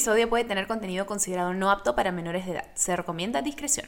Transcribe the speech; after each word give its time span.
episodio 0.00 0.30
puede 0.30 0.44
tener 0.44 0.66
contenido 0.66 1.04
considerado 1.04 1.52
no 1.52 1.70
apto 1.70 1.94
para 1.94 2.10
menores 2.10 2.46
de 2.46 2.52
edad. 2.52 2.64
Se 2.74 2.96
recomienda 2.96 3.42
discreción. 3.42 3.86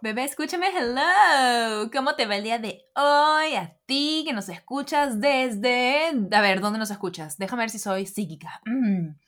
Bebé, 0.00 0.24
escúchame, 0.24 0.68
hello. 0.74 1.90
¿Cómo 1.92 2.14
te 2.14 2.24
va 2.24 2.36
el 2.36 2.44
día 2.44 2.58
de 2.58 2.86
hoy? 2.94 3.56
A 3.56 3.76
ti 3.84 4.24
que 4.26 4.32
nos 4.32 4.48
escuchas 4.48 5.20
desde... 5.20 6.12
A 6.32 6.40
ver, 6.40 6.62
¿dónde 6.62 6.78
nos 6.78 6.90
escuchas? 6.90 7.36
Déjame 7.36 7.64
ver 7.64 7.70
si 7.70 7.78
soy 7.78 8.06
psíquica. 8.06 8.62
Mm. 8.64 9.18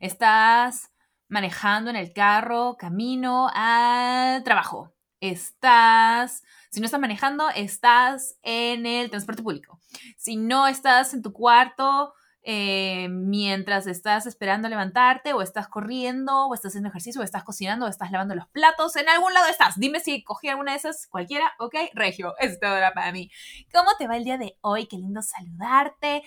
Estás 0.00 0.90
manejando 1.28 1.90
en 1.90 1.94
el 1.94 2.12
carro, 2.12 2.76
camino 2.76 3.48
al 3.54 4.42
trabajo. 4.42 4.92
Estás... 5.20 6.42
Si 6.76 6.80
no 6.80 6.84
estás 6.84 7.00
manejando, 7.00 7.48
estás 7.48 8.36
en 8.42 8.84
el 8.84 9.08
transporte 9.08 9.42
público. 9.42 9.80
Si 10.18 10.36
no 10.36 10.68
estás 10.68 11.14
en 11.14 11.22
tu 11.22 11.32
cuarto 11.32 12.12
eh, 12.48 13.08
mientras 13.10 13.88
estás 13.88 14.24
esperando 14.24 14.68
levantarte 14.68 15.32
o 15.32 15.42
estás 15.42 15.66
corriendo 15.66 16.46
o 16.46 16.54
estás 16.54 16.70
haciendo 16.70 16.90
ejercicio 16.90 17.20
o 17.20 17.24
estás 17.24 17.42
cocinando 17.42 17.86
o 17.86 17.88
estás 17.88 18.12
lavando 18.12 18.36
los 18.36 18.46
platos, 18.46 18.94
en 18.94 19.08
algún 19.08 19.34
lado 19.34 19.48
estás. 19.48 19.80
Dime 19.80 19.98
si 19.98 20.22
cogí 20.22 20.48
alguna 20.48 20.70
de 20.70 20.78
esas, 20.78 21.08
cualquiera, 21.08 21.54
ok, 21.58 21.74
Regio, 21.92 22.34
es 22.38 22.60
todo 22.60 22.76
para 22.94 23.10
mí. 23.10 23.32
¿Cómo 23.74 23.90
te 23.98 24.06
va 24.06 24.16
el 24.16 24.22
día 24.22 24.38
de 24.38 24.56
hoy? 24.60 24.86
Qué 24.86 24.96
lindo 24.96 25.22
saludarte. 25.22 26.22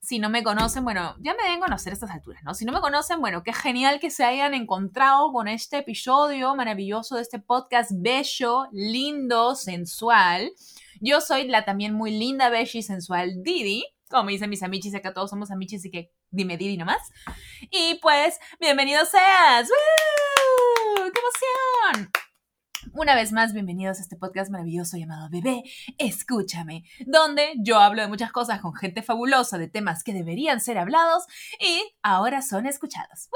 Si 0.00 0.20
no 0.20 0.30
me 0.30 0.44
conocen, 0.44 0.84
bueno, 0.84 1.16
ya 1.18 1.34
me 1.34 1.42
deben 1.42 1.58
conocer 1.58 1.92
a 1.92 1.94
estas 1.94 2.12
alturas, 2.12 2.44
¿no? 2.44 2.54
Si 2.54 2.64
no 2.64 2.70
me 2.70 2.80
conocen, 2.80 3.20
bueno, 3.20 3.42
qué 3.42 3.52
genial 3.52 3.98
que 3.98 4.10
se 4.10 4.24
hayan 4.24 4.54
encontrado 4.54 5.32
con 5.32 5.48
este 5.48 5.78
episodio 5.78 6.54
maravilloso 6.54 7.16
de 7.16 7.22
este 7.22 7.40
podcast 7.40 7.90
bello, 7.96 8.68
lindo, 8.70 9.56
sensual. 9.56 10.52
Yo 11.00 11.20
soy 11.20 11.48
la 11.48 11.64
también 11.64 11.94
muy 11.94 12.12
linda, 12.12 12.48
bella 12.48 12.78
y 12.78 12.82
sensual 12.84 13.42
Didi 13.42 13.84
como 14.08 14.30
dicen 14.30 14.50
mis 14.50 14.62
amichis, 14.62 14.94
acá 14.94 15.12
todos 15.12 15.30
somos 15.30 15.50
amichis, 15.50 15.80
así 15.80 15.90
que 15.90 16.12
dime 16.30 16.56
Didi 16.56 16.76
nomás. 16.76 17.10
Y 17.70 17.98
pues, 18.00 18.38
bienvenido 18.60 19.04
seas. 19.04 19.68
¡Woo! 19.68 21.12
¡Qué 21.12 21.20
emoción! 21.20 22.10
Una 22.94 23.14
vez 23.14 23.32
más, 23.32 23.52
bienvenidos 23.52 23.98
a 23.98 24.02
este 24.02 24.16
podcast 24.16 24.50
maravilloso 24.50 24.96
llamado 24.96 25.28
Bebé, 25.30 25.62
escúchame, 25.98 26.84
donde 27.06 27.52
yo 27.58 27.78
hablo 27.78 28.02
de 28.02 28.08
muchas 28.08 28.32
cosas 28.32 28.60
con 28.60 28.74
gente 28.74 29.02
fabulosa, 29.02 29.58
de 29.58 29.68
temas 29.68 30.02
que 30.02 30.12
deberían 30.12 30.60
ser 30.60 30.78
hablados 30.78 31.24
y 31.60 31.82
ahora 32.02 32.40
son 32.40 32.66
escuchados. 32.66 33.28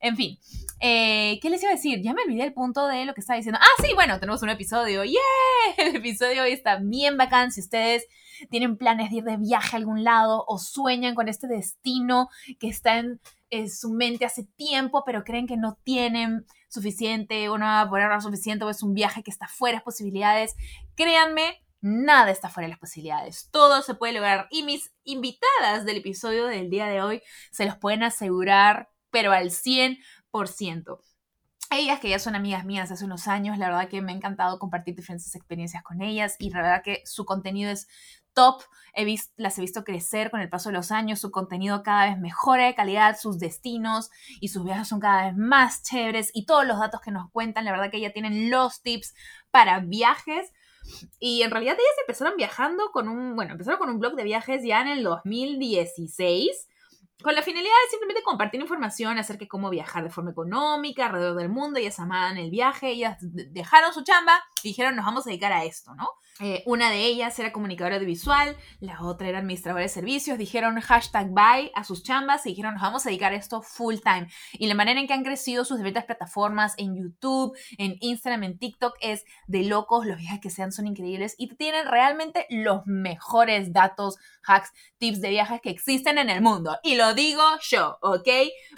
En 0.00 0.16
fin, 0.16 0.38
eh, 0.80 1.38
¿qué 1.40 1.48
les 1.48 1.62
iba 1.62 1.72
a 1.72 1.74
decir? 1.74 2.00
Ya 2.02 2.12
me 2.12 2.22
olvidé 2.22 2.44
el 2.44 2.52
punto 2.52 2.86
de 2.86 3.06
lo 3.06 3.14
que 3.14 3.20
estaba 3.20 3.38
diciendo. 3.38 3.58
Ah, 3.62 3.82
sí, 3.82 3.94
bueno, 3.94 4.20
tenemos 4.20 4.42
un 4.42 4.50
episodio. 4.50 5.04
¡Yeah! 5.04 5.18
El 5.78 5.96
episodio 5.96 6.42
hoy 6.42 6.52
está 6.52 6.76
bien 6.76 7.16
bacán. 7.16 7.50
Si 7.50 7.60
ustedes 7.60 8.06
tienen 8.50 8.76
planes 8.76 9.10
de 9.10 9.16
ir 9.16 9.24
de 9.24 9.36
viaje 9.36 9.76
a 9.76 9.78
algún 9.78 10.04
lado 10.04 10.44
o 10.46 10.58
sueñan 10.58 11.14
con 11.14 11.28
este 11.28 11.46
destino 11.46 12.28
que 12.58 12.68
está 12.68 12.98
en, 12.98 13.20
su 13.68 13.92
mente 13.92 14.24
hace 14.24 14.44
tiempo, 14.56 15.02
pero 15.04 15.24
creen 15.24 15.46
que 15.46 15.58
no 15.58 15.76
tienen 15.84 16.46
suficiente 16.68 17.50
o 17.50 17.58
no 17.58 17.66
va 17.66 17.82
a 17.82 17.88
poder 17.88 18.04
ahorrar 18.04 18.22
suficiente 18.22 18.64
o 18.64 18.70
es 18.70 18.82
un 18.82 18.94
viaje 18.94 19.22
que 19.22 19.30
está 19.30 19.46
fuera 19.46 19.78
de 19.78 19.84
posibilidades, 19.84 20.54
créanme, 20.94 21.62
nada 21.82 22.30
está 22.30 22.48
fuera 22.48 22.66
de 22.66 22.70
las 22.70 22.78
posibilidades. 22.78 23.50
Todo 23.50 23.82
se 23.82 23.94
puede 23.94 24.14
lograr. 24.14 24.46
Y 24.50 24.62
mis 24.62 24.90
invitadas 25.04 25.84
del 25.84 25.98
episodio 25.98 26.46
del 26.46 26.70
día 26.70 26.86
de 26.86 27.02
hoy 27.02 27.22
se 27.50 27.66
los 27.66 27.76
pueden 27.76 28.02
asegurar, 28.04 28.88
pero 29.10 29.32
al 29.32 29.50
100%. 29.50 29.98
Ellas 31.70 32.00
que 32.00 32.10
ya 32.10 32.18
son 32.18 32.34
amigas 32.34 32.64
mías 32.64 32.90
hace 32.90 33.04
unos 33.04 33.28
años, 33.28 33.56
la 33.56 33.68
verdad 33.68 33.88
que 33.88 34.02
me 34.02 34.12
ha 34.12 34.14
encantado 34.14 34.58
compartir 34.58 34.94
diferentes 34.94 35.34
experiencias 35.34 35.82
con 35.82 36.02
ellas 36.02 36.36
y 36.38 36.50
la 36.50 36.60
verdad 36.60 36.82
que 36.84 37.02
su 37.06 37.24
contenido 37.24 37.70
es 37.70 37.88
top. 38.32 38.62
He 38.94 39.04
visto, 39.04 39.32
las 39.36 39.56
he 39.56 39.62
visto 39.62 39.84
crecer 39.84 40.30
con 40.30 40.40
el 40.40 40.50
paso 40.50 40.68
de 40.68 40.74
los 40.74 40.90
años, 40.90 41.20
su 41.20 41.30
contenido 41.30 41.82
cada 41.82 42.06
vez 42.06 42.18
mejora 42.18 42.66
de 42.66 42.74
calidad, 42.74 43.18
sus 43.18 43.38
destinos 43.38 44.10
y 44.40 44.48
sus 44.48 44.64
viajes 44.64 44.88
son 44.88 45.00
cada 45.00 45.26
vez 45.26 45.36
más 45.36 45.82
chéveres 45.82 46.30
y 46.34 46.44
todos 46.44 46.66
los 46.66 46.78
datos 46.78 47.00
que 47.00 47.10
nos 47.10 47.30
cuentan, 47.30 47.64
la 47.64 47.72
verdad 47.72 47.90
que 47.90 48.00
ya 48.00 48.12
tienen 48.12 48.50
los 48.50 48.82
tips 48.82 49.14
para 49.50 49.80
viajes. 49.80 50.52
Y 51.20 51.42
en 51.42 51.50
realidad 51.52 51.74
ellas 51.74 52.00
empezaron 52.00 52.36
viajando 52.36 52.90
con 52.92 53.08
un, 53.08 53.36
bueno, 53.36 53.52
empezaron 53.52 53.78
con 53.78 53.88
un 53.88 53.98
blog 53.98 54.14
de 54.14 54.24
viajes 54.24 54.62
ya 54.64 54.80
en 54.80 54.88
el 54.88 55.02
2016 55.04 56.68
con 57.22 57.34
la 57.34 57.42
finalidad 57.42 57.72
de 57.84 57.90
simplemente 57.90 58.22
compartir 58.22 58.60
información 58.60 59.18
acerca 59.18 59.44
de 59.44 59.48
cómo 59.48 59.70
viajar 59.70 60.02
de 60.02 60.10
forma 60.10 60.32
económica 60.32 61.06
alrededor 61.06 61.36
del 61.36 61.48
mundo. 61.48 61.78
Ellas 61.78 61.98
amaban 61.98 62.36
el 62.36 62.50
viaje, 62.50 62.88
ellas 62.88 63.16
dejaron 63.20 63.94
su 63.94 64.02
chamba 64.02 64.42
y 64.62 64.68
dijeron, 64.68 64.96
nos 64.96 65.06
vamos 65.06 65.26
a 65.26 65.30
dedicar 65.30 65.52
a 65.52 65.64
esto, 65.64 65.94
¿no? 65.94 66.08
Eh, 66.40 66.62
una 66.66 66.90
de 66.90 67.04
ellas 67.04 67.38
era 67.38 67.52
comunicadora 67.52 67.96
audiovisual, 67.96 68.56
la 68.80 69.02
otra 69.02 69.28
era 69.28 69.38
administradora 69.38 69.82
de 69.82 69.88
servicios. 69.88 70.38
Dijeron 70.38 70.80
hashtag 70.80 71.28
bye 71.30 71.70
a 71.74 71.84
sus 71.84 72.02
chambas 72.02 72.46
y 72.46 72.50
dijeron, 72.50 72.74
nos 72.74 72.82
vamos 72.82 73.04
a 73.04 73.10
dedicar 73.10 73.32
a 73.32 73.36
esto 73.36 73.62
full 73.62 73.96
time. 74.02 74.28
Y 74.52 74.66
la 74.66 74.74
manera 74.74 74.98
en 74.98 75.06
que 75.06 75.12
han 75.12 75.24
crecido 75.24 75.64
sus 75.64 75.76
diferentes 75.76 76.04
plataformas 76.04 76.74
en 76.78 76.96
YouTube, 76.96 77.56
en 77.78 77.96
Instagram, 78.00 78.44
en 78.44 78.58
TikTok 78.58 78.96
es 79.00 79.24
de 79.46 79.64
locos. 79.64 80.06
Los 80.06 80.18
viajes 80.18 80.40
que 80.40 80.50
sean 80.50 80.72
son 80.72 80.86
increíbles 80.86 81.34
y 81.38 81.54
tienen 81.54 81.86
realmente 81.86 82.46
los 82.48 82.86
mejores 82.86 83.72
datos, 83.72 84.16
hacks, 84.46 84.72
tips 84.98 85.20
de 85.20 85.30
viajes 85.30 85.60
que 85.60 85.70
existen 85.70 86.18
en 86.18 86.30
el 86.30 86.40
mundo. 86.40 86.78
Y 86.82 86.96
lo 86.96 87.14
digo 87.14 87.42
yo, 87.62 87.98
¿ok? 88.00 88.28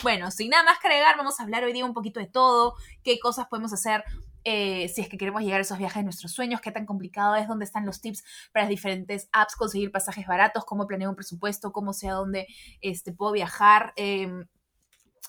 Bueno, 0.02 0.30
sin 0.30 0.50
nada 0.50 0.64
más 0.64 0.78
que 0.80 0.88
agregar, 0.88 1.16
vamos 1.16 1.38
a 1.38 1.44
hablar 1.44 1.64
hoy 1.64 1.72
día 1.72 1.84
un 1.84 1.94
poquito 1.94 2.20
de 2.20 2.26
todo, 2.26 2.74
qué 3.02 3.18
cosas 3.18 3.46
podemos 3.46 3.72
hacer 3.72 4.04
eh, 4.44 4.88
si 4.88 5.00
es 5.00 5.08
que 5.08 5.16
queremos 5.16 5.42
llegar 5.42 5.58
a 5.58 5.62
esos 5.62 5.78
viajes 5.78 5.96
de 5.96 6.04
nuestros 6.04 6.32
sueños, 6.32 6.60
qué 6.60 6.70
tan 6.70 6.84
complicado 6.84 7.34
es, 7.34 7.48
dónde 7.48 7.64
están 7.64 7.86
los 7.86 8.00
tips 8.00 8.22
para 8.52 8.64
las 8.64 8.70
diferentes 8.70 9.28
apps, 9.32 9.56
conseguir 9.56 9.90
pasajes 9.90 10.26
baratos, 10.26 10.64
cómo 10.64 10.86
planeo 10.86 11.08
un 11.10 11.16
presupuesto, 11.16 11.72
cómo 11.72 11.92
sé 11.92 12.08
a 12.08 12.12
dónde 12.12 12.46
este, 12.80 13.12
puedo 13.12 13.32
viajar, 13.32 13.94
em, 13.96 14.46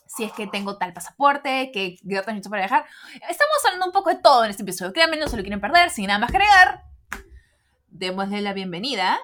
si 0.05 0.25
es 0.25 0.33
que 0.33 0.47
tengo 0.47 0.77
tal 0.77 0.93
pasaporte, 0.93 1.71
qué 1.73 1.97
datos 2.03 2.27
necesito 2.27 2.49
para 2.49 2.63
viajar. 2.67 2.85
Estamos 3.29 3.57
hablando 3.65 3.87
un 3.87 3.91
poco 3.91 4.09
de 4.09 4.17
todo 4.17 4.43
en 4.43 4.51
este 4.51 4.63
episodio. 4.63 4.93
Créanme, 4.93 5.17
no 5.17 5.27
se 5.27 5.37
lo 5.37 5.43
quieren 5.43 5.61
perder, 5.61 5.89
sin 5.89 6.07
nada 6.07 6.19
más 6.19 6.31
que 6.31 6.37
agregar. 6.37 6.83
Démosle 7.87 8.41
la 8.41 8.53
bienvenida 8.53 9.17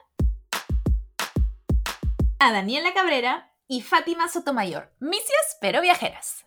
a 2.39 2.51
Daniela 2.51 2.93
Cabrera 2.93 3.53
y 3.67 3.81
Fátima 3.81 4.27
Sotomayor, 4.27 4.93
misias 4.99 5.57
pero 5.61 5.81
viajeras. 5.81 6.45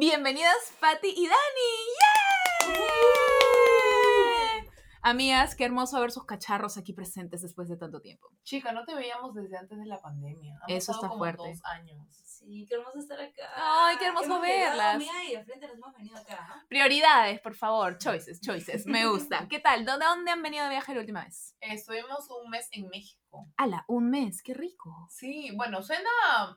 Bienvenidas 0.00 0.56
Patti 0.80 1.12
y 1.14 1.28
Dani. 1.28 1.70
¡Yay! 4.62 4.70
Amigas, 5.02 5.54
qué 5.54 5.66
hermoso 5.66 6.00
ver 6.00 6.10
sus 6.10 6.24
cacharros 6.24 6.78
aquí 6.78 6.94
presentes 6.94 7.42
después 7.42 7.68
de 7.68 7.76
tanto 7.76 8.00
tiempo. 8.00 8.30
Chica, 8.42 8.72
no 8.72 8.86
te 8.86 8.94
veíamos 8.94 9.34
desde 9.34 9.58
antes 9.58 9.78
de 9.78 9.84
la 9.84 10.00
pandemia. 10.00 10.58
Eso 10.68 10.92
está 10.92 11.10
fuerte. 11.10 11.50
Dos 11.50 11.62
años. 11.64 12.08
Sí, 12.40 12.66
qué 12.66 12.74
hermoso 12.74 12.98
estar 12.98 13.20
acá. 13.20 13.50
Ay, 13.54 13.96
qué 13.98 14.06
hermoso 14.06 14.40
verlas. 14.40 14.96
Mira, 14.96 15.24
y 15.24 15.36
de 15.36 15.44
frente 15.44 15.66
nos 15.66 15.76
hemos 15.76 15.94
venido 15.94 16.16
acá. 16.16 16.64
Prioridades, 16.68 17.38
por 17.40 17.54
favor. 17.54 17.98
Choices, 17.98 18.40
choices. 18.40 18.86
Me 18.86 19.06
gusta. 19.06 19.46
¿Qué 19.50 19.60
tal? 19.60 19.84
¿Dónde, 19.84 20.06
dónde 20.06 20.30
han 20.30 20.42
venido 20.42 20.64
de 20.64 20.70
viaje 20.70 20.94
la 20.94 21.00
última 21.00 21.24
vez? 21.24 21.54
estuvimos 21.60 22.28
un 22.30 22.50
mes 22.50 22.68
en 22.72 22.88
México. 22.88 23.46
¡Hala! 23.58 23.84
Un 23.88 24.10
mes. 24.10 24.42
¡Qué 24.42 24.54
rico! 24.54 25.06
Sí, 25.10 25.50
bueno, 25.54 25.82
suena 25.82 26.08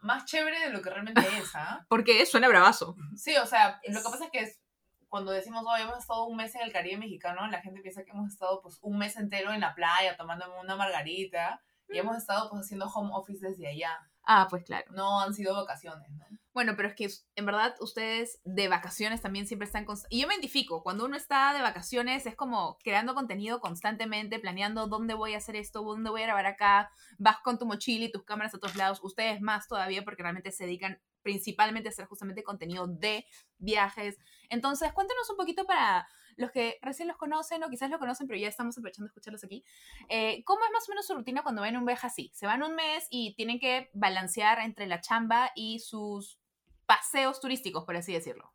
más 0.02 0.26
chévere 0.26 0.60
de 0.60 0.70
lo 0.70 0.82
que 0.82 0.90
realmente 0.90 1.22
es, 1.38 1.54
¿ah? 1.56 1.86
Porque 1.90 2.26
suena 2.26 2.48
bravazo. 2.48 2.96
Sí, 3.16 3.36
o 3.36 3.46
sea, 3.46 3.82
lo 3.88 4.02
que 4.02 4.10
pasa 4.10 4.26
es 4.26 4.32
que 4.32 4.64
cuando 5.10 5.32
decimos, 5.32 5.64
oh, 5.68 5.76
hemos 5.76 6.00
estado 6.00 6.24
un 6.26 6.38
mes 6.38 6.56
en 6.56 6.62
el 6.62 6.72
Caribe 6.72 6.98
mexicano, 6.98 7.46
la 7.48 7.62
gente 7.62 7.82
piensa 7.82 8.04
que 8.04 8.12
hemos 8.12 8.32
estado 8.32 8.62
pues 8.62 8.80
un 8.82 8.98
mes 8.98 9.16
entero 9.18 9.52
en 9.52 9.60
la 9.60 9.76
playa 9.76 10.18
tomando 10.18 10.46
una 10.60 10.76
margarita 10.76 11.62
y 11.90 12.00
hemos 12.00 12.18
estado 12.18 12.50
pues 12.50 12.64
haciendo 12.64 12.88
home 12.88 13.12
office 13.14 13.46
desde 13.46 13.68
allá. 13.68 14.00
Ah, 14.26 14.48
pues 14.50 14.64
claro. 14.64 14.92
No 14.94 15.20
han 15.20 15.34
sido 15.34 15.54
vacaciones, 15.54 16.10
¿no? 16.12 16.26
Bueno, 16.54 16.76
pero 16.78 16.88
es 16.88 16.96
que 16.96 17.10
en 17.36 17.46
verdad 17.46 17.76
ustedes 17.80 18.40
de 18.46 18.68
vacaciones 18.68 19.22
también 19.22 19.48
siempre 19.48 19.66
están... 19.66 19.86
Y 20.10 20.22
yo 20.22 20.28
me 20.28 20.36
identifico, 20.36 20.84
cuando 20.84 21.06
uno 21.06 21.18
está 21.18 21.52
de 21.54 21.62
vacaciones 21.62 22.26
es 22.28 22.36
como 22.36 22.78
creando 22.84 23.16
contenido 23.16 23.60
constantemente, 23.60 24.40
planeando 24.40 24.88
dónde 24.88 25.16
voy 25.16 25.34
a 25.34 25.38
hacer 25.38 25.56
esto, 25.56 25.82
dónde 25.82 26.12
voy 26.12 26.22
a 26.22 26.26
grabar 26.26 26.46
acá, 26.46 26.92
vas 27.18 27.38
con 27.44 27.58
tu 27.58 27.66
mochila 27.66 28.06
y 28.06 28.12
tus 28.12 28.24
cámaras 28.24 28.54
a 28.54 28.60
todos 28.60 28.76
lados, 28.76 29.00
ustedes 29.02 29.42
más 29.42 29.68
todavía 29.68 30.04
porque 30.04 30.22
realmente 30.22 30.52
se 30.52 30.66
dedican 30.66 31.02
principalmente 31.24 31.90
a 31.90 31.92
hacer 31.92 32.06
justamente 32.06 32.44
contenido 32.44 32.86
de 32.88 33.26
viajes. 33.58 34.18
Entonces, 34.50 34.94
cuéntanos 34.94 35.30
un 35.32 35.38
poquito 35.38 35.66
para 35.66 36.08
los 36.38 36.52
que 36.52 36.80
recién 36.82 37.08
los 37.08 37.18
conocen 37.18 37.64
o 37.64 37.70
quizás 37.70 37.90
lo 37.90 38.00
conocen, 38.00 38.28
pero 38.28 38.40
ya 38.40 38.48
estamos 38.48 38.78
aprovechando 38.78 39.06
de 39.06 39.10
escucharlos 39.10 39.44
aquí. 39.44 39.64
Eh, 40.10 40.44
¿Cómo 40.46 40.64
es 40.66 40.72
más 40.72 40.88
o 40.88 40.92
menos 40.92 41.06
su 41.06 41.14
rutina 41.14 41.44
cuando 41.44 41.62
ven 41.62 41.78
un 41.78 41.86
viaje 41.86 42.08
así? 42.08 42.32
Se 42.34 42.46
van 42.46 42.64
un 42.64 42.76
mes 42.76 43.08
y 43.10 43.34
tienen 43.36 43.60
que 43.60 43.90
balancear 43.94 44.60
entre 44.60 44.88
la 44.88 45.02
chamba 45.02 45.52
y 45.56 45.80
sus 45.80 46.40
paseos 46.86 47.40
turísticos, 47.40 47.86
por 47.86 47.96
así 47.96 48.14
decirlo. 48.14 48.52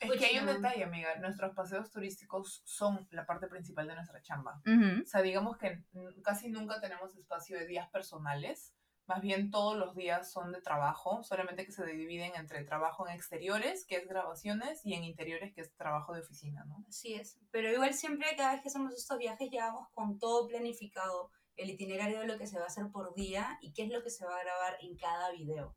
Es 0.00 0.12
que 0.12 0.24
hay 0.24 0.38
un 0.38 0.46
detalle, 0.46 0.82
amiga. 0.82 1.14
Nuestros 1.16 1.54
paseos 1.54 1.90
turísticos 1.90 2.62
son 2.64 3.06
la 3.10 3.26
parte 3.26 3.48
principal 3.48 3.86
de 3.86 3.94
nuestra 3.94 4.22
chamba. 4.22 4.62
O 4.64 5.06
sea, 5.06 5.20
digamos 5.20 5.58
que 5.58 5.84
casi 6.24 6.48
nunca 6.48 6.80
tenemos 6.80 7.14
espacio 7.16 7.58
de 7.58 7.66
días 7.66 7.88
personales 7.90 8.74
Más 9.10 9.22
bien 9.22 9.50
todos 9.50 9.76
los 9.76 9.96
días 9.96 10.30
son 10.30 10.52
de 10.52 10.62
trabajo, 10.62 11.24
solamente 11.24 11.66
que 11.66 11.72
se 11.72 11.84
dividen 11.84 12.30
entre 12.36 12.62
trabajo 12.62 13.08
en 13.08 13.16
exteriores, 13.16 13.84
que 13.84 13.96
es 13.96 14.06
grabaciones, 14.06 14.86
y 14.86 14.94
en 14.94 15.02
interiores, 15.02 15.52
que 15.52 15.62
es 15.62 15.74
trabajo 15.74 16.14
de 16.14 16.20
oficina, 16.20 16.64
¿no? 16.66 16.84
Así 16.88 17.14
es. 17.14 17.36
Pero 17.50 17.72
igual 17.72 17.92
siempre 17.92 18.28
cada 18.36 18.52
vez 18.52 18.62
que 18.62 18.68
hacemos 18.68 18.94
estos 18.94 19.18
viajes 19.18 19.50
llevamos 19.50 19.88
con 19.94 20.20
todo 20.20 20.46
planificado 20.46 21.32
el 21.56 21.70
itinerario 21.70 22.20
de 22.20 22.28
lo 22.28 22.38
que 22.38 22.46
se 22.46 22.56
va 22.56 22.62
a 22.62 22.68
hacer 22.68 22.84
por 22.92 23.12
día 23.16 23.58
y 23.60 23.72
qué 23.72 23.82
es 23.82 23.90
lo 23.90 24.04
que 24.04 24.10
se 24.10 24.24
va 24.24 24.36
a 24.36 24.44
grabar 24.44 24.76
en 24.80 24.96
cada 24.96 25.32
video. 25.32 25.74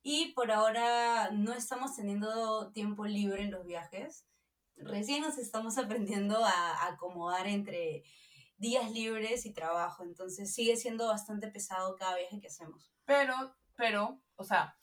Y 0.00 0.32
por 0.32 0.52
ahora 0.52 1.32
no 1.32 1.54
estamos 1.54 1.96
teniendo 1.96 2.70
tiempo 2.70 3.06
libre 3.06 3.42
en 3.42 3.50
los 3.50 3.66
viajes. 3.66 4.24
Recién 4.76 5.22
nos 5.22 5.36
estamos 5.36 5.78
aprendiendo 5.78 6.44
a 6.44 6.86
acomodar 6.86 7.48
entre 7.48 8.04
días 8.56 8.90
libres 8.90 9.46
y 9.46 9.52
trabajo. 9.52 10.04
Entonces 10.04 10.54
sigue 10.54 10.76
siendo 10.76 11.08
bastante 11.08 11.48
pesado 11.48 11.96
cada 11.96 12.16
viaje 12.16 12.40
que 12.40 12.48
hacemos. 12.48 12.92
Pero, 13.04 13.34
pero, 13.76 14.20
o 14.36 14.44
sea, 14.44 14.76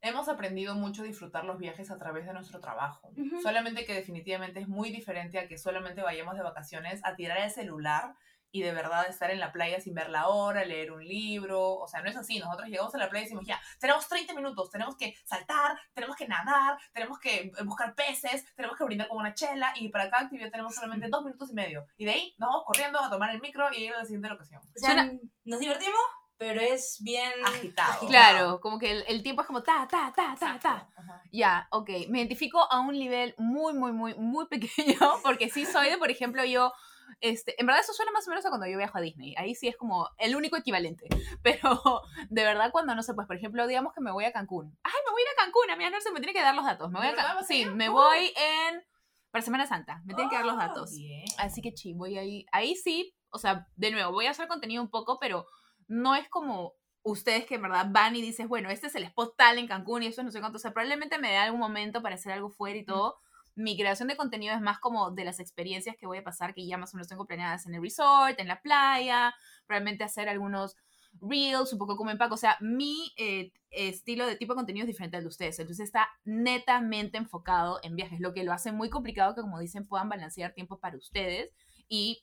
hemos 0.00 0.28
aprendido 0.28 0.74
mucho 0.74 1.02
a 1.02 1.06
disfrutar 1.06 1.44
los 1.44 1.58
viajes 1.58 1.90
a 1.90 1.98
través 1.98 2.26
de 2.26 2.32
nuestro 2.32 2.60
trabajo. 2.60 3.12
Solamente 3.42 3.84
que 3.84 3.94
definitivamente 3.94 4.60
es 4.60 4.68
muy 4.68 4.90
diferente 4.90 5.38
a 5.38 5.48
que 5.48 5.58
solamente 5.58 6.02
vayamos 6.02 6.36
de 6.36 6.42
vacaciones 6.42 7.00
a 7.04 7.16
tirar 7.16 7.38
el 7.38 7.50
celular 7.50 8.14
y 8.52 8.62
de 8.62 8.72
verdad 8.72 9.06
estar 9.08 9.30
en 9.30 9.38
la 9.40 9.52
playa 9.52 9.80
sin 9.80 9.94
ver 9.94 10.10
la 10.10 10.28
hora, 10.28 10.64
leer 10.64 10.92
un 10.92 11.04
libro. 11.04 11.74
O 11.74 11.86
sea, 11.86 12.02
no 12.02 12.08
es 12.10 12.16
así. 12.16 12.38
Nosotros 12.38 12.68
llegamos 12.68 12.94
a 12.94 12.98
la 12.98 13.08
playa 13.08 13.22
y 13.22 13.26
decimos, 13.26 13.46
ya, 13.46 13.60
tenemos 13.78 14.08
30 14.08 14.34
minutos, 14.34 14.70
tenemos 14.70 14.96
que 14.96 15.14
saltar, 15.24 15.78
tenemos 15.94 16.16
que 16.16 16.26
nadar, 16.28 16.76
tenemos 16.92 17.18
que 17.18 17.52
buscar 17.64 17.94
peces, 17.94 18.44
tenemos 18.56 18.76
que 18.76 18.84
brindar 18.84 19.08
con 19.08 19.18
una 19.18 19.34
chela 19.34 19.72
y 19.76 19.88
para 19.88 20.10
cada 20.10 20.24
actividad 20.24 20.50
tenemos 20.50 20.74
solamente 20.74 21.08
dos 21.08 21.24
minutos 21.24 21.50
y 21.50 21.54
medio. 21.54 21.86
Y 21.96 22.04
de 22.04 22.10
ahí 22.12 22.34
nos 22.38 22.48
vamos 22.48 22.64
corriendo 22.66 23.00
a 23.00 23.08
tomar 23.10 23.30
el 23.34 23.40
micro 23.40 23.68
y 23.72 23.84
ir 23.84 23.94
a 23.94 23.98
la 23.98 24.04
siguiente 24.04 24.28
locación. 24.28 24.60
O 24.60 24.78
sea, 24.78 24.92
Suena- 24.94 25.12
nos 25.44 25.60
divertimos, 25.60 26.00
pero 26.36 26.60
es 26.60 26.98
bien 27.02 27.30
Agitado. 27.44 28.08
Claro, 28.08 28.60
como 28.60 28.78
que 28.78 28.90
el, 28.92 29.04
el 29.08 29.22
tiempo 29.22 29.42
es 29.42 29.46
como 29.46 29.62
ta, 29.62 29.86
ta, 29.88 30.10
ta, 30.16 30.34
ta, 30.40 30.58
ta. 30.58 30.88
Ya, 31.30 31.68
ok. 31.70 31.90
Me 32.08 32.18
identifico 32.18 32.60
a 32.72 32.80
un 32.80 32.92
nivel 32.92 33.34
muy, 33.38 33.74
muy, 33.74 33.92
muy, 33.92 34.14
muy 34.14 34.46
pequeño, 34.48 34.98
porque 35.22 35.50
sí 35.50 35.66
soy 35.66 35.90
de, 35.90 35.98
por 35.98 36.10
ejemplo, 36.10 36.42
yo, 36.44 36.72
este, 37.20 37.60
en 37.60 37.66
verdad 37.66 37.82
eso 37.82 37.92
suena 37.92 38.12
más 38.12 38.26
o 38.26 38.30
menos 38.30 38.44
a 38.46 38.48
cuando 38.48 38.66
yo 38.66 38.76
viajo 38.78 38.98
a 38.98 39.00
Disney. 39.00 39.34
Ahí 39.36 39.54
sí 39.54 39.68
es 39.68 39.76
como 39.76 40.08
el 40.18 40.36
único 40.36 40.56
equivalente. 40.56 41.06
Pero 41.42 42.02
de 42.28 42.44
verdad 42.44 42.70
cuando 42.72 42.94
no 42.94 43.02
sé, 43.02 43.14
pues 43.14 43.26
por 43.26 43.36
ejemplo, 43.36 43.66
digamos 43.66 43.92
que 43.94 44.00
me 44.00 44.10
voy 44.12 44.24
a 44.24 44.32
Cancún. 44.32 44.76
Ay, 44.82 44.92
me 45.06 45.12
voy 45.12 45.20
a 45.20 45.24
ir 45.24 45.28
a 45.38 45.44
Cancún, 45.44 45.70
a 45.70 45.76
mí 45.76 45.84
no 45.90 46.00
se 46.00 46.10
me 46.12 46.20
tiene 46.20 46.32
que 46.32 46.42
dar 46.42 46.54
los 46.54 46.64
datos. 46.64 46.90
Me 46.90 46.98
voy 46.98 47.06
¿De 47.08 47.12
a 47.12 47.16
verdad 47.16 47.26
Can- 47.28 47.36
vas 47.36 47.44
a 47.44 47.48
Sí, 47.48 47.64
me 47.64 47.88
voy 47.88 48.32
en 48.36 48.82
para 49.30 49.42
Semana 49.42 49.66
Santa. 49.66 50.00
Me 50.04 50.14
tienen 50.14 50.28
que 50.30 50.36
dar 50.36 50.44
los 50.46 50.56
Ah, 50.58 50.66
datos. 50.68 50.90
bien. 50.92 51.24
Así 51.38 51.62
que 51.62 51.70
sí, 51.76 51.94
voy 51.94 52.18
ahí. 52.18 52.46
Ahí 52.52 52.74
sí, 52.74 53.14
o 53.30 53.38
sea, 53.38 53.66
de 53.76 53.90
nuevo, 53.92 54.12
voy 54.12 54.26
a 54.26 54.30
hacer 54.30 54.48
contenido 54.48 54.82
un 54.82 54.90
poco, 54.90 55.18
pero 55.20 55.46
no 55.86 56.16
es 56.16 56.28
como 56.28 56.72
ustedes 57.02 57.46
que 57.46 57.54
en 57.54 57.62
verdad 57.62 57.86
van 57.90 58.14
y 58.16 58.20
dices, 58.22 58.46
bueno, 58.48 58.68
este 58.70 58.88
es 58.88 58.94
el 58.96 59.04
spot 59.04 59.34
tal 59.36 59.56
en 59.58 59.66
Cancún 59.68 60.02
y 60.02 60.08
eso 60.08 60.22
no 60.22 60.30
sé 60.30 60.40
cuánto. 60.40 60.56
O 60.56 60.60
sea, 60.60 60.72
probablemente 60.72 61.18
me 61.18 61.30
dé 61.30 61.36
algún 61.36 61.60
momento 61.60 62.02
para 62.02 62.16
hacer 62.16 62.32
algo 62.32 62.50
fuera 62.50 62.76
y 62.78 62.84
todo. 62.84 63.18
Mi 63.60 63.76
creación 63.76 64.08
de 64.08 64.16
contenido 64.16 64.54
es 64.54 64.60
más 64.60 64.78
como 64.78 65.10
de 65.10 65.24
las 65.24 65.38
experiencias 65.38 65.96
que 65.98 66.06
voy 66.06 66.18
a 66.18 66.24
pasar, 66.24 66.54
que 66.54 66.66
ya 66.66 66.78
más 66.78 66.94
o 66.94 66.96
menos 66.96 67.08
tengo 67.08 67.26
planeadas 67.26 67.66
en 67.66 67.74
el 67.74 67.82
resort, 67.82 68.40
en 68.40 68.48
la 68.48 68.62
playa, 68.62 69.34
probablemente 69.66 70.02
hacer 70.04 70.28
algunos 70.28 70.76
reels, 71.20 71.72
un 71.72 71.78
poco 71.78 71.96
como 71.96 72.10
empaco. 72.10 72.34
O 72.34 72.38
sea, 72.38 72.56
mi 72.60 73.12
eh, 73.16 73.52
estilo 73.70 74.26
de 74.26 74.36
tipo 74.36 74.54
de 74.54 74.58
contenido 74.58 74.84
es 74.84 74.88
diferente 74.88 75.16
al 75.16 75.24
de 75.24 75.28
ustedes. 75.28 75.58
Entonces 75.58 75.84
está 75.84 76.08
netamente 76.24 77.18
enfocado 77.18 77.80
en 77.82 77.96
viajes, 77.96 78.20
lo 78.20 78.32
que 78.32 78.44
lo 78.44 78.52
hace 78.52 78.72
muy 78.72 78.88
complicado 78.88 79.34
que, 79.34 79.42
como 79.42 79.60
dicen, 79.60 79.86
puedan 79.86 80.08
balancear 80.08 80.54
tiempo 80.54 80.78
para 80.78 80.96
ustedes. 80.96 81.50
Y, 81.88 82.22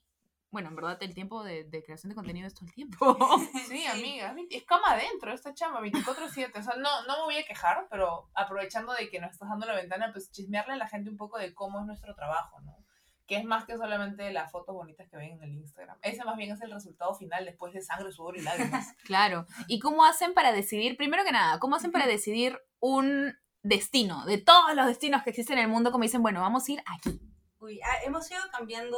bueno, 0.58 0.70
en 0.70 0.76
verdad, 0.76 0.98
el 1.04 1.14
tiempo 1.14 1.44
de, 1.44 1.66
de 1.66 1.84
creación 1.84 2.10
de 2.10 2.16
contenido 2.16 2.48
es 2.48 2.56
todo 2.56 2.66
el 2.66 2.74
tiempo. 2.74 2.98
Sí, 3.68 3.86
amiga, 3.86 4.36
es 4.50 4.64
cama 4.64 4.94
adentro 4.94 5.32
esta 5.32 5.54
chamba, 5.54 5.82
24-7. 5.82 6.58
O 6.58 6.64
sea, 6.64 6.74
no, 6.78 7.04
no 7.06 7.18
me 7.18 7.24
voy 7.26 7.38
a 7.38 7.46
quejar, 7.46 7.86
pero 7.92 8.32
aprovechando 8.34 8.92
de 8.94 9.08
que 9.12 9.20
nos 9.20 9.34
estás 9.34 9.50
dando 9.50 9.68
la 9.68 9.76
ventana, 9.76 10.10
pues 10.12 10.32
chismearle 10.32 10.74
a 10.74 10.78
la 10.78 10.88
gente 10.88 11.12
un 11.12 11.18
poco 11.18 11.38
de 11.38 11.54
cómo 11.54 11.82
es 11.82 11.86
nuestro 11.86 12.16
trabajo, 12.16 12.60
¿no? 12.62 12.76
Que 13.28 13.36
es 13.36 13.46
más 13.46 13.66
que 13.66 13.78
solamente 13.78 14.32
las 14.34 14.52
fotos 14.52 14.74
bonitas 14.74 15.08
que 15.08 15.18
ven 15.18 15.34
en 15.34 15.44
el 15.44 15.54
Instagram. 15.54 16.00
Ese 16.02 16.26
más 16.26 16.36
bien 16.38 16.52
es 16.52 16.62
el 16.62 16.72
resultado 16.72 17.14
final 17.14 17.46
después 17.46 17.72
de 17.76 17.84
sangre, 17.84 18.12
sudor 18.12 18.36
y 18.36 18.42
lágrimas. 18.42 18.96
Claro. 19.04 19.46
¿Y 19.68 19.78
cómo 19.78 20.06
hacen 20.06 20.34
para 20.34 20.54
decidir, 20.54 20.98
primero 20.98 21.24
que 21.24 21.32
nada, 21.32 21.60
cómo 21.60 21.76
hacen 21.76 21.92
para 21.92 22.08
decidir 22.08 22.60
un 22.80 23.36
destino? 23.62 24.26
De 24.26 24.40
todos 24.40 24.74
los 24.74 24.88
destinos 24.88 25.22
que 25.22 25.30
existen 25.30 25.60
en 25.60 25.66
el 25.66 25.70
mundo, 25.70 25.92
como 25.92 26.02
dicen, 26.02 26.24
bueno, 26.24 26.42
vamos 26.42 26.68
a 26.68 26.72
ir 26.72 26.84
aquí. 26.88 27.22
Uy, 27.60 27.80
ah, 27.84 28.04
hemos 28.06 28.32
ido 28.32 28.42
cambiando 28.52 28.98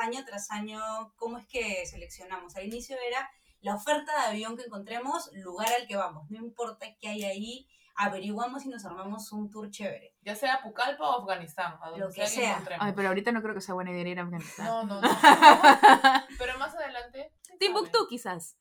año 0.00 0.24
tras 0.24 0.50
año 0.50 0.80
cómo 1.16 1.38
es 1.38 1.46
que 1.46 1.84
seleccionamos. 1.86 2.56
Al 2.56 2.66
inicio 2.66 2.96
era 3.06 3.28
la 3.60 3.74
oferta 3.74 4.12
de 4.12 4.26
avión 4.28 4.56
que 4.56 4.64
encontremos, 4.64 5.30
lugar 5.34 5.68
al 5.72 5.86
que 5.86 5.96
vamos. 5.96 6.30
No 6.30 6.38
importa 6.38 6.86
qué 7.00 7.08
hay 7.08 7.24
ahí, 7.24 7.68
averiguamos 7.96 8.64
y 8.64 8.68
nos 8.68 8.84
armamos 8.84 9.32
un 9.32 9.50
tour 9.50 9.70
chévere. 9.70 10.14
Ya 10.22 10.36
sea 10.36 10.60
Pucallpa 10.62 11.08
o 11.08 11.20
Afganistán, 11.20 11.78
a 11.80 11.90
donde 11.90 12.04
Lo 12.04 12.12
que 12.12 12.26
sea. 12.26 12.62
Ay, 12.78 12.92
pero 12.94 13.08
ahorita 13.08 13.32
no 13.32 13.42
creo 13.42 13.54
que 13.54 13.60
sea 13.60 13.74
buena 13.74 13.90
idea 13.90 14.06
ir 14.06 14.18
a 14.18 14.22
Afganistán. 14.22 14.66
No, 14.66 14.84
no, 14.84 15.00
no. 15.00 15.08
Pero 16.38 16.58
más 16.58 16.74
adelante. 16.74 17.32
Timbuktu, 17.58 18.06
quizás. 18.08 18.58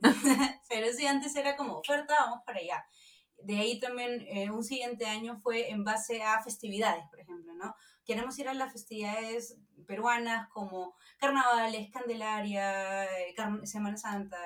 Pero 0.68 0.92
sí, 0.92 1.06
antes 1.06 1.34
era 1.34 1.56
como 1.56 1.78
oferta, 1.78 2.14
vamos 2.20 2.40
para 2.46 2.60
allá. 2.60 2.84
De 3.42 3.58
ahí 3.58 3.78
también 3.80 4.24
eh, 4.28 4.50
un 4.50 4.64
siguiente 4.64 5.06
año 5.06 5.38
fue 5.42 5.70
en 5.70 5.84
base 5.84 6.22
a 6.22 6.42
festividades, 6.42 7.04
por 7.10 7.20
ejemplo, 7.20 7.54
¿no? 7.54 7.74
Queremos 8.08 8.38
ir 8.38 8.48
a 8.48 8.54
las 8.54 8.72
festividades 8.72 9.58
peruanas 9.86 10.48
como 10.48 10.94
carnavales, 11.18 11.90
Candelaria, 11.90 13.04
eh, 13.04 13.34
Car- 13.36 13.66
Semana 13.66 13.98
Santa, 13.98 14.38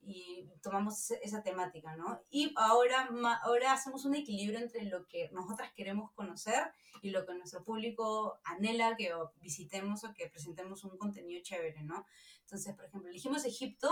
y 0.00 0.48
tomamos 0.62 1.10
esa 1.10 1.42
temática, 1.42 1.96
¿no? 1.96 2.22
Y 2.30 2.52
ahora, 2.56 3.08
ahora 3.42 3.72
hacemos 3.72 4.04
un 4.04 4.14
equilibrio 4.14 4.60
entre 4.60 4.84
lo 4.84 5.06
que 5.08 5.28
nosotras 5.32 5.72
queremos 5.74 6.12
conocer 6.12 6.70
y 7.02 7.10
lo 7.10 7.26
que 7.26 7.34
nuestro 7.34 7.64
público 7.64 8.38
anhela 8.44 8.94
que 8.96 9.12
visitemos 9.40 10.04
o 10.04 10.14
que 10.14 10.28
presentemos 10.28 10.84
un 10.84 10.96
contenido 10.98 11.42
chévere, 11.42 11.82
¿no? 11.82 12.06
Entonces, 12.42 12.74
por 12.76 12.84
ejemplo, 12.84 13.10
elegimos 13.10 13.44
Egipto 13.44 13.88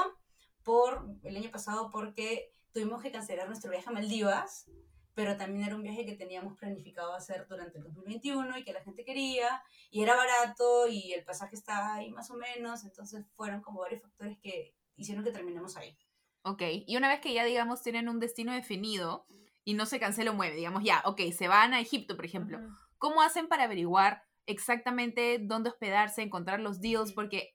por 0.62 1.04
el 1.24 1.36
año 1.36 1.50
pasado 1.50 1.90
porque 1.90 2.52
tuvimos 2.72 3.02
que 3.02 3.10
cancelar 3.10 3.48
nuestro 3.48 3.70
viaje 3.72 3.88
a 3.88 3.92
Maldivas, 3.92 4.66
pero 5.14 5.36
también 5.36 5.66
era 5.66 5.76
un 5.76 5.82
viaje 5.82 6.06
que 6.06 6.14
teníamos 6.14 6.56
planificado 6.56 7.14
hacer 7.14 7.46
durante 7.48 7.78
el 7.78 7.84
2021 7.84 8.58
y 8.58 8.64
que 8.64 8.72
la 8.72 8.82
gente 8.82 9.04
quería, 9.04 9.62
y 9.90 10.02
era 10.02 10.16
barato 10.16 10.88
y 10.88 11.12
el 11.12 11.24
pasaje 11.24 11.54
estaba 11.54 11.94
ahí 11.94 12.10
más 12.10 12.30
o 12.30 12.36
menos, 12.36 12.84
entonces 12.84 13.26
fueron 13.36 13.60
como 13.60 13.80
varios 13.80 14.02
factores 14.02 14.38
que 14.38 14.74
hicieron 14.96 15.24
que 15.24 15.32
terminemos 15.32 15.76
ahí. 15.76 15.96
Ok, 16.44 16.62
y 16.86 16.96
una 16.96 17.08
vez 17.08 17.20
que 17.20 17.32
ya, 17.32 17.44
digamos, 17.44 17.82
tienen 17.82 18.08
un 18.08 18.18
destino 18.18 18.52
definido 18.52 19.26
y 19.64 19.74
no 19.74 19.86
se 19.86 20.00
cancela 20.00 20.32
o 20.32 20.34
mueve, 20.34 20.56
digamos, 20.56 20.82
ya, 20.82 21.02
ok, 21.04 21.20
se 21.36 21.46
van 21.46 21.72
a 21.72 21.80
Egipto, 21.80 22.16
por 22.16 22.24
ejemplo. 22.24 22.58
¿Cómo 22.98 23.22
hacen 23.22 23.48
para 23.48 23.64
averiguar 23.64 24.24
exactamente 24.46 25.38
dónde 25.40 25.70
hospedarse, 25.70 26.22
encontrar 26.22 26.58
los 26.60 26.80
deals? 26.80 27.12
Porque 27.12 27.54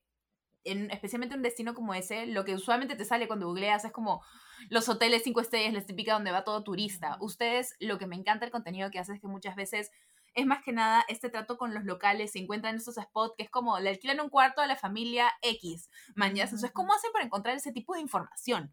en, 0.64 0.90
especialmente 0.92 1.36
un 1.36 1.42
destino 1.42 1.74
como 1.74 1.94
ese, 1.94 2.28
lo 2.28 2.46
que 2.46 2.56
usualmente 2.56 2.96
te 2.96 3.06
sale 3.06 3.28
cuando 3.28 3.48
googleas 3.48 3.84
es 3.84 3.92
como 3.92 4.24
los 4.70 4.90
hoteles 4.90 5.24
cinco 5.24 5.42
estrellas, 5.42 5.74
la 5.74 5.86
típica 5.86 6.14
donde 6.14 6.32
va 6.32 6.44
todo 6.44 6.64
turista. 6.64 7.18
Ustedes, 7.22 7.76
lo 7.80 7.98
que 7.98 8.08
me 8.08 8.16
encanta 8.16 8.46
el 8.46 8.52
contenido 8.52 8.92
que 8.92 9.00
hacen 9.00 9.16
es 9.16 9.22
que 9.22 9.28
muchas 9.28 9.56
veces 9.56 9.92
es 10.34 10.46
más 10.46 10.64
que 10.64 10.72
nada 10.72 11.04
este 11.08 11.30
trato 11.30 11.58
con 11.58 11.74
los 11.74 11.84
locales, 11.84 12.32
se 12.32 12.40
encuentran 12.40 12.76
en 12.76 12.80
estos 12.80 12.96
spots 12.96 13.34
que 13.38 13.44
es 13.44 13.50
como 13.50 13.80
le 13.80 13.90
alquilan 13.90 14.22
un 14.22 14.30
cuarto 14.30 14.62
a 14.62 14.68
la 14.68 14.76
familia 14.76 15.32
X, 15.42 15.90
mañas. 16.16 16.50
Entonces, 16.50 16.72
¿cómo 16.72 16.94
hacen 16.94 17.12
para 17.12 17.26
encontrar 17.26 17.56
ese 17.56 17.72
tipo 17.72 17.96
de 17.96 18.02
información? 18.02 18.72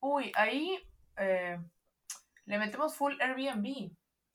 Uy, 0.00 0.32
ahí 0.34 0.78
eh, 1.16 1.58
le 2.44 2.58
metemos 2.58 2.94
full 2.94 3.14
Airbnb. 3.20 3.90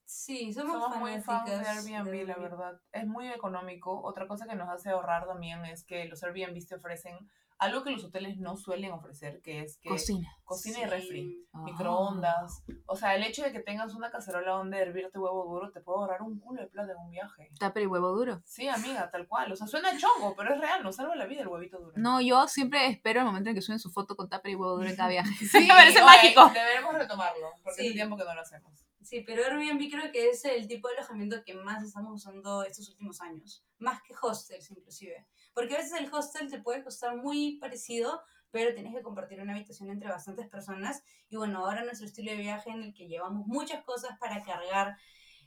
Sí, 0.09 0.53
somos, 0.53 0.81
Somos 0.81 0.97
muy 0.99 1.19
fans 1.21 1.49
de 1.49 1.55
Airbnb, 1.67 2.09
de 2.11 2.25
la 2.25 2.37
verdad. 2.37 2.79
Es 2.93 3.05
muy 3.05 3.27
económico. 3.27 4.01
Otra 4.03 4.25
cosa 4.25 4.47
que 4.47 4.55
nos 4.55 4.69
hace 4.69 4.89
ahorrar 4.89 5.27
también 5.27 5.65
es 5.65 5.83
que 5.85 6.05
los 6.05 6.23
Airbnb 6.23 6.65
te 6.65 6.75
ofrecen 6.75 7.17
algo 7.59 7.83
que 7.83 7.89
los 7.89 8.03
hoteles 8.05 8.37
no 8.37 8.55
suelen 8.55 8.91
ofrecer, 8.91 9.41
que 9.41 9.61
es 9.61 9.79
que 9.81 9.89
Cocina. 9.89 10.29
cocina 10.45 10.77
y 10.77 10.83
Sí. 10.83 10.87
refri, 10.89 11.47
Ah. 11.53 11.61
microondas. 11.65 12.63
O 12.85 12.95
sea, 12.95 13.15
el 13.15 13.23
hecho 13.23 13.41
de 13.43 13.51
que 13.51 13.59
tengas 13.61 13.95
una 13.95 14.11
cacerola 14.11 14.51
donde 14.51 14.79
hervirte 14.79 15.17
huevo 15.17 15.43
duro 15.45 15.71
te 15.71 15.81
puede 15.81 15.99
ahorrar 16.01 16.21
un 16.21 16.39
culo 16.39 16.61
de 16.61 16.67
plata 16.67 16.91
en 16.93 16.99
un 16.99 17.09
viaje. 17.09 17.49
Tupper 17.59 17.81
y 17.83 17.87
huevo 17.87 18.09
duro. 18.11 18.41
Sí, 18.45 18.69
amiga, 18.69 19.09
tal 19.11 19.27
cual. 19.27 19.51
O 19.51 19.55
sea, 19.55 19.65
suena 19.67 19.89
chongo, 19.97 20.35
pero 20.37 20.53
es 20.53 20.61
real, 20.61 20.83
nos 20.83 20.95
salva 20.97 21.15
la 21.15 21.25
vida 21.25 21.41
el 21.41 21.47
huevito 21.47 21.79
duro. 21.79 21.93
No, 21.97 22.21
yo 22.21 22.47
siempre 22.47 22.87
espero 22.87 23.21
el 23.21 23.25
momento 23.25 23.49
en 23.49 23.55
que 23.55 23.61
suben 23.63 23.79
su 23.79 23.89
foto 23.91 24.15
con 24.15 24.29
tupper 24.29 24.51
y 24.51 24.55
huevo 24.55 24.77
duro 24.77 24.87
en 24.87 24.95
cada 24.95 25.09
viaje. 25.33 25.45
Sí, 25.45 25.57
me 25.67 25.73
parece 25.73 25.97
oye, 25.97 26.05
mágico. 26.05 26.49
Deberemos 26.53 26.93
retomarlo, 26.93 27.47
porque 27.63 27.81
Sí. 27.81 27.87
hace 27.87 27.93
tiempo 27.95 28.15
que 28.15 28.23
no 28.23 28.35
lo 28.35 28.41
hacemos. 28.41 28.87
Sí, 29.07 29.21
pero 29.21 29.41
Airbnb 29.41 29.89
creo 29.89 30.11
que 30.11 30.27
es 30.27 30.43
el 30.43 30.67
tipo 30.67 30.89
de 30.89 30.95
alojamiento 30.95 31.41
que 31.45 31.53
más 31.53 31.81
estamos 31.81 32.13
usando 32.13 32.63
estos 32.63 32.89
últimos 32.89 33.21
años, 33.21 33.63
más 33.77 34.01
que 34.01 34.13
hostels 34.21 34.69
inclusive. 34.69 35.25
Porque 35.53 35.75
a 35.75 35.77
veces 35.77 35.93
el 35.97 36.13
hostel 36.13 36.49
te 36.51 36.59
puede 36.59 36.83
costar 36.83 37.15
muy 37.15 37.57
parecido, 37.57 38.21
pero 38.51 38.73
tienes 38.73 38.93
que 38.93 39.01
compartir 39.01 39.39
una 39.39 39.53
habitación 39.53 39.89
entre 39.91 40.09
bastantes 40.09 40.49
personas. 40.49 41.03
Y 41.29 41.37
bueno, 41.37 41.59
ahora 41.59 41.85
nuestro 41.85 42.05
estilo 42.05 42.31
de 42.31 42.37
viaje 42.39 42.69
en 42.69 42.83
el 42.83 42.93
que 42.93 43.07
llevamos 43.07 43.47
muchas 43.47 43.81
cosas 43.85 44.17
para 44.19 44.43
cargar, 44.43 44.97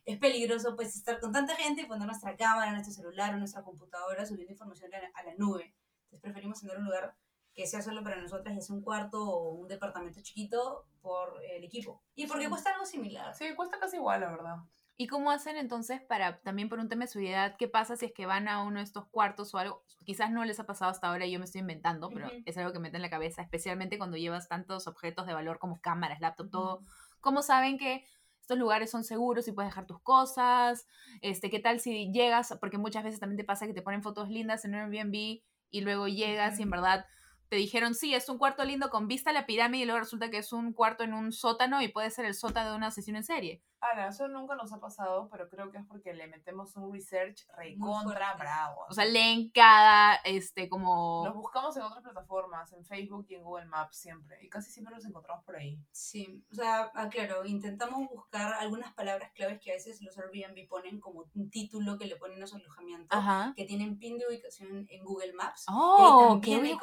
es 0.07 0.17
peligroso 0.17 0.75
pues 0.75 0.97
estar 0.97 1.21
con 1.21 1.31
tanta 1.31 1.55
gente 1.55 1.83
y 1.83 1.87
poner 1.87 2.07
nuestra 2.07 2.35
cámara, 2.39 2.73
nuestro 2.73 2.95
celular 2.95 3.35
o 3.35 3.37
nuestra 3.37 3.63
computadora 3.63 4.25
subiendo 4.25 4.53
información 4.53 4.91
a 4.95 5.23
la, 5.23 5.35
nube. 5.37 5.75
Entonces 6.05 6.23
preferimos 6.23 6.61
tener 6.63 6.79
un 6.79 6.87
lugar 6.87 7.15
que 7.55 7.67
sea 7.67 7.83
solo 7.83 8.03
para 8.03 8.21
nosotras 8.21 8.57
y 8.57 8.61
sea 8.61 8.77
un 8.77 8.83
cuarto 8.83 9.23
o 9.23 9.51
un 9.53 9.69
departamento 9.69 10.21
chiquito 10.23 10.87
por 11.01 11.43
el 11.45 11.65
equipo. 11.65 12.03
Y 12.15 12.27
porque 12.27 12.49
cuesta 12.49 12.73
algo 12.73 12.87
similar. 12.87 13.35
Sí, 13.35 13.55
cuesta 13.55 13.79
casi 13.79 13.97
igual, 13.97 14.21
la 14.21 14.31
verdad. 14.31 14.57
¿Y 14.97 15.07
cómo 15.07 15.31
hacen 15.31 15.57
entonces 15.57 16.03
para, 16.03 16.43
también 16.43 16.69
por 16.69 16.79
un 16.79 16.91
tema 16.91 17.05
de 17.05 17.11
seguridad, 17.11 17.57
qué 17.59 17.69
pasa 17.69 17.97
si 17.97 18.05
es 18.05 18.13
que 18.13 18.27
van 18.27 18.49
a 18.49 18.63
uno 18.63 18.81
de 18.81 18.85
estos 18.85 19.07
cuartos 19.09 19.55
o 19.55 19.59
algo? 19.59 19.83
Quizás 20.05 20.31
no 20.31 20.45
les 20.45 20.61
ha 20.61 20.67
pasado 20.67 20.91
hasta 20.91 21.09
ahora 21.09 21.25
y 21.25 21.33
yo 21.33 21.39
me 21.39 21.47
estoy 21.47 21.63
inventando, 21.63 22.11
pero 22.11 22.27
Ujú. 22.27 22.43
es 22.45 22.59
algo 22.59 22.71
que 22.73 22.81
me 22.81 22.89
mete 22.89 22.97
en 22.97 23.03
la 23.03 23.09
cabeza, 23.09 23.41
especialmente 23.41 23.97
cuando 23.97 24.19
llevas 24.19 24.47
tantos 24.47 24.87
objetos 24.87 25.27
de 25.27 25.33
valor 25.33 25.59
como 25.59 25.81
cámaras, 25.81 26.21
laptop, 26.21 26.51
todo. 26.51 26.83
¿Cómo 27.23 27.41
saben 27.41 27.79
que 27.79 28.05
estos 28.43 28.59
lugares 28.59 28.91
son 28.91 29.03
seguros 29.03 29.49
y 29.49 29.53
puedes 29.53 29.71
dejar 29.71 29.87
tus 29.87 30.03
cosas? 30.03 30.87
Este, 31.23 31.49
¿Qué 31.49 31.61
tal 31.61 31.81
si 31.81 32.13
llegas? 32.13 32.55
Porque 32.61 32.77
muchas 32.77 33.03
veces 33.03 33.21
también 33.21 33.39
te 33.39 33.45
pasa 33.45 33.67
que 33.67 33.73
te 33.73 33.81
ponen 33.81 34.03
fotos 34.03 34.29
lindas 34.29 34.67
en 34.67 34.75
Airbnb 34.75 35.41
y 35.71 35.81
luego 35.81 36.09
llegas 36.09 36.59
y 36.59 36.63
en 36.63 36.71
verdad 36.71 37.07
te 37.51 37.57
dijeron, 37.57 37.95
sí, 37.97 38.15
es 38.15 38.29
un 38.29 38.39
cuarto 38.39 38.65
lindo 38.65 38.91
con 38.91 39.09
vista 39.09 39.31
a 39.31 39.33
la 39.33 39.45
pirámide 39.45 39.83
y 39.83 39.85
luego 39.85 39.99
resulta 39.99 40.31
que 40.31 40.39
es 40.39 40.53
un 40.53 40.73
cuarto 40.73 41.03
en 41.03 41.13
un 41.13 41.33
sótano 41.33 41.83
y 41.83 41.89
puede 41.89 42.09
ser 42.11 42.25
el 42.25 42.35
sótano 42.35 42.71
de 42.71 42.77
un 42.77 42.85
asesino 42.85 43.19
en 43.19 43.25
serie. 43.25 43.61
Ahora, 43.83 44.09
eso 44.09 44.29
nunca 44.29 44.55
nos 44.57 44.73
ha 44.75 44.79
pasado, 44.79 45.29
pero 45.33 45.49
creo 45.49 45.73
que 45.73 45.79
es 45.79 45.87
porque 45.87 46.13
le 46.13 46.27
metemos 46.27 46.77
un 46.77 46.93
research 46.93 47.47
recontra 47.57 48.35
bravo. 48.35 48.85
O 48.91 48.93
sea, 48.93 49.07
leen 49.07 49.51
cada, 49.51 50.17
este, 50.17 50.69
como... 50.69 51.23
Los 51.25 51.35
buscamos 51.35 51.75
en 51.79 51.83
otras 51.85 52.03
plataformas, 52.03 52.73
en 52.75 52.85
Facebook 52.85 53.27
y 53.31 53.37
en 53.37 53.43
Google 53.43 53.65
Maps 53.65 53.97
siempre. 53.97 54.39
Y 54.43 54.51
casi 54.51 54.71
siempre 54.71 54.95
los 54.95 55.05
encontramos 55.07 55.43
por 55.45 55.57
ahí. 55.57 55.83
Sí, 55.91 56.45
o 56.53 56.55
sea, 56.55 56.93
claro, 57.11 57.45
intentamos 57.47 58.07
buscar 58.11 58.53
algunas 58.53 58.93
palabras 58.93 59.33
claves 59.33 59.61
que 59.61 59.71
a 59.71 59.75
veces 59.75 60.03
los 60.03 60.17
Airbnb 60.19 60.69
ponen 60.69 61.01
como 61.01 61.25
un 61.35 61.51
título 61.51 61.97
que 61.99 62.05
le 62.05 62.17
ponen 62.17 62.43
a 62.43 62.47
su 62.47 62.57
alojamiento, 62.57 63.17
Ajá. 63.17 63.55
que 63.57 63.65
tienen 63.65 63.99
pin 63.99 64.19
de 64.19 64.27
ubicación 64.29 64.87
en 64.91 65.05
Google 65.05 65.33
Maps. 65.33 65.63
y 65.63 65.73
Oh, 65.73 66.39
qué 66.43 66.53
también 66.53 66.65
hay 66.65 66.69
bien 66.69 66.79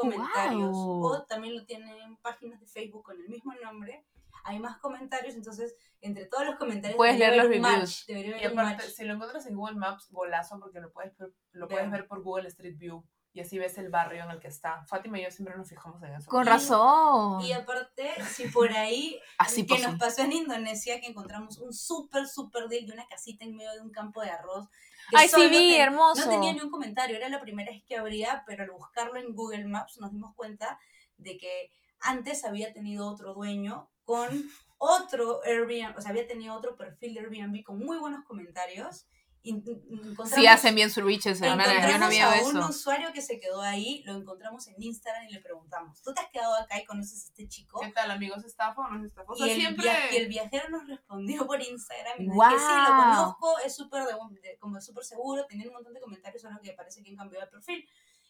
comentarios. 0.59 1.21
O 1.21 1.25
también 1.27 1.55
lo 1.55 1.65
tienen 1.65 2.17
páginas 2.17 2.59
de 2.59 2.67
Facebook 2.67 3.03
con 3.03 3.19
el 3.19 3.27
mismo 3.29 3.53
nombre. 3.55 4.05
Hay 4.43 4.59
más 4.59 4.77
comentarios, 4.77 5.35
entonces 5.35 5.75
entre 5.99 6.25
todos 6.25 6.45
los 6.45 6.55
comentarios 6.55 6.95
Puedes 6.95 7.19
leer 7.19 7.35
los 7.35 7.47
reviews. 7.47 7.61
match, 7.61 8.05
debería 8.07 8.41
Y 8.41 8.45
aparte, 8.45 8.83
match. 8.83 8.93
si 8.93 9.03
lo 9.03 9.13
encuentras 9.15 9.45
en 9.47 9.55
Google 9.55 9.75
Maps, 9.75 10.09
golazo, 10.11 10.59
porque 10.59 10.79
lo 10.79 10.91
puedes, 10.91 11.13
lo 11.51 11.67
puedes 11.67 11.91
ver 11.91 12.07
por 12.07 12.21
Google 12.21 12.47
Street 12.47 12.77
View. 12.77 13.03
Y 13.37 13.41
así 13.41 13.59
ves 13.59 13.77
el 13.77 13.89
barrio 13.89 14.23
en 14.23 14.31
el 14.31 14.39
que 14.39 14.47
está. 14.47 14.83
Fátima 14.85 15.19
y 15.19 15.23
yo 15.23 15.29
siempre 15.29 15.55
nos 15.55 15.69
fijamos 15.69 16.01
en 16.01 16.11
eso. 16.15 16.27
Con 16.27 16.43
Y- 16.43 16.49
razón. 16.49 17.41
Y 17.41 17.51
aparte, 17.51 18.09
si 18.25 18.47
por 18.47 18.71
ahí 18.71 19.19
Así 19.37 19.63
que 19.67 19.75
pasó. 19.75 19.89
nos 19.91 19.99
pasó 19.99 20.21
en 20.23 20.31
Indonesia, 20.33 20.99
que 20.99 21.05
encontramos 21.05 21.59
un 21.59 21.71
súper, 21.71 22.27
súper 22.27 22.67
deal 22.67 22.87
de 22.87 22.93
una 22.93 23.05
casita 23.07 23.45
en 23.45 23.55
medio 23.55 23.71
de 23.73 23.81
un 23.81 23.91
campo 23.91 24.21
de 24.21 24.31
arroz. 24.31 24.67
Ay, 25.13 25.27
sí 25.29 25.47
vi, 25.49 25.75
hermoso. 25.75 26.25
No 26.25 26.31
tenía 26.31 26.51
ni 26.51 26.61
un 26.61 26.71
comentario, 26.71 27.15
era 27.15 27.29
la 27.29 27.39
primera 27.39 27.71
vez 27.71 27.83
que 27.85 27.95
abría, 27.95 28.43
pero 28.47 28.63
al 28.63 28.71
buscarlo 28.71 29.17
en 29.17 29.35
Google 29.35 29.65
Maps 29.65 29.99
nos 29.99 30.11
dimos 30.11 30.33
cuenta 30.33 30.79
de 31.17 31.37
que 31.37 31.71
antes 31.99 32.43
había 32.43 32.73
tenido 32.73 33.07
otro 33.07 33.35
dueño 33.35 33.87
con 34.03 34.27
otro 34.79 35.41
Airbnb, 35.43 35.95
o 35.95 36.01
sea, 36.01 36.09
había 36.09 36.27
tenido 36.27 36.55
otro 36.55 36.75
perfil 36.75 37.13
de 37.13 37.19
Airbnb 37.19 37.63
con 37.63 37.77
muy 37.77 37.99
buenos 37.99 38.25
comentarios. 38.25 39.05
Sí 40.25 40.47
hacen 40.47 40.75
bien 40.75 40.89
sus 40.89 41.03
riches, 41.03 41.41
hermana. 41.41 41.65
Yo 41.65 41.97
no 41.99 42.05
Encontramos 42.07 42.09
veo 42.09 42.27
a 42.29 42.49
un 42.49 42.57
eso. 42.57 42.69
usuario 42.69 43.13
que 43.13 43.21
se 43.21 43.39
quedó 43.39 43.61
ahí, 43.61 44.03
lo 44.05 44.15
encontramos 44.15 44.67
en 44.67 44.75
Instagram 44.81 45.27
y 45.29 45.33
le 45.33 45.39
preguntamos, 45.41 46.01
¿tú 46.01 46.13
te 46.13 46.21
has 46.21 46.29
quedado 46.29 46.55
acá 46.55 46.79
y 46.79 46.85
conoces 46.85 47.23
a 47.23 47.27
este 47.27 47.47
chico? 47.47 47.79
¿Qué 47.79 47.91
tal, 47.91 48.11
amigos? 48.11 48.43
¿Estafa 48.43 48.81
o 48.81 48.89
no 48.89 48.99
es 48.99 49.05
estafa? 49.05 49.31
O 49.31 49.35
sea, 49.35 49.47
y, 49.47 49.51
el 49.51 49.59
siempre... 49.59 49.89
y 50.11 50.15
el 50.17 50.27
viajero 50.27 50.69
nos 50.69 50.87
respondió 50.87 51.45
por 51.47 51.61
Instagram 51.61 52.21
y 52.21 52.27
¡Guau! 52.27 52.49
dije, 52.51 52.61
sí, 52.65 52.73
lo 52.89 52.95
conozco, 52.97 53.59
es 53.65 53.75
súper 53.75 54.03
de, 54.03 54.13
de- 54.41 54.57
como 54.59 54.79
súper 54.81 55.03
seguro, 55.03 55.45
tenía 55.47 55.67
un 55.67 55.73
montón 55.73 55.93
de 55.93 56.01
comentarios, 56.01 56.41
solo 56.41 56.59
que 56.61 56.73
parece 56.73 57.03
que 57.03 57.11
han 57.11 57.15
cambiado 57.17 57.45
de 57.45 57.51
perfil. 57.51 57.87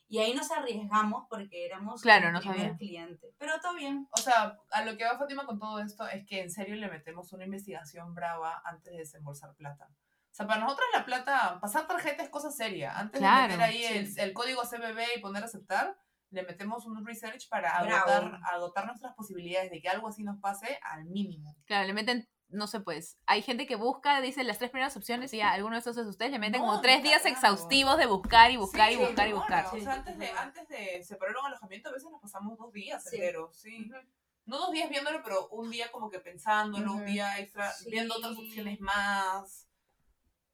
Y 0.09 0.19
ahí 0.19 0.33
nos 0.33 0.49
arriesgamos 0.51 1.25
porque 1.29 1.65
éramos 1.65 2.01
Claro, 2.01 2.27
el 2.27 2.33
no 2.33 2.39
primer 2.39 2.59
sabía. 2.59 2.77
cliente. 2.77 3.33
Pero 3.37 3.59
todo 3.61 3.73
bien. 3.75 4.07
O 4.11 4.21
sea, 4.21 4.57
a 4.71 4.85
lo 4.85 4.95
que 4.95 5.03
va 5.03 5.17
Fátima 5.17 5.45
con 5.45 5.59
todo 5.59 5.79
esto 5.81 6.07
es 6.07 6.25
que 6.25 6.41
en 6.43 6.49
serio 6.49 6.75
le 6.75 6.87
metemos 6.89 7.33
una 7.33 7.43
investigación 7.43 8.15
brava 8.15 8.61
antes 8.63 8.93
de 8.93 8.99
desembolsar 8.99 9.53
plata. 9.55 9.89
O 10.37 10.41
sea, 10.41 10.45
para 10.45 10.61
nosotros 10.61 10.85
la 10.93 11.03
plata, 11.03 11.57
pasar 11.59 11.87
tarjeta 11.87 12.21
es 12.21 12.29
cosa 12.29 12.51
seria. 12.51 12.95
Antes 12.95 13.19
Claro, 13.19 13.53
de 13.53 13.57
meter 13.57 13.61
ahí 13.63 13.83
sí. 14.05 14.19
el, 14.19 14.19
el 14.29 14.33
código 14.33 14.61
CBB 14.61 15.17
y 15.17 15.19
poner 15.19 15.43
aceptar, 15.43 15.97
le 16.29 16.43
metemos 16.43 16.85
un 16.85 17.03
research 17.03 17.49
para 17.49 17.75
agotar, 17.75 18.39
agotar 18.53 18.85
nuestras 18.85 19.15
posibilidades 19.15 19.71
de 19.71 19.81
que 19.81 19.89
algo 19.89 20.07
así 20.07 20.23
nos 20.23 20.39
pase 20.39 20.77
al 20.83 21.05
mínimo. 21.05 21.55
Claro, 21.65 21.87
le 21.87 21.93
meten, 21.93 22.29
no 22.49 22.67
sé, 22.67 22.81
pues. 22.81 23.17
Hay 23.25 23.41
gente 23.41 23.65
que 23.65 23.77
busca, 23.77 24.21
dice 24.21 24.43
las 24.43 24.59
tres 24.59 24.69
primeras 24.69 24.95
opciones 24.95 25.33
y 25.33 25.37
ya, 25.37 25.53
alguno 25.53 25.73
de 25.75 25.79
esos 25.79 25.95
de 25.95 26.03
ustedes 26.07 26.29
le 26.31 26.37
meten 26.37 26.61
No, 26.61 26.67
como 26.67 26.81
tres 26.81 27.01
días 27.01 27.23
cagando. 27.23 27.35
exhaustivos 27.39 27.97
de 27.97 28.05
buscar 28.05 28.51
y 28.51 28.57
buscar 28.57 28.89
Sí, 28.89 28.93
y 28.95 28.97
buscar 28.99 29.27
y 29.29 29.33
buscar. 29.33 29.63
no, 29.63 29.71
Sí, 29.71 29.77
o 29.79 29.83
sea, 29.85 29.93
antes 29.93 30.17
de, 30.19 30.29
antes 30.29 30.67
de 30.67 31.03
separar 31.03 31.35
un 31.35 31.47
alojamiento, 31.47 31.89
a 31.89 31.93
veces 31.93 32.11
nos 32.11 32.21
pasamos 32.21 32.55
dos 32.59 32.71
días 32.71 33.03
Sí. 33.09 33.15
enteros, 33.15 33.57
sí. 33.57 33.89
No 34.45 34.59
dos 34.59 34.71
días 34.71 34.87
viéndolo, 34.87 35.23
pero 35.23 35.47
un 35.49 35.71
día 35.71 35.91
como 35.91 36.11
que 36.11 36.19
pensándolo, 36.19 36.91
un 36.93 36.97
Ujú. 37.01 37.05
día 37.11 37.39
extra, 37.39 37.71
Sí. 37.71 37.89
viendo 37.89 38.13
otras 38.15 38.37
opciones 38.37 38.79
más. 38.79 39.66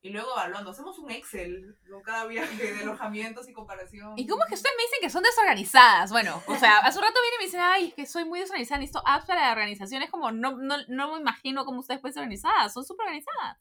Y 0.05 0.09
luego 0.09 0.31
evaluando. 0.33 0.71
Hacemos 0.71 0.99
un 0.99 1.09
Excel 1.11 1.77
con 1.89 2.01
cada 2.03 2.25
viaje 2.25 2.73
de 2.73 2.81
alojamientos 2.81 3.47
y 3.47 3.53
comparación. 3.53 4.13
¿Y 4.19 4.27
cómo 4.27 4.43
es 4.43 4.49
que 4.49 4.55
ustedes 4.55 4.75
me 4.77 4.83
dicen 4.83 4.99
que 5.01 5.09
son 5.09 5.23
desorganizadas? 5.23 6.11
Bueno, 6.11 6.43
o 6.45 6.55
sea, 6.57 6.79
hace 6.79 6.99
un 6.99 7.05
rato 7.05 7.19
vienen 7.21 7.37
y 7.39 7.41
me 7.41 7.45
dicen, 7.45 7.61
ay, 7.61 7.87
es 7.87 7.93
que 7.93 8.05
soy 8.05 8.25
muy 8.25 8.39
desorganizada, 8.41 8.79
necesito 8.81 9.01
apps 9.07 9.25
para 9.25 9.45
la 9.45 9.51
organización. 9.53 10.01
Es 10.03 10.11
como, 10.11 10.31
no, 10.33 10.57
no, 10.57 10.75
no 10.89 11.13
me 11.13 11.21
imagino 11.21 11.63
cómo 11.63 11.79
ustedes 11.79 12.01
pueden 12.01 12.13
ser 12.13 12.21
organizadas, 12.23 12.73
son 12.73 12.83
súper 12.83 13.05
organizadas. 13.05 13.57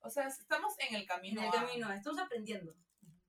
O 0.00 0.10
sea, 0.10 0.26
estamos 0.26 0.74
en 0.78 0.94
el 0.94 1.00
En 1.02 1.06
camino. 1.08 1.40
el 1.42 1.48
a- 1.48 1.52
camino, 1.52 1.90
estamos 1.92 2.18
aprendiendo. 2.20 2.72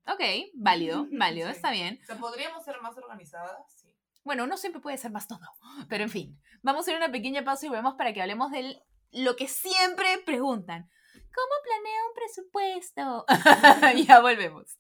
Ok, 0.06 0.22
válido, 0.54 1.08
válido, 1.12 1.48
Sí. 1.52 1.56
está 1.56 1.72
bien. 1.72 1.98
O 2.04 2.06
sea, 2.06 2.18
¿podríamos 2.18 2.66
ser 2.66 2.82
más 2.82 2.98
organizadas? 2.98 3.56
Sí. 3.78 3.96
Bueno, 4.26 4.44
uno 4.44 4.58
siempre 4.58 4.82
puede 4.82 4.98
ser 4.98 5.12
más 5.12 5.28
todo, 5.30 5.40
pero 5.88 6.04
en 6.04 6.10
fin, 6.10 6.38
vamos 6.62 6.86
a 6.86 6.92
ir 6.92 6.96
a 6.98 7.00
una 7.06 7.12
pequeña 7.12 7.46
pausa 7.46 7.66
y 7.66 7.70
volvemos 7.70 7.96
para 7.96 8.12
que 8.12 8.22
hablemos 8.22 8.52
de 8.52 8.82
lo 9.12 9.38
que 9.38 9.48
siempre 9.48 10.18
preguntan. 10.26 10.90
¿Cómo 11.34 11.54
planea 11.64 12.06
un 12.08 12.14
presupuesto? 12.16 13.26
ya 14.08 14.20
volvemos. 14.20 14.78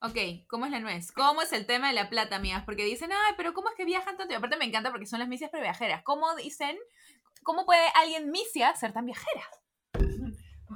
Ok, 0.00 0.46
¿cómo 0.48 0.66
es 0.66 0.72
la 0.72 0.80
nuez? 0.80 1.10
¿Cómo 1.12 1.42
es 1.42 1.52
el 1.52 1.66
tema 1.66 1.88
de 1.88 1.94
la 1.94 2.08
plata, 2.08 2.36
amigas? 2.36 2.64
Porque 2.64 2.84
dicen, 2.84 3.10
ay, 3.12 3.34
pero 3.36 3.52
¿cómo 3.52 3.68
es 3.68 3.74
que 3.74 3.84
viajan 3.84 4.16
tanto? 4.16 4.32
Y 4.32 4.36
aparte 4.36 4.56
me 4.56 4.64
encanta 4.64 4.90
porque 4.90 5.06
son 5.06 5.18
las 5.18 5.28
misias 5.28 5.50
previajeras. 5.50 6.02
¿Cómo 6.02 6.34
dicen, 6.36 6.78
cómo 7.42 7.66
puede 7.66 7.86
alguien 7.94 8.30
misia 8.30 8.74
ser 8.76 8.92
tan 8.92 9.06
viajera? 9.06 9.42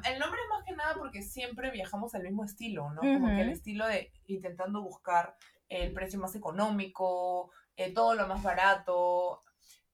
El 0.05 0.19
nombre 0.19 0.41
es 0.41 0.49
más 0.51 0.65
que 0.67 0.75
nada 0.75 0.95
porque 0.95 1.23
siempre 1.23 1.71
viajamos 1.71 2.15
al 2.15 2.23
mismo 2.23 2.45
estilo, 2.45 2.91
¿no? 2.91 3.01
Como 3.03 3.29
que 3.29 3.43
el 3.43 3.51
estilo 3.51 3.87
de 3.87 4.11
intentando 4.27 4.83
buscar 4.83 5.37
el 5.73 5.93
precio 5.93 6.19
más 6.19 6.35
económico, 6.35 7.51
eh, 7.77 7.93
todo 7.93 8.15
lo 8.15 8.27
más 8.27 8.43
barato. 8.43 9.43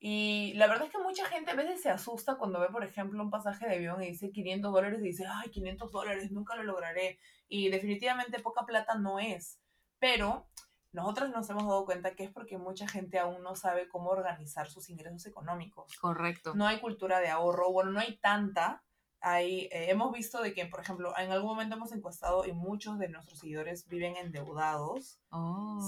Y 0.01 0.53
la 0.55 0.69
verdad 0.69 0.87
es 0.87 0.93
que 0.93 0.99
mucha 0.99 1.27
gente 1.27 1.51
a 1.51 1.57
veces 1.57 1.83
se 1.83 1.91
asusta 1.91 2.37
cuando 2.37 2.61
ve, 2.61 2.69
por 2.69 2.85
ejemplo, 2.85 3.23
un 3.23 3.31
pasaje 3.31 3.67
de 3.67 3.77
avión 3.77 4.03
y 4.03 4.09
dice 4.09 4.31
500 4.31 4.73
dólares 4.73 5.01
y 5.01 5.07
dice, 5.07 5.25
ay, 5.29 5.51
500 5.51 5.91
dólares, 5.91 6.31
nunca 6.31 6.55
lo 6.57 6.63
lograré. 6.63 7.19
Y 7.49 7.69
definitivamente 7.69 8.41
poca 8.41 8.65
plata 8.65 8.95
no 8.97 9.19
es. 9.19 9.61
Pero 9.99 10.49
nosotros 10.93 11.31
nos 11.31 11.49
hemos 11.51 11.65
dado 11.65 11.85
cuenta 11.85 12.15
que 12.15 12.25
es 12.25 12.31
porque 12.31 12.59
mucha 12.59 12.87
gente 12.87 13.19
aún 13.19 13.43
no 13.43 13.55
sabe 13.55 13.89
cómo 13.89 14.11
organizar 14.11 14.71
sus 14.71 14.89
ingresos 14.89 15.27
económicos 15.27 15.93
Correcto. 15.99 16.55
no 16.55 16.67
hay 16.67 16.81
cultura 16.81 17.21
de 17.21 17.29
ahorro, 17.29 17.71
bueno, 17.71 17.91
no 17.91 18.01
hay 18.01 18.19
tanta. 18.19 18.83
Hay, 19.21 19.63
eh, 19.73 19.91
hemos 19.91 20.13
visto 20.13 20.41
de 20.41 20.55
que, 20.55 20.67
por 20.67 20.81
ejemplo, 20.81 21.13
en 21.19 21.33
algún 21.33 21.51
momento 21.51 21.75
hemos 21.75 21.93
encuestado 21.93 22.45
y 22.47 22.53
muchos 22.53 22.99
de 22.99 23.09
nuestros 23.09 23.41
seguidores 23.41 23.89
viven 23.89 24.17
endeudados. 24.17 25.19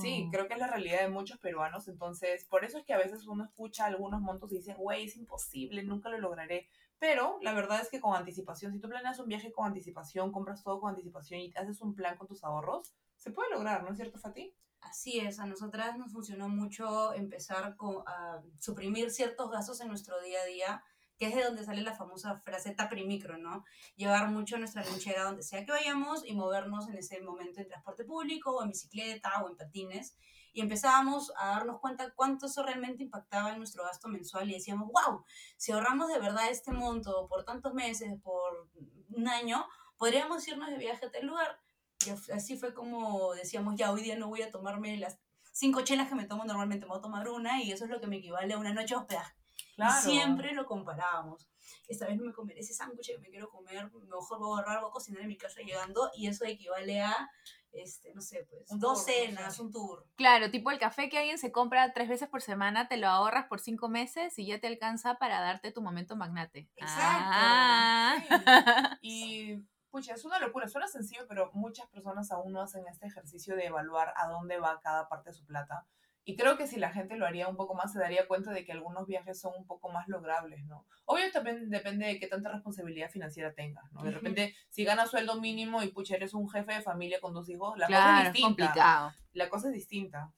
Sí, 0.03 0.25
Oh. 0.27 0.31
creo 0.33 0.49
que 0.49 0.55
es 0.55 0.61
la 0.61 0.67
realidad 0.67 1.01
de 1.03 1.09
muchos 1.09 1.39
peruanos. 1.39 1.87
Entonces, 1.89 2.45
por 2.45 2.65
eso 2.65 2.79
es 2.79 2.85
que 2.85 2.93
a 2.93 2.99
veces 2.99 3.27
uno 3.27 3.45
escucha 3.45 3.87
algunos 3.87 4.21
montos 4.21 4.51
y 4.53 4.57
dice, 4.57 4.75
güey, 4.75 5.05
es 5.05 5.17
imposible, 5.17 5.83
nunca 5.83 6.09
lo 6.09 6.19
lograré. 6.19 6.69
Pero 6.99 7.39
la 7.41 7.55
verdad 7.55 7.81
es 7.81 7.89
que 7.89 8.01
con 8.01 8.15
anticipación, 8.15 8.73
si 8.73 8.81
tú 8.81 8.89
planeas 8.89 9.19
un 9.21 9.29
viaje 9.29 9.53
con 9.53 9.67
anticipación, 9.67 10.33
compras 10.33 10.63
todo 10.63 10.81
con 10.81 10.91
anticipación 10.91 11.41
y 11.41 11.53
haces 11.57 11.81
un 11.81 11.95
plan 11.95 12.19
con 12.19 12.27
tus 12.27 12.45
ahorros, 12.45 12.93
se 13.17 13.31
puede 13.31 13.51
lograr, 13.51 13.83
¿no 13.85 13.91
es 13.91 13.97
cierto, 13.97 14.19
Fati? 14.19 14.53
Así 14.83 15.19
es, 15.21 15.39
a 15.39 15.47
nosotras 15.47 15.97
nos 15.99 16.13
funcionó 16.13 16.49
mucho 16.49 17.13
empezar 17.13 17.77
con, 17.77 18.03
a 18.07 18.43
suprimir 18.59 19.11
ciertos 19.11 19.51
gastos 19.51 19.81
en 19.81 19.89
nuestro 19.89 20.21
día 20.23 20.41
a 20.43 20.47
día, 20.47 20.85
que 21.21 21.27
es 21.27 21.35
de 21.35 21.45
donde 21.45 21.63
sale 21.63 21.83
la 21.83 21.95
famosa 21.95 22.41
frase 22.41 22.75
taprimicro, 22.75 23.37
¿no? 23.37 23.63
Llevar 23.95 24.31
mucho 24.31 24.57
nuestra 24.57 24.83
lonchera 24.83 25.25
donde 25.25 25.43
sea 25.43 25.67
que 25.67 25.71
vayamos 25.71 26.25
y 26.25 26.33
movernos 26.33 26.89
en 26.89 26.97
ese 26.97 27.21
momento 27.21 27.61
en 27.61 27.69
transporte 27.69 28.05
público 28.05 28.53
o 28.53 28.63
en 28.63 28.71
bicicleta 28.71 29.31
o 29.43 29.51
en 29.51 29.57
patines. 29.59 30.17
Y 30.55 30.63
empezábamos 30.63 31.31
a 31.37 31.49
darnos 31.49 31.79
cuenta 31.79 32.11
cuánto 32.17 32.47
eso 32.47 32.63
realmente 32.63 33.03
impactaba 33.03 33.53
en 33.53 33.59
nuestro 33.59 33.85
gasto 33.85 34.09
mensual 34.09 34.51
y 34.51 34.55
decíamos, 34.55 34.89
wow, 34.89 35.23
si 35.59 35.73
ahorramos 35.73 36.09
de 36.09 36.19
verdad 36.19 36.49
este 36.49 36.73
monto 36.73 37.29
por 37.29 37.45
tantos 37.45 37.75
meses, 37.75 38.19
por 38.23 38.71
un 39.11 39.29
año, 39.29 39.67
podríamos 39.99 40.49
irnos 40.49 40.71
de 40.71 40.79
viaje 40.79 41.05
a 41.05 41.11
tal 41.11 41.27
lugar. 41.27 41.61
Y 42.07 42.33
así 42.33 42.57
fue 42.57 42.73
como 42.73 43.35
decíamos, 43.35 43.75
ya 43.77 43.93
hoy 43.93 44.01
día 44.01 44.17
no 44.17 44.29
voy 44.29 44.41
a 44.41 44.51
tomarme 44.51 44.97
las 44.97 45.19
cinco 45.53 45.83
chelas 45.83 46.09
que 46.09 46.15
me 46.15 46.25
tomo 46.25 46.47
normalmente, 46.47 46.87
me 46.87 46.93
voy 46.93 46.99
a 47.01 47.03
tomar 47.03 47.29
una 47.29 47.63
y 47.63 47.73
eso 47.73 47.85
es 47.85 47.91
lo 47.91 48.01
que 48.01 48.07
me 48.07 48.17
equivale 48.17 48.55
a 48.55 48.59
una 48.59 48.73
noche 48.73 48.95
de 48.95 49.01
hospedaje. 49.01 49.40
Claro. 49.87 50.09
Y 50.09 50.13
siempre 50.13 50.53
lo 50.55 50.67
comparábamos. 50.67 51.49
Esta 51.89 52.07
vez 52.07 52.17
no 52.17 52.25
me 52.25 52.33
comeré 52.33 52.61
ese 52.61 52.75
sándwich 52.75 53.09
que 53.09 53.19
me 53.19 53.29
quiero 53.29 53.49
comer, 53.49 53.85
mejor 53.85 54.39
voy 54.39 54.59
a 54.59 54.63
ahorrar, 54.63 54.81
voy 54.81 54.91
a 54.91 54.93
cocinar 54.93 55.23
en 55.23 55.29
mi 55.29 55.37
casa 55.37 55.61
llegando 55.61 56.11
y 56.15 56.27
eso 56.29 56.45
equivale 56.45 57.01
a, 57.01 57.31
este, 57.73 58.13
no 58.15 58.21
sé, 58.21 58.47
pues, 58.49 58.71
Un 58.71 58.81
dos 58.81 59.05
tour, 59.05 59.15
cenas, 59.15 59.57
sí. 59.57 59.63
un 59.63 59.71
tour. 59.73 60.07
Claro, 60.17 60.51
tipo 60.51 60.71
el 60.71 60.79
café 60.79 61.09
que 61.09 61.19
alguien 61.19 61.39
se 61.39 61.53
compra 61.53 61.93
tres 61.93 62.09
veces 62.09 62.29
por 62.29 62.43
semana, 62.43 62.89
te 62.89 62.97
lo 62.97 63.09
ahorras 63.09 63.47
por 63.47 63.61
cinco 63.61 63.89
meses 63.89 64.39
y 64.39 64.47
ya 64.47 64.61
te 64.61 64.67
alcanza 64.67 65.17
para 65.17 65.41
darte 65.41 65.73
tu 65.73 65.83
momento 65.83 66.17
magnate. 66.17 66.71
Exacto. 66.77 67.31
Ah. 67.33 68.17
Y, 69.03 69.57
pucha, 69.91 70.15
es 70.15 70.25
una 70.25 70.39
locura. 70.39 70.69
Suena 70.69 70.89
sencillo, 70.89 71.27
pero 71.29 71.51
muchas 71.55 71.89
personas 71.89 72.31
aún 72.33 72.53
no 72.53 72.63
hacen 72.63 72.87
este 72.89 73.07
ejercicio 73.07 73.57
de 73.57 73.67
evaluar 73.67 74.13
a 74.17 74.27
dónde 74.29 74.59
va 74.59 74.81
cada 74.81 75.09
parte 75.09 75.31
de 75.31 75.35
su 75.35 75.45
plata. 75.45 75.87
Y 76.25 76.37
creo 76.37 76.57
que 76.57 76.67
si 76.67 76.79
la 76.79 76.93
gente 76.93 77.17
lo 77.17 77.27
haría 77.27 77.49
un 77.49 77.57
poco 77.57 77.75
más, 77.75 77.93
se 77.93 77.99
daría 77.99 78.29
cuenta 78.29 78.53
de 78.53 78.65
que 78.65 78.73
algunos 78.73 79.07
viajes 79.07 79.41
son 79.41 79.53
un 79.57 79.67
poco 79.67 79.91
más 79.91 80.07
logrables, 80.07 80.65
¿no? 80.67 80.87
Obvio 81.07 81.31
también 81.33 81.71
depende 81.71 82.07
de 82.07 82.19
qué 82.21 82.27
tanta 82.27 82.51
responsabilidad 82.53 83.11
financiera 83.11 83.53
tengas, 83.55 83.91
¿no? 83.93 84.03
De 84.03 84.11
repente, 84.11 84.55
si 84.69 84.85
ganas 84.85 85.11
sueldo 85.11 85.41
mínimo 85.41 85.83
y, 85.83 85.89
pucha, 85.89 86.15
eres 86.17 86.35
un 86.35 86.49
jefe 86.49 86.75
de 86.75 86.83
familia 86.83 87.21
con 87.21 87.33
dos 87.33 87.49
hijos, 87.49 87.77
la 87.79 87.87
cosa 87.87 87.99
Claro, 87.99 88.21
es 88.21 88.27
es 88.27 88.33
distinta. 88.35 88.65
complicado. 88.67 89.13
La 89.33 89.49
cosa 89.49 89.69
es 89.69 89.75
distinta. 89.75 90.33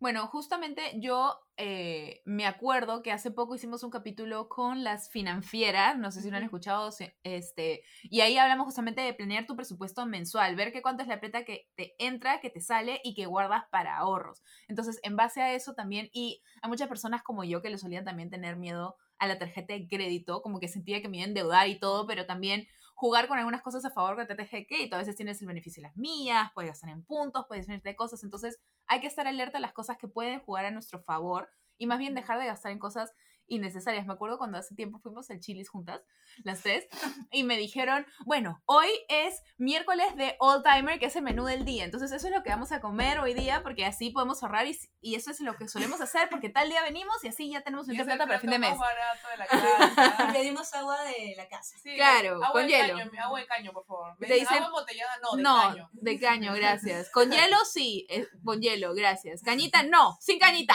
Bueno, 0.00 0.26
justamente 0.26 0.82
yo 1.00 1.38
eh, 1.56 2.20
me 2.26 2.46
acuerdo 2.46 3.02
que 3.02 3.12
hace 3.12 3.30
poco 3.30 3.54
hicimos 3.54 3.82
un 3.84 3.90
capítulo 3.90 4.48
con 4.48 4.84
las 4.84 5.08
financieras, 5.08 5.96
no 5.98 6.10
sé 6.10 6.20
si 6.20 6.30
lo 6.30 6.36
han 6.36 6.42
escuchado, 6.42 6.90
este, 7.22 7.82
y 8.02 8.20
ahí 8.20 8.36
hablamos 8.36 8.66
justamente 8.66 9.00
de 9.00 9.14
planear 9.14 9.46
tu 9.46 9.56
presupuesto 9.56 10.04
mensual, 10.04 10.56
ver 10.56 10.72
qué 10.72 10.82
cuánto 10.82 11.02
es 11.02 11.08
la 11.08 11.20
plata 11.20 11.44
que 11.44 11.70
te 11.76 11.94
entra, 11.98 12.40
que 12.40 12.50
te 12.50 12.60
sale 12.60 13.00
y 13.02 13.14
que 13.14 13.26
guardas 13.26 13.64
para 13.70 13.96
ahorros. 13.96 14.42
Entonces, 14.68 15.00
en 15.04 15.16
base 15.16 15.40
a 15.40 15.54
eso 15.54 15.74
también, 15.74 16.10
y 16.12 16.42
a 16.60 16.68
muchas 16.68 16.88
personas 16.88 17.22
como 17.22 17.44
yo 17.44 17.62
que 17.62 17.70
le 17.70 17.78
solían 17.78 18.04
también 18.04 18.30
tener 18.30 18.56
miedo 18.56 18.96
a 19.18 19.26
la 19.26 19.38
tarjeta 19.38 19.74
de 19.74 19.86
crédito, 19.88 20.42
como 20.42 20.60
que 20.60 20.68
sentía 20.68 21.00
que 21.00 21.08
me 21.08 21.18
iba 21.18 21.24
a 21.24 21.28
endeudar 21.28 21.68
y 21.68 21.78
todo, 21.78 22.06
pero 22.06 22.26
también 22.26 22.66
jugar 22.94 23.28
con 23.28 23.38
algunas 23.38 23.62
cosas 23.62 23.84
a 23.84 23.90
favor 23.90 24.16
de 24.16 24.22
la 24.22 24.28
tarjeta 24.28 24.56
de 24.56 24.66
crédito. 24.66 24.96
A 24.96 25.00
veces 25.00 25.16
tienes 25.16 25.40
el 25.42 25.48
beneficio 25.48 25.82
de 25.82 25.88
las 25.88 25.96
millas, 25.96 26.50
puedes 26.54 26.70
gastar 26.70 26.90
en 26.90 27.04
puntos, 27.04 27.44
puedes 27.48 27.66
venirte 27.66 27.90
de 27.90 27.96
cosas. 27.96 28.22
Entonces, 28.24 28.60
hay 28.86 29.00
que 29.00 29.06
estar 29.06 29.26
alerta 29.26 29.58
a 29.58 29.60
las 29.60 29.72
cosas 29.72 29.98
que 29.98 30.08
pueden 30.08 30.40
jugar 30.40 30.64
a 30.64 30.70
nuestro 30.70 31.02
favor 31.02 31.50
y 31.76 31.86
más 31.86 31.98
bien 31.98 32.14
dejar 32.14 32.38
de 32.38 32.46
gastar 32.46 32.72
en 32.72 32.78
cosas 32.78 33.12
innecesarias. 33.46 34.06
Me 34.06 34.12
acuerdo 34.14 34.38
cuando 34.38 34.58
hace 34.58 34.74
tiempo 34.74 34.98
fuimos 34.98 35.30
al 35.30 35.40
Chilis 35.40 35.68
juntas, 35.68 36.00
las 36.44 36.62
tres, 36.62 36.86
y 37.30 37.44
me 37.44 37.56
dijeron, 37.56 38.06
bueno, 38.24 38.62
hoy 38.66 38.88
es 39.08 39.40
miércoles 39.58 40.14
de 40.16 40.36
All 40.40 40.62
Timer, 40.62 40.98
que 40.98 41.06
es 41.06 41.16
el 41.16 41.22
menú 41.22 41.44
del 41.44 41.64
día. 41.64 41.84
Entonces, 41.84 42.12
eso 42.12 42.26
es 42.28 42.32
lo 42.34 42.42
que 42.42 42.50
vamos 42.50 42.72
a 42.72 42.80
comer 42.80 43.18
hoy 43.20 43.34
día, 43.34 43.62
porque 43.62 43.84
así 43.84 44.10
podemos 44.10 44.42
ahorrar 44.42 44.66
y, 44.66 44.78
y 45.00 45.14
eso 45.14 45.30
es 45.30 45.40
lo 45.40 45.54
que 45.56 45.68
solemos 45.68 46.00
hacer, 46.00 46.28
porque 46.30 46.48
tal 46.48 46.68
día 46.68 46.82
venimos 46.82 47.22
y 47.24 47.28
así 47.28 47.50
ya 47.50 47.62
tenemos 47.62 47.86
mucha 47.86 48.04
plata 48.04 48.24
para 48.24 48.36
el 48.36 48.40
fin 48.40 48.50
de 48.50 48.58
mes. 48.58 48.78
barato 48.78 49.28
de 49.28 49.36
la 49.36 49.46
casa. 49.46 50.32
Pedimos 50.32 50.72
agua 50.74 51.02
de 51.04 51.34
la 51.36 51.48
casa. 51.48 51.76
Sí, 51.82 51.94
Claro, 51.96 52.34
agua 52.36 52.52
con 52.52 52.62
de 52.66 52.68
hielo. 52.68 52.98
Caño, 52.98 53.10
agua 53.22 53.40
de 53.40 53.46
caño, 53.46 53.72
por 53.72 53.84
favor. 53.86 54.16
Me 54.18 54.26
Te 54.26 54.34
dicen, 54.34 54.48
dicen- 54.48 54.62
agua 54.64 54.78
embotellada, 54.80 55.12
no, 55.22 55.36
de 55.36 55.42
No, 55.42 55.62
caño. 55.62 55.90
de 55.92 56.20
caño, 56.20 56.54
gracias. 56.54 57.10
Con 57.12 57.30
hielo 57.30 57.56
sí, 57.64 58.06
eh, 58.08 58.26
con 58.44 58.60
hielo, 58.60 58.94
gracias. 58.94 59.42
Cañita 59.42 59.82
no, 59.82 60.16
sin 60.20 60.38
cañita. 60.38 60.74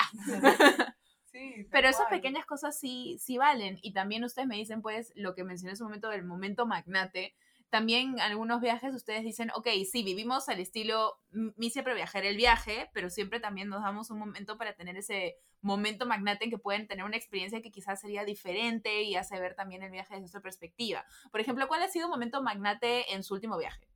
Sí, 1.40 1.68
Pero 1.72 1.88
esas 1.88 2.08
cual. 2.08 2.10
pequeñas 2.10 2.46
cosas 2.46 2.78
sí, 2.80 3.18
sí 3.20 3.38
valen. 3.38 3.80
Y 3.82 3.94
también 3.94 4.24
ustedes 4.24 4.48
me 4.48 4.58
dicen, 4.58 4.82
pues, 4.82 5.14
lo 5.16 5.36
que 5.36 5.44
mencioné 5.44 5.72
en 5.72 5.78
su 5.78 5.84
momento 5.86 6.10
del 6.10 6.24
momento 6.26 6.66
magnate. 6.66 7.36
También 7.70 8.14
en 8.16 8.20
algunos 8.22 8.62
viajes 8.62 8.96
ustedes 8.96 9.24
dicen, 9.24 9.52
ok, 9.56 9.68
sí, 9.90 10.04
vivimos 10.04 10.50
al 10.50 10.60
estilo, 10.60 11.20
mi 11.32 11.70
siempre 11.70 11.94
viajar 11.94 12.26
el 12.26 12.36
viaje, 12.36 12.90
pero 12.94 13.10
siempre 13.12 13.40
también 13.40 13.70
nos 13.70 13.84
damos 13.84 14.10
un 14.10 14.20
momento 14.20 14.58
para 14.58 14.74
tener 14.74 14.98
ese 14.98 15.38
momento 15.62 16.08
magnate 16.08 16.46
en 16.46 16.50
que 16.52 16.58
pueden 16.58 16.88
tener 16.88 17.06
una 17.06 17.18
experiencia 17.18 17.62
que 17.62 17.72
quizás 17.72 18.02
sería 18.02 18.26
diferente 18.26 19.04
y 19.04 19.16
hace 19.16 19.40
ver 19.40 19.56
también 19.56 19.84
el 19.84 19.92
viaje 19.92 20.16
desde 20.16 20.28
otra 20.30 20.42
perspectiva. 20.42 21.06
Por 21.32 21.42
ejemplo, 21.42 21.68
¿cuál 21.68 21.84
ha 21.84 21.90
sido 21.90 22.08
un 22.08 22.12
momento 22.12 22.42
magnate 22.42 23.14
en 23.14 23.24
su 23.24 23.36
último 23.36 23.58
viaje? 23.58 23.89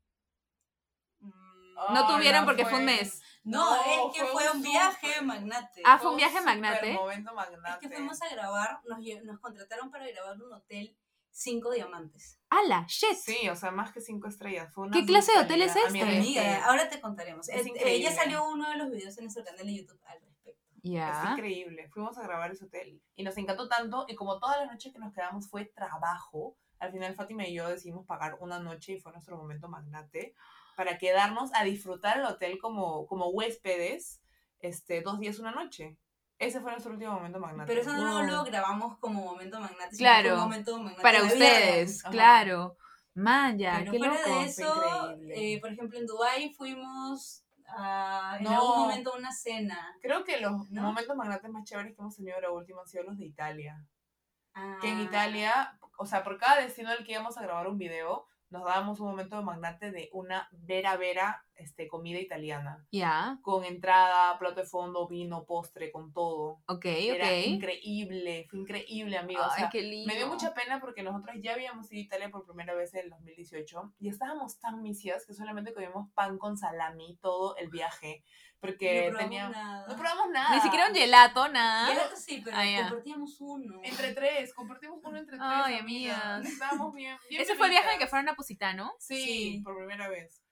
No 1.91 2.07
tuvieron 2.07 2.41
no 2.41 2.45
porque 2.47 2.63
fue 2.63 2.79
un 2.79 2.85
fue. 2.85 2.97
mes. 2.97 3.21
No, 3.43 3.75
No, 3.75 3.81
es 4.09 4.15
que 4.15 4.25
fue 4.25 4.31
fue 4.43 4.51
un 4.51 4.57
un 4.57 4.63
viaje 4.63 5.07
súper- 5.07 5.23
magnate. 5.23 5.81
Ah, 5.85 5.97
fue 5.97 6.07
un 6.07 6.13
un 6.13 6.17
viaje 6.17 6.41
magnate. 6.41 6.93
momento 6.93 7.29
Es 7.31 7.35
magnate. 7.35 7.87
que 7.87 7.93
fuimos 7.95 8.21
a 8.21 8.29
grabar, 8.29 8.79
nos, 8.85 8.99
nos 9.23 9.39
contrataron 9.39 9.91
para 9.91 10.07
grabar 10.07 10.41
un 10.41 10.53
hotel 10.53 10.95
cinco 11.29 11.71
diamantes. 11.71 12.39
¡Hala! 12.49 12.85
¡Shit! 12.87 13.17
Sí, 13.17 13.49
o 13.49 13.55
sea, 13.55 13.71
más 13.71 13.91
que 13.91 13.99
cinco 14.01 14.27
estrellas. 14.27 14.71
Fue 14.73 14.85
una 14.85 14.95
¿Qué 14.97 15.05
clase 15.05 15.31
de 15.33 15.39
hotel 15.39 15.61
es 15.63 15.75
este? 15.75 15.99
es 15.99 16.03
Amiga, 16.03 16.65
ahora 16.65 16.87
te 16.89 17.01
contaremos. 17.01 17.49
es 17.49 17.65
Eh, 17.65 17.69
increíble. 17.69 18.01
ya 18.01 18.11
salió 18.13 18.47
uno 18.47 18.69
de 18.69 18.77
los 18.77 18.89
videos 18.91 19.17
en 19.17 19.25
nuestro 19.25 19.43
canal 19.43 19.65
de 19.65 19.75
YouTube 19.75 19.99
al 20.05 20.21
respecto. 20.21 20.61
Es 20.75 20.81
Ya. 20.91 21.29
increíble. 21.31 21.89
Fuimos 21.89 22.17
a 22.17 22.21
grabar 22.23 22.51
ese 22.51 22.65
hotel 22.65 23.01
y 23.15 23.23
nos 23.23 23.35
encantó 23.37 23.67
tanto. 23.67 24.05
Y 24.07 24.15
como 24.15 24.37
todas 24.39 24.57
las 24.59 24.69
noches 24.71 24.93
que 24.93 24.99
nos 24.99 25.11
quedamos 25.13 25.49
fue 25.49 25.65
trabajo, 25.65 26.55
al 26.79 26.91
final 26.91 27.15
Fátima 27.15 27.47
y 27.47 27.55
yo 27.55 27.67
decidimos 27.67 28.05
pagar 28.05 28.35
una 28.39 28.59
noche 28.59 28.93
y 28.93 28.99
fue 28.99 29.11
nuestro 29.11 29.35
momento 29.37 29.67
magnate 29.69 30.35
para 30.75 30.97
quedarnos 30.97 31.51
a 31.53 31.63
disfrutar 31.63 32.17
el 32.19 32.25
hotel 32.25 32.57
como, 32.59 33.05
como 33.07 33.29
huéspedes 33.29 34.21
este, 34.59 35.01
dos 35.01 35.19
días, 35.19 35.39
una 35.39 35.51
noche. 35.51 35.97
Ese 36.39 36.59
fue 36.61 36.71
nuestro 36.71 36.93
último 36.93 37.13
momento 37.13 37.39
magnate. 37.39 37.67
Pero 37.71 37.81
eso 37.81 37.93
no 37.95 38.19
Wow. 38.19 38.27
lo 38.27 38.43
grabamos 38.43 38.97
como 38.99 39.23
momento 39.23 39.59
magnate, 39.59 39.95
Claro, 39.97 40.35
un 40.35 40.39
momento 40.41 40.77
magnate 40.77 41.01
Para 41.01 41.23
ustedes, 41.23 42.03
claro. 42.03 42.77
Man, 43.15 43.59
ya, 43.59 43.79
Pero 43.79 43.91
qué 43.91 43.99
fuera 43.99 44.13
loco. 44.15 44.27
de 44.29 44.33
fue 44.33 44.45
eso, 44.45 45.11
increíble. 45.11 45.55
eh, 45.55 45.61
por 45.61 45.71
ejemplo, 45.71 45.99
en 45.99 46.07
Dubai 46.07 46.53
fuimos 46.53 47.43
a, 47.67 48.37
en 48.39 48.43
No. 48.45 48.51
algún 48.51 48.77
momento 48.79 49.13
a 49.13 49.17
una 49.17 49.31
cena. 49.31 49.95
Creo 50.01 50.23
que 50.23 50.39
los 50.41 50.69
¿No? 50.71 50.81
momentos 50.81 51.15
magnates 51.15 51.49
más 51.51 51.63
chéveres 51.63 51.93
que 51.95 52.01
hemos 52.01 52.15
tenido 52.15 52.35
ahora 52.35 52.51
último 52.51 52.81
han 52.81 52.87
sido 52.87 53.03
los 53.03 53.17
de 53.17 53.25
Italia. 53.25 53.85
Que 54.81 54.89
en 54.89 54.99
Ah, 54.99 55.03
Italia, 55.03 55.79
o 55.97 56.05
sea, 56.05 56.23
por 56.23 56.37
cada 56.37 56.61
destino 56.61 56.89
al 56.89 57.03
que 57.05 57.11
íbamos 57.13 57.37
a 57.37 57.41
grabar 57.43 57.67
un 57.67 57.77
video, 57.77 58.27
nos 58.53 58.63
dábamos 58.63 58.99
un 58.99 59.07
momento 59.07 59.35
de 59.35 59.41
magnate 59.41 59.91
de 59.91 60.09
una 60.13 60.47
vera 60.51 60.95
vera 60.95 61.43
este, 61.55 61.87
comida 61.87 62.19
italiana. 62.19 62.85
Ya, 62.91 63.37
Con 63.41 63.63
entrada, 63.63 64.37
plato 64.39 64.61
de 64.61 64.65
fondo, 64.67 65.07
vino, 65.07 65.45
postre, 65.45 65.91
con 65.91 66.11
todo. 66.13 66.61
ok, 66.67 66.85
Era 66.85 67.27
ok. 67.27 67.45
increíble, 67.45 68.47
fue 68.49 68.59
increíble, 68.59 69.17
amigo. 69.17 69.41
o 69.41 69.45
Ay, 69.51 69.59
sea, 69.59 69.69
qué 69.69 69.81
lindo. 69.81 70.07
me 70.07 70.15
dio 70.17 70.27
mucha 70.27 70.53
pena 70.53 70.79
porque 70.79 71.03
nosotros 71.03 71.35
ya 71.41 71.53
habíamos 71.53 71.91
ido 71.91 72.01
a 72.01 72.03
Italia 72.05 72.29
por 72.29 72.45
primera 72.45 72.73
vez 72.73 72.93
en 72.93 73.01
el 73.05 73.09
2018 73.11 73.93
y 73.99 74.09
estábamos 74.09 74.59
tan 74.59 74.81
misias 74.81 75.25
que 75.25 75.33
solamente 75.33 75.73
comimos 75.73 76.09
pan 76.13 76.37
con 76.37 76.57
salami 76.57 77.17
todo 77.21 77.55
el 77.57 77.69
viaje. 77.69 78.23
Porque 78.59 79.07
no 79.11 79.17
probamos 79.17 79.23
tenía... 79.29 79.49
nada. 79.49 79.87
No 79.89 79.95
probamos 79.97 80.29
nada. 80.29 80.55
Ni 80.55 80.61
siquiera 80.61 80.87
un 80.87 80.95
gelato, 80.95 81.49
nada. 81.49 81.87
Gelato 81.87 82.15
sí, 82.15 82.41
pero 82.45 82.55
Ah, 82.57 82.63
compartíamos 82.87 83.35
uno. 83.41 83.81
Entre 83.83 84.13
tres, 84.13 84.53
compartimos 84.53 84.99
uno 85.03 85.17
entre 85.17 85.35
tres. 85.37 85.41
Ay, 85.51 85.79
amiga. 85.79 86.35
amigas. 86.37 86.53
Estábamos 86.53 86.93
bien. 86.93 87.17
bien 87.29 87.41
Ese 87.41 87.55
fue 87.55 87.65
el 87.67 87.71
viaje 87.71 87.91
en 87.91 87.99
que 87.99 88.07
fueron 88.07 88.29
a 88.29 88.35
Positano. 88.35 88.93
Sí, 88.99 89.21
Sí. 89.21 89.61
por 89.65 89.75
primera 89.75 90.07
vez. 90.07 90.42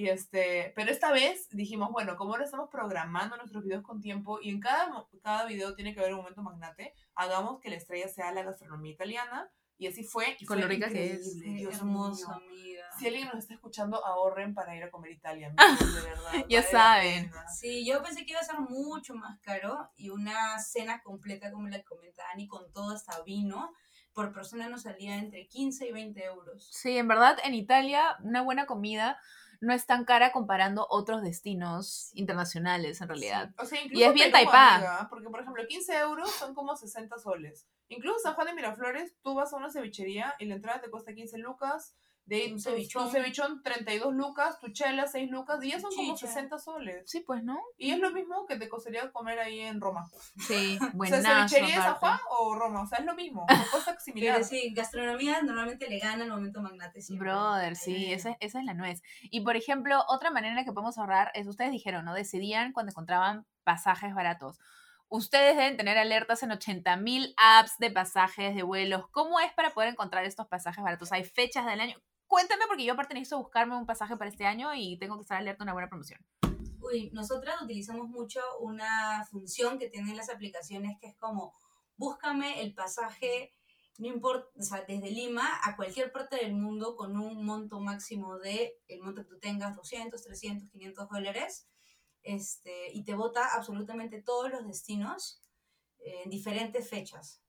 Y 0.00 0.08
este, 0.08 0.72
pero 0.74 0.90
esta 0.90 1.12
vez 1.12 1.46
dijimos, 1.50 1.90
bueno, 1.92 2.16
como 2.16 2.32
ahora 2.32 2.46
estamos 2.46 2.70
programando 2.70 3.36
nuestros 3.36 3.62
videos 3.62 3.82
con 3.82 4.00
tiempo 4.00 4.38
y 4.40 4.48
en 4.48 4.58
cada, 4.58 4.88
cada 5.22 5.44
video 5.44 5.74
tiene 5.74 5.92
que 5.92 6.00
haber 6.00 6.14
un 6.14 6.20
momento 6.20 6.40
magnate, 6.40 6.94
hagamos 7.14 7.60
que 7.60 7.68
la 7.68 7.76
estrella 7.76 8.08
sea 8.08 8.32
la 8.32 8.42
gastronomía 8.42 8.92
italiana. 8.92 9.50
Y 9.76 9.88
así 9.88 10.02
fue. 10.02 10.38
Y 10.40 10.46
Con 10.46 10.56
fue 10.56 10.62
lo 10.62 10.68
rica 10.68 10.88
que 10.88 11.12
es. 11.12 11.38
Dios 11.40 11.74
hermoso, 11.74 12.28
mío. 12.28 12.36
amiga. 12.36 12.84
Si 12.98 13.08
alguien 13.08 13.26
nos 13.26 13.36
está 13.36 13.52
escuchando, 13.52 14.02
ahorren 14.02 14.54
para 14.54 14.74
ir 14.74 14.84
a 14.84 14.90
comer 14.90 15.10
Italia, 15.10 15.52
amigos, 15.58 15.94
de 15.94 16.00
verdad. 16.00 16.32
Ya 16.48 16.62
saben. 16.62 17.30
Sí, 17.54 17.86
yo 17.86 18.02
pensé 18.02 18.24
que 18.24 18.30
iba 18.32 18.40
a 18.40 18.44
ser 18.44 18.58
mucho 18.58 19.14
más 19.14 19.38
caro 19.40 19.90
y 19.96 20.08
una 20.08 20.58
cena 20.60 21.02
completa, 21.02 21.52
como 21.52 21.68
la 21.68 21.82
comenta 21.82 22.22
Ani, 22.32 22.48
con 22.48 22.72
todo 22.72 22.94
hasta 22.94 23.22
vino, 23.22 23.70
por 24.14 24.32
persona 24.32 24.70
nos 24.70 24.82
salía 24.82 25.16
entre 25.16 25.46
15 25.46 25.88
y 25.88 25.92
20 25.92 26.24
euros. 26.24 26.68
Sí, 26.72 26.96
en 26.96 27.06
verdad, 27.06 27.36
en 27.44 27.54
Italia, 27.54 28.16
una 28.22 28.40
buena 28.40 28.64
comida 28.64 29.18
no 29.60 29.74
es 29.74 29.86
tan 29.86 30.04
cara 30.04 30.32
comparando 30.32 30.86
otros 30.88 31.22
destinos 31.22 32.10
internacionales, 32.14 33.00
en 33.00 33.08
realidad. 33.08 33.50
O 33.58 33.64
sea, 33.66 33.80
Y 33.80 33.84
incluso 33.86 34.06
es 34.06 34.14
bien 34.14 34.32
taipá. 34.32 35.06
porque, 35.10 35.28
por 35.28 35.40
ejemplo, 35.40 35.62
15 35.66 35.98
euros 35.98 36.30
son 36.30 36.54
como 36.54 36.76
60 36.76 37.18
soles. 37.18 37.66
Incluso 37.88 38.18
San 38.20 38.34
Juan 38.34 38.46
de 38.48 38.54
Miraflores, 38.54 39.14
tú 39.22 39.34
vas 39.34 39.52
a 39.52 39.56
una 39.56 39.70
cevichería 39.70 40.34
y 40.38 40.46
la 40.46 40.54
entrada 40.54 40.80
te 40.80 40.90
cuesta 40.90 41.12
15 41.14 41.38
lucas. 41.38 41.94
De 42.30 42.36
ahí 42.36 42.52
Un 42.52 42.58
tu- 42.58 42.70
cevichón. 42.70 43.04
tu 43.04 43.10
cevichón 43.10 43.62
32 43.64 44.14
lucas, 44.14 44.58
tu 44.60 44.68
chela 44.72 45.06
6 45.08 45.28
lucas, 45.30 45.58
y 45.64 45.70
ya 45.70 45.80
son 45.80 45.90
como 45.94 46.14
Chicha. 46.14 46.28
60 46.28 46.58
soles. 46.60 47.02
Sí, 47.10 47.20
pues, 47.26 47.42
¿no? 47.42 47.58
Y 47.76 47.90
es 47.90 47.98
lo 47.98 48.12
mismo 48.12 48.46
que 48.46 48.56
te 48.56 48.68
costaría 48.68 49.10
comer 49.10 49.40
ahí 49.40 49.58
en 49.60 49.80
Roma. 49.80 50.08
Sí, 50.46 50.78
o 50.80 50.80
sea, 50.80 50.90
buenazo. 50.94 51.48
cevichería 51.48 51.76
de 51.76 51.82
San. 51.82 51.94
Juan 51.96 52.18
o 52.38 52.54
Roma, 52.54 52.82
o 52.82 52.86
sea, 52.86 52.98
es 52.98 53.04
lo 53.04 53.14
mismo, 53.16 53.46
cosa 53.72 53.98
similar. 53.98 54.36
Pero 54.36 54.46
sí, 54.48 54.72
gastronomía 54.74 55.42
normalmente 55.42 55.88
le 55.88 55.98
gana 55.98 56.22
al 56.22 56.30
momento 56.30 56.62
magnate 56.62 57.02
siempre. 57.02 57.28
Brother, 57.28 57.74
sí, 57.74 58.12
esa, 58.12 58.36
esa 58.38 58.60
es 58.60 58.64
la 58.64 58.74
nuez. 58.74 59.02
Y 59.24 59.40
por 59.40 59.56
ejemplo, 59.56 60.04
otra 60.08 60.30
manera 60.30 60.52
en 60.52 60.56
la 60.56 60.64
que 60.64 60.72
podemos 60.72 60.98
ahorrar 60.98 61.32
es, 61.34 61.48
ustedes 61.48 61.72
dijeron, 61.72 62.04
¿no? 62.04 62.14
Decidían 62.14 62.72
cuando 62.72 62.90
encontraban 62.90 63.44
pasajes 63.64 64.14
baratos. 64.14 64.60
Ustedes 65.08 65.56
deben 65.56 65.76
tener 65.76 65.98
alertas 65.98 66.44
en 66.44 66.50
80.000 66.50 67.34
apps 67.36 67.76
de 67.78 67.90
pasajes, 67.90 68.54
de 68.54 68.62
vuelos. 68.62 69.06
¿Cómo 69.10 69.40
es 69.40 69.52
para 69.54 69.70
poder 69.70 69.88
encontrar 69.88 70.24
estos 70.24 70.46
pasajes 70.46 70.84
baratos? 70.84 71.10
¿Hay 71.10 71.24
fechas 71.24 71.66
del 71.66 71.80
año? 71.80 71.96
Cuéntame 72.30 72.68
porque 72.68 72.84
yo 72.84 72.92
aparte 72.92 73.12
necesito 73.12 73.38
buscarme 73.38 73.76
un 73.76 73.86
pasaje 73.86 74.16
para 74.16 74.30
este 74.30 74.46
año 74.46 74.72
y 74.72 74.96
tengo 74.98 75.16
que 75.16 75.22
estar 75.22 75.36
alerta 75.36 75.64
una 75.64 75.72
buena 75.72 75.88
promoción. 75.88 76.24
Uy, 76.78 77.10
nosotras 77.12 77.60
utilizamos 77.60 78.08
mucho 78.08 78.40
una 78.60 79.26
función 79.28 79.80
que 79.80 79.88
tienen 79.90 80.16
las 80.16 80.30
aplicaciones 80.30 80.96
que 81.00 81.08
es 81.08 81.16
como 81.16 81.52
búscame 81.96 82.62
el 82.62 82.72
pasaje, 82.72 83.52
no 83.98 84.06
importa, 84.06 84.46
o 84.56 84.62
sea, 84.62 84.84
desde 84.86 85.10
Lima 85.10 85.44
a 85.64 85.74
cualquier 85.74 86.12
parte 86.12 86.36
del 86.36 86.54
mundo 86.54 86.94
con 86.94 87.18
un 87.18 87.44
monto 87.44 87.80
máximo 87.80 88.38
de, 88.38 88.78
el 88.86 89.02
monto 89.02 89.22
que 89.22 89.28
tú 89.30 89.40
tengas, 89.40 89.74
200, 89.74 90.22
300, 90.22 90.70
500 90.70 91.08
dólares, 91.08 91.66
este, 92.22 92.92
y 92.92 93.02
te 93.02 93.14
vota 93.14 93.56
absolutamente 93.56 94.22
todos 94.22 94.52
los 94.52 94.64
destinos 94.68 95.42
eh, 95.98 96.22
en 96.22 96.30
diferentes 96.30 96.88
fechas. 96.88 97.42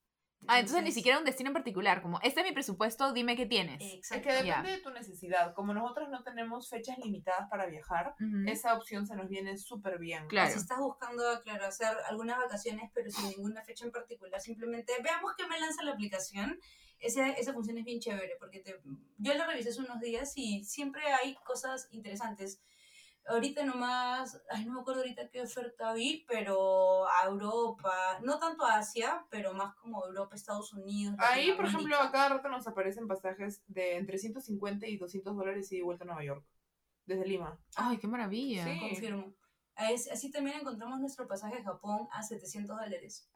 Ah, 0.47 0.59
entonces 0.59 0.83
ni 0.83 0.91
siquiera 0.91 1.19
un 1.19 1.25
destino 1.25 1.49
en 1.49 1.53
particular, 1.53 2.01
como 2.01 2.19
este 2.21 2.41
es 2.41 2.45
mi 2.47 2.51
presupuesto, 2.51 3.13
dime 3.13 3.35
qué 3.35 3.45
tienes. 3.45 3.79
Es 3.81 3.93
Exacto. 3.93 4.23
que 4.29 4.45
Ya. 4.45 4.57
depende 4.57 4.71
de 4.71 4.77
tu 4.79 4.89
necesidad. 4.89 5.53
Como 5.53 5.73
nosotros 5.73 6.09
no 6.09 6.23
tenemos 6.23 6.69
fechas 6.69 6.97
limitadas 6.97 7.47
para 7.49 7.67
viajar, 7.67 8.15
Ujú. 8.19 8.49
esa 8.49 8.73
opción 8.75 9.05
se 9.05 9.15
nos 9.15 9.29
viene 9.29 9.57
súper 9.57 9.99
bien. 9.99 10.27
Claro. 10.27 10.51
Si 10.51 10.57
estás 10.59 10.79
buscando, 10.79 11.23
claro, 11.43 11.65
hacer 11.65 11.95
algunas 12.09 12.37
vacaciones, 12.37 12.89
pero 12.93 13.11
sin 13.11 13.29
ninguna 13.29 13.63
fecha 13.63 13.85
en 13.85 13.91
particular, 13.91 14.41
simplemente 14.41 14.93
veamos 15.03 15.33
que 15.37 15.45
me 15.47 15.59
lanza 15.59 15.83
la 15.83 15.91
aplicación. 15.91 16.59
Esa, 16.99 17.29
esa 17.29 17.53
función 17.53 17.77
es 17.79 17.85
bien 17.85 17.99
chévere, 17.99 18.35
porque 18.39 18.59
te, 18.59 18.79
yo 19.17 19.33
la 19.33 19.47
revisé 19.47 19.69
hace 19.69 19.79
unos 19.81 19.99
días 19.99 20.33
y 20.35 20.63
siempre 20.65 21.01
hay 21.13 21.35
cosas 21.43 21.87
interesantes. 21.91 22.61
Ahorita 23.27 23.63
nomás, 23.63 24.41
ay, 24.49 24.65
no 24.65 24.73
me 24.73 24.81
acuerdo 24.81 25.01
ahorita 25.01 25.29
qué 25.29 25.41
oferta 25.43 25.93
vi, 25.93 26.25
pero 26.27 27.05
a 27.07 27.25
Europa, 27.27 28.19
no 28.23 28.39
tanto 28.39 28.65
a 28.65 28.77
Asia, 28.77 29.25
pero 29.29 29.53
más 29.53 29.75
como 29.75 30.03
Europa, 30.05 30.35
Estados 30.35 30.73
Unidos. 30.73 31.15
Ahí, 31.19 31.51
por 31.53 31.65
ejemplo, 31.65 31.95
a 31.99 32.11
cada 32.11 32.29
rato 32.29 32.49
nos 32.49 32.67
aparecen 32.67 33.07
pasajes 33.07 33.61
de 33.67 33.97
entre 33.97 34.17
150 34.17 34.87
y 34.87 34.97
200 34.97 35.35
dólares 35.35 35.71
y 35.71 35.77
de 35.77 35.83
vuelta 35.83 36.03
a 36.03 36.07
Nueva 36.07 36.23
York. 36.23 36.45
Desde 37.05 37.25
Lima. 37.27 37.59
Ay, 37.75 37.97
qué 37.97 38.07
maravilla. 38.07 38.63
Sí. 38.65 38.79
Confirmo. 38.79 39.33
As- 39.75 40.09
Así 40.11 40.31
también 40.31 40.59
encontramos 40.59 40.99
nuestro 40.99 41.27
pasaje 41.27 41.57
a 41.59 41.63
Japón 41.63 42.07
a 42.11 42.23
700 42.23 42.75
dólares. 42.77 43.29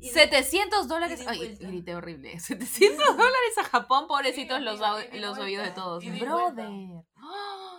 Y 0.00 0.08
de- 0.08 0.12
700 0.12 0.86
dólares. 0.88 1.20
y 1.22 1.26
Ay, 1.26 1.56
grité 1.56 1.94
horrible. 1.96 2.38
700 2.40 3.06
dólares 3.16 3.58
a 3.58 3.64
Japón, 3.64 4.06
pobrecitos 4.06 4.58
Sí, 4.58 4.64
los, 4.64 4.80
y 5.12 5.18
los 5.20 5.38
oídos 5.38 5.64
de 5.64 5.70
todos. 5.72 6.04
Brother. 6.04 6.68
¡Ah! 7.16 7.73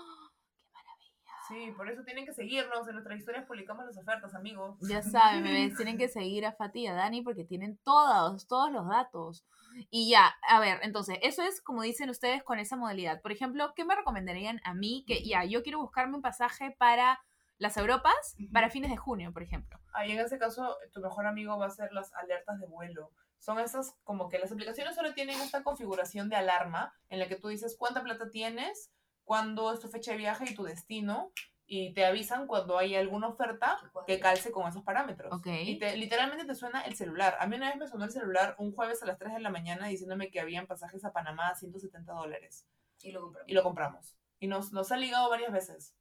Sí, 1.47 1.71
por 1.75 1.89
eso 1.89 2.03
tienen 2.03 2.25
que 2.25 2.33
seguirnos. 2.33 2.87
En 2.87 2.93
nuestras 2.93 3.19
historias 3.19 3.45
publicamos 3.45 3.85
las 3.85 3.97
ofertas, 3.97 4.33
amigos. 4.33 4.77
Ya 4.81 5.01
saben, 5.01 5.43
bebés, 5.43 5.75
tienen 5.77 5.97
que 5.97 6.07
seguir 6.07 6.45
a 6.45 6.53
Fati 6.53 6.81
y 6.81 6.87
a 6.87 6.93
Dani 6.93 7.21
porque 7.21 7.43
tienen 7.43 7.77
todos, 7.83 8.47
todos 8.47 8.71
los 8.71 8.87
datos. 8.87 9.45
Y 9.89 10.09
ya, 10.09 10.33
a 10.47 10.59
ver, 10.59 10.79
entonces, 10.83 11.17
eso 11.21 11.43
es 11.43 11.61
como 11.61 11.81
dicen 11.81 12.09
ustedes 12.09 12.43
con 12.43 12.59
esa 12.59 12.77
modalidad. 12.77 13.21
Por 13.21 13.31
ejemplo, 13.31 13.73
¿qué 13.75 13.85
me 13.85 13.95
recomendarían 13.95 14.61
a 14.63 14.73
mí? 14.73 15.03
Que 15.05 15.23
ya, 15.23 15.43
yo 15.43 15.63
quiero 15.63 15.79
buscarme 15.79 16.15
un 16.15 16.21
pasaje 16.21 16.75
para 16.77 17.19
las 17.57 17.77
Europas 17.77 18.35
para 18.51 18.69
fines 18.69 18.89
de 18.89 18.97
junio, 18.97 19.31
por 19.31 19.43
ejemplo. 19.43 19.79
Ahí 19.93 20.11
en 20.11 20.19
ese 20.19 20.37
caso, 20.37 20.77
tu 20.91 21.01
mejor 21.01 21.25
amigo 21.25 21.57
va 21.57 21.67
a 21.67 21.69
ser 21.69 21.91
las 21.93 22.13
alertas 22.13 22.59
de 22.59 22.67
vuelo. 22.67 23.11
Son 23.39 23.59
esas 23.59 23.95
como 24.03 24.29
que 24.29 24.39
las 24.39 24.51
aplicaciones 24.51 24.95
solo 24.95 25.13
tienen 25.13 25.39
esta 25.39 25.63
configuración 25.63 26.29
de 26.29 26.35
alarma 26.35 26.93
en 27.09 27.19
la 27.19 27.27
que 27.27 27.35
tú 27.35 27.49
dices 27.49 27.75
cuánta 27.77 28.01
plata 28.01 28.29
tienes, 28.29 28.91
cuándo 29.25 29.73
es 29.73 29.79
tu 29.79 29.89
fecha 29.89 30.11
de 30.11 30.17
viaje 30.17 30.45
y 30.49 30.55
tu 30.55 30.63
destino, 30.63 31.33
y 31.67 31.93
te 31.93 32.05
avisan 32.05 32.45
cuando 32.47 32.77
hay 32.77 32.95
alguna 32.95 33.27
oferta 33.27 33.77
que 34.05 34.19
calce 34.19 34.51
con 34.51 34.67
esos 34.67 34.83
parámetros. 34.83 35.33
Ok. 35.33 35.47
Y 35.47 35.79
te, 35.79 35.97
literalmente 35.97 36.45
te 36.45 36.53
suena 36.53 36.81
el 36.81 36.95
celular. 36.95 37.37
A 37.39 37.47
mí 37.47 37.55
una 37.55 37.69
vez 37.69 37.77
me 37.77 37.87
sonó 37.87 38.05
el 38.05 38.11
celular 38.11 38.55
un 38.59 38.71
jueves 38.73 39.01
a 39.01 39.07
las 39.07 39.17
3 39.17 39.33
de 39.33 39.39
la 39.39 39.49
mañana 39.49 39.87
diciéndome 39.87 40.29
que 40.29 40.39
habían 40.39 40.67
pasajes 40.67 41.03
a 41.05 41.11
Panamá 41.11 41.49
a 41.49 41.55
170 41.55 42.13
dólares. 42.13 42.67
Y 43.01 43.11
lo 43.11 43.21
compramos. 43.21 43.49
Y 43.49 43.53
lo 43.53 43.63
compramos. 43.63 44.15
Y 44.39 44.47
nos, 44.47 44.71
nos 44.73 44.91
ha 44.91 44.97
ligado 44.97 45.29
varias 45.29 45.51
veces. 45.51 45.95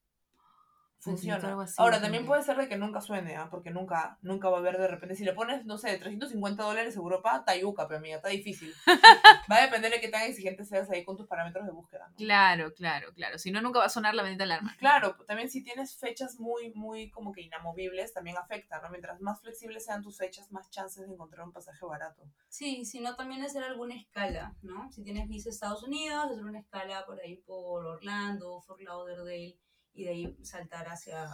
Funciona. 1.04 1.48
algo 1.48 1.60
así, 1.60 1.74
Ahora, 1.76 2.00
también 2.00 2.24
puede 2.24 2.42
ser 2.42 2.56
de 2.56 2.66
que 2.66 2.76
nunca 2.76 3.00
suene, 3.00 3.36
¿ah? 3.36 3.48
porque 3.50 3.70
nunca, 3.70 4.18
nunca 4.22 4.48
va 4.48 4.56
a 4.56 4.60
haber 4.60 4.78
de 4.78 4.88
repente. 4.88 5.14
Si 5.14 5.24
le 5.24 5.34
pones, 5.34 5.66
no 5.66 5.76
sé, 5.76 5.96
350 5.98 6.62
dólares 6.62 6.96
Europa, 6.96 7.44
tayuca, 7.44 7.86
pero 7.86 7.98
amiga, 7.98 8.16
está 8.16 8.30
difícil. 8.30 8.72
va 9.50 9.56
a 9.56 9.62
depender 9.62 9.92
de 9.92 10.00
qué 10.00 10.08
tan 10.08 10.22
exigente 10.22 10.64
seas 10.64 10.90
ahí 10.90 11.04
con 11.04 11.16
tus 11.16 11.26
parámetros 11.26 11.66
de 11.66 11.72
búsqueda. 11.72 12.08
¿no? 12.08 12.16
Claro, 12.16 12.72
claro, 12.72 13.12
claro. 13.12 13.38
Si 13.38 13.50
no, 13.50 13.60
nunca 13.60 13.80
va 13.80 13.84
a 13.86 13.90
sonar 13.90 14.14
la 14.14 14.22
bendita 14.22 14.44
alarma. 14.44 14.74
Claro, 14.78 15.16
también 15.26 15.50
si 15.50 15.62
tienes 15.62 15.98
fechas 15.98 16.40
muy, 16.40 16.72
muy 16.72 17.10
como 17.10 17.32
que 17.32 17.42
inamovibles, 17.42 18.14
también 18.14 18.38
afecta, 18.38 18.80
¿no? 18.80 18.88
Mientras 18.88 19.20
más 19.20 19.40
flexibles 19.40 19.84
sean 19.84 20.02
tus 20.02 20.16
fechas, 20.16 20.50
más 20.52 20.70
chances 20.70 21.06
de 21.06 21.12
encontrar 21.12 21.46
un 21.46 21.52
pasaje 21.52 21.84
barato. 21.84 22.22
Sí, 22.48 22.84
si 22.84 23.00
no, 23.00 23.14
también 23.14 23.42
hacer 23.42 23.62
alguna 23.62 23.94
escala, 23.94 24.54
¿no? 24.62 24.90
Si 24.90 25.02
tienes 25.02 25.28
visa 25.28 25.50
a 25.50 25.52
Estados 25.52 25.82
Unidos, 25.82 26.30
hacer 26.30 26.44
una 26.44 26.60
escala 26.60 27.04
por 27.04 27.20
ahí 27.20 27.36
por 27.36 27.84
Orlando, 27.84 28.60
Fort 28.62 28.80
Lauderdale, 28.80 29.58
y 29.94 30.04
de 30.04 30.10
ahí 30.10 30.36
saltar 30.44 30.88
hacia 30.88 31.30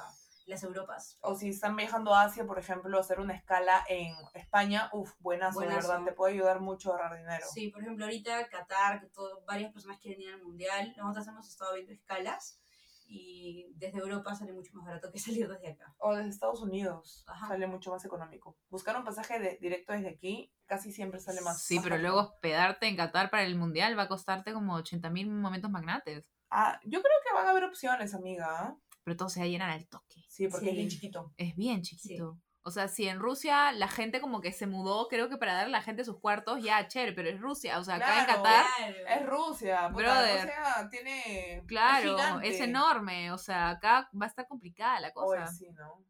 las 0.47 0.63
Europas. 0.65 1.17
O 1.21 1.35
si 1.37 1.49
están 1.51 1.77
viajando 1.77 2.13
a 2.15 2.23
Asia, 2.25 2.45
por 2.45 2.59
ejemplo, 2.59 2.99
hacer 2.99 3.21
una 3.21 3.35
escala 3.35 3.85
en 3.89 4.15
España, 4.35 4.91
uff, 4.93 5.13
buenazo, 5.21 5.61
de 5.61 5.67
Buenazo. 5.67 5.89
verdad, 5.89 6.05
te 6.05 6.13
puede 6.13 6.35
ayudar 6.35 6.61
mucho 6.61 6.91
a 6.91 6.97
ahorrar 6.97 7.17
dinero. 7.19 7.47
Sí, 7.53 7.69
por 7.69 7.83
ejemplo, 7.83 8.05
ahorita 8.07 8.49
Qatar, 8.49 9.01
que 9.01 9.07
todo, 9.09 9.45
varias 9.47 9.73
personas 9.73 9.99
quieren 10.01 10.21
ir 10.23 10.35
al 10.35 10.43
Mundial, 10.43 10.93
nosotros 10.97 11.29
hemos 11.29 11.49
estado 11.49 11.75
viendo 11.75 11.93
escalas 11.93 12.61
y 13.07 13.73
desde 13.77 13.99
Europa 13.99 14.35
sale 14.35 14.53
mucho 14.53 14.73
más 14.75 14.87
barato 14.87 15.11
que 15.13 15.19
salir 15.19 15.49
desde 15.49 15.69
acá. 15.69 15.95
O 15.99 16.15
desde 16.15 16.31
Estados 16.31 16.61
Unidos 16.63 17.25
Ajá. 17.29 17.49
sale 17.49 17.67
mucho 17.67 17.91
más 17.91 18.05
económico. 18.05 18.57
Buscar 18.71 18.97
un 18.97 19.05
pasaje 19.05 19.39
de- 19.39 19.59
directo 19.61 19.93
desde 19.93 20.09
aquí 20.09 20.53
casi 20.67 20.93
siempre 20.93 21.21
sale 21.21 21.41
más. 21.43 21.63
Sí, 21.63 21.77
más 21.77 21.85
pero 21.85 21.95
barato. 21.97 22.09
luego 22.09 22.29
hospedarte 22.29 22.87
en 22.87 22.97
Qatar 22.97 23.31
para 23.31 23.45
el 23.45 23.57
mundial 23.57 23.97
va 23.99 24.05
a 24.05 24.09
costarte 24.09 24.53
como 24.53 24.75
80 24.75 25.11
mil 25.11 25.29
momentos 25.31 25.71
magnates. 25.71 26.25
Ah, 26.51 26.81
yo 26.85 27.01
creo 27.01 27.15
que 27.27 27.33
van 27.35 27.47
a 27.47 27.51
haber 27.51 27.65
opciones, 27.65 28.15
amiga. 28.15 28.77
Pero 29.05 29.17
todos 29.17 29.33
se 29.33 29.49
llenan 29.49 29.71
al 29.71 29.87
toque. 29.87 30.25
Sí, 30.29 30.49
porque 30.49 30.71
es 30.71 30.77
bien 30.77 30.89
chiquito. 30.89 31.33
Es 31.37 31.57
bien 31.57 31.83
chiquito. 31.83 32.39
O 32.63 32.71
sea, 32.71 32.89
si 32.89 33.09
en 33.09 33.19
Rusia 33.21 33.73
la 33.73 33.89
gente 33.89 34.21
como 34.21 34.43
que 34.43 34.53
se 34.53 34.67
mudó, 34.67 35.09
creo 35.09 35.31
que 35.31 35.39
para 35.39 35.55
darle 35.55 35.75
a 35.75 35.79
la 35.79 35.83
gente 35.83 36.05
sus 36.05 36.21
cuartos, 36.21 36.63
ya, 36.63 36.87
chévere, 36.89 37.13
pero 37.15 37.31
es 37.31 37.41
Rusia. 37.41 37.79
O 37.79 37.85
sea, 37.85 37.95
acá 37.97 38.19
en 38.21 38.25
Claro. 38.27 38.43
Qatar, 38.43 38.67
Es 39.09 39.27
Rusia, 39.27 39.89
Brother. 39.89 40.43
Rusia 40.43 40.89
tiene. 40.91 41.65
claro, 41.67 42.41
es, 42.43 42.61
enorme. 42.61 43.33
O 43.33 43.39
sea, 43.39 43.71
acá 43.71 44.11
va 44.15 44.27
a 44.27 44.29
estar 44.29 44.47
complicada 44.47 45.01
la 45.01 45.11
cosa. 45.13 45.47
Sí, 45.47 45.69
¿no? 45.73 46.05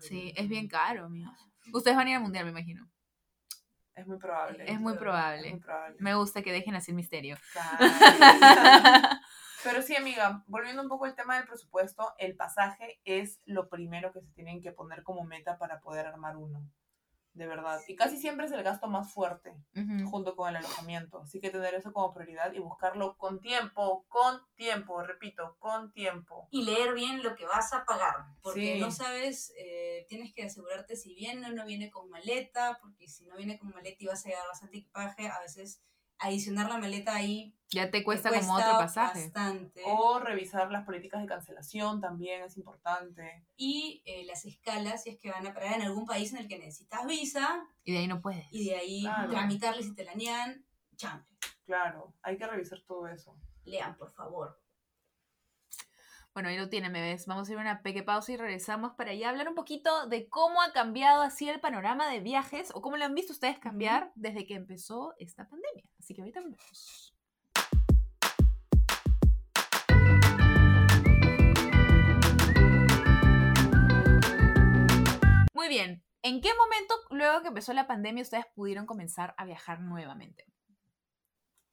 Sí, 0.00 0.32
es 0.36 0.48
bien 0.48 0.66
caro, 0.66 1.04
amigos. 1.04 1.36
Ustedes 1.72 1.96
van 1.96 2.06
a 2.08 2.10
ir 2.10 2.16
al 2.16 2.22
mundial, 2.22 2.44
me 2.46 2.50
imagino. 2.50 2.90
Es 3.94 4.06
muy 4.08 4.18
probable. 4.18 4.64
Es 4.68 4.80
muy 4.80 4.94
Es 4.94 4.98
probable. 4.98 5.50
muy 5.52 5.60
probable. 5.60 5.96
Me 6.00 6.14
gusta 6.16 6.42
que 6.42 6.50
dejen 6.50 6.74
así 6.74 6.90
el 6.90 6.96
misterio. 6.96 7.36
Claro. 7.52 7.78
Pero 9.64 9.82
sí, 9.82 9.96
amiga, 9.96 10.44
volviendo 10.46 10.82
un 10.82 10.88
poco 10.88 11.06
al 11.06 11.14
tema 11.16 11.36
del 11.36 11.46
presupuesto, 11.46 12.14
el 12.18 12.36
pasaje 12.36 13.00
es 13.04 13.40
lo 13.46 13.68
primero 13.68 14.12
que 14.12 14.20
se 14.20 14.30
tienen 14.32 14.60
que 14.60 14.72
poner 14.72 15.02
como 15.02 15.24
meta 15.24 15.58
para 15.58 15.80
poder 15.80 16.06
armar 16.06 16.36
uno. 16.36 16.62
De 17.32 17.48
verdad. 17.48 17.80
Y 17.88 17.96
casi 17.96 18.16
siempre 18.16 18.46
es 18.46 18.52
el 18.52 18.62
gasto 18.62 18.86
más 18.86 19.12
fuerte, 19.12 19.56
junto 20.08 20.36
con 20.36 20.48
el 20.50 20.54
alojamiento. 20.54 21.22
Así 21.22 21.40
que 21.40 21.50
tener 21.50 21.74
eso 21.74 21.92
como 21.92 22.14
prioridad 22.14 22.52
y 22.52 22.60
buscarlo 22.60 23.16
con 23.18 23.40
tiempo, 23.40 24.04
con 24.08 24.40
tiempo, 24.54 25.02
repito, 25.02 25.56
con 25.58 25.90
tiempo. 25.90 26.46
Y 26.52 26.62
leer 26.64 26.94
bien 26.94 27.24
lo 27.24 27.34
que 27.34 27.44
vas 27.44 27.72
a 27.72 27.84
pagar, 27.86 28.14
porque 28.40 28.74
Sí. 28.74 28.80
no 28.80 28.92
sabes, 28.92 29.52
eh, 29.58 30.06
tienes 30.08 30.32
que 30.32 30.44
asegurarte 30.44 30.94
si 30.94 31.12
viene 31.16 31.48
o 31.48 31.52
no 31.52 31.66
viene 31.66 31.90
con 31.90 32.08
maleta, 32.08 32.78
porque 32.80 33.08
si 33.08 33.26
no 33.26 33.34
viene 33.36 33.58
con 33.58 33.70
maleta 33.70 33.96
y 33.98 34.06
vas 34.06 34.24
a 34.24 34.28
llevar 34.28 34.46
bastante 34.46 34.78
equipaje, 34.78 35.26
a 35.26 35.40
veces 35.40 35.82
adicionar 36.26 36.68
la 36.68 36.78
maleta 36.78 37.14
ahí 37.14 37.56
Ya 37.70 37.86
te 37.86 37.98
te 37.98 38.04
cuesta, 38.04 38.30
como 38.30 38.54
otro 38.54 38.72
pasaje. 38.78 39.22
bastante. 39.24 39.82
O 39.86 40.18
revisar 40.18 40.70
las 40.70 40.84
políticas 40.84 41.20
de 41.22 41.26
cancelación 41.28 42.00
también 42.00 42.42
es 42.42 42.56
importante. 42.56 43.44
y 43.56 44.02
eh, 44.06 44.24
las 44.26 44.44
escalas 44.44 45.02
si 45.02 45.10
es 45.10 45.18
que 45.18 45.30
van 45.30 45.46
a 45.46 45.54
parar 45.54 45.74
en 45.74 45.82
algún 45.82 46.06
país 46.06 46.32
en 46.32 46.38
el 46.40 46.48
que 46.48 46.58
necesitas 46.58 47.06
visa 47.06 47.66
Y 47.84 47.92
de 47.92 47.98
ahí 47.98 48.06
no 48.08 48.20
puedes. 48.20 48.46
y 48.52 48.64
de 48.68 48.76
ahí 48.76 49.02
Claro. 49.02 49.30
tramitarles 49.30 49.86
si 49.86 49.94
te 49.94 50.04
la 50.04 50.14
niegan, 50.14 50.64
chambre. 50.96 51.26
Claro, 51.66 52.14
hay 52.22 52.36
que 52.36 52.46
revisar 52.46 52.80
todo 52.86 53.06
eso. 53.08 53.36
Lean, 53.64 53.96
por 53.96 54.12
favor. 54.12 54.60
Bueno, 56.34 56.48
ahí 56.48 56.58
lo 56.58 56.68
tienen, 56.68 56.92
bebés. 56.92 57.26
Vamos 57.26 57.48
a 57.48 57.52
ir 57.52 57.58
a 57.58 57.60
una 57.60 57.80
pequeña 57.80 58.06
pausa 58.06 58.32
y 58.32 58.36
regresamos 58.36 58.94
para 58.94 59.14
ya 59.14 59.28
hablar 59.28 59.48
un 59.48 59.54
poquito 59.54 60.08
de 60.08 60.28
cómo 60.28 60.60
ha 60.62 60.72
cambiado 60.72 61.22
así 61.22 61.48
el 61.48 61.60
panorama 61.60 62.10
de 62.10 62.18
viajes 62.18 62.72
o 62.74 62.82
cómo 62.82 62.96
lo 62.96 63.04
han 63.04 63.14
visto 63.14 63.32
ustedes 63.32 63.60
cambiar 63.60 64.10
desde 64.16 64.44
que 64.44 64.54
empezó 64.54 65.14
esta 65.18 65.48
pandemia. 65.48 65.84
Así 66.00 66.12
que 66.12 66.22
ahorita 66.22 66.40
volvemos. 66.40 67.14
Muy 75.52 75.68
bien. 75.68 76.02
¿En 76.22 76.40
qué 76.40 76.50
momento, 76.54 76.94
luego 77.10 77.42
que 77.42 77.48
empezó 77.48 77.72
la 77.74 77.86
pandemia, 77.86 78.24
ustedes 78.24 78.46
pudieron 78.56 78.86
comenzar 78.86 79.36
a 79.38 79.44
viajar 79.44 79.82
nuevamente? 79.82 80.53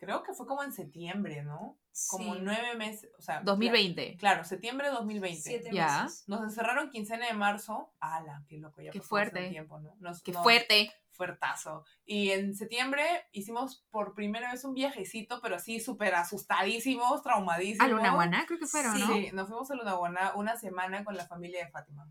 Creo 0.01 0.23
que 0.23 0.33
fue 0.33 0.47
como 0.47 0.63
en 0.63 0.73
septiembre, 0.73 1.43
¿no? 1.43 1.77
Como 2.09 2.33
Sí, 2.33 2.39
nueve 2.41 2.75
meses, 2.75 3.11
o 3.19 3.21
sea... 3.21 3.41
2020. 3.43 4.17
Claro, 4.17 4.43
septiembre 4.43 4.87
de 4.87 4.93
2020. 4.95 5.41
siete 5.41 5.69
Ya. 5.71 6.03
meses. 6.05 6.23
Nos 6.27 6.41
encerraron 6.41 6.89
quincena 6.89 7.27
de 7.27 7.33
marzo. 7.33 7.93
¡Hala! 7.99 8.43
¡Qué 8.47 8.57
loco! 8.57 8.81
Ya 8.81 8.89
Qué 8.89 8.97
pasó 8.97 9.09
fuerte. 9.09 9.49
tiempo, 9.49 9.79
¿no? 9.79 9.95
Nos- 9.99 10.23
¡Qué 10.23 10.31
nos- 10.31 10.41
fuerte! 10.41 10.91
Fuertazo. 11.11 11.85
Y 12.03 12.31
en 12.31 12.55
septiembre 12.55 13.03
hicimos 13.31 13.85
por 13.91 14.15
primera 14.15 14.51
vez 14.53 14.63
un 14.65 14.73
viajecito, 14.73 15.39
pero 15.39 15.57
así 15.57 15.79
súper 15.79 16.15
asustadísimos, 16.15 17.21
traumadísimos. 17.21 17.85
A 17.85 17.89
Lunahuaná 17.89 18.45
creo 18.47 18.57
que 18.57 18.65
fueron, 18.65 18.99
¿no? 18.99 19.05
Sí, 19.13 19.29
nos 19.33 19.47
fuimos 19.47 19.69
a 19.69 19.75
Lunahuaná 19.75 20.33
una 20.35 20.57
semana 20.57 21.03
con 21.03 21.15
la 21.15 21.27
familia 21.27 21.63
de 21.63 21.69
Fátima. 21.71 22.07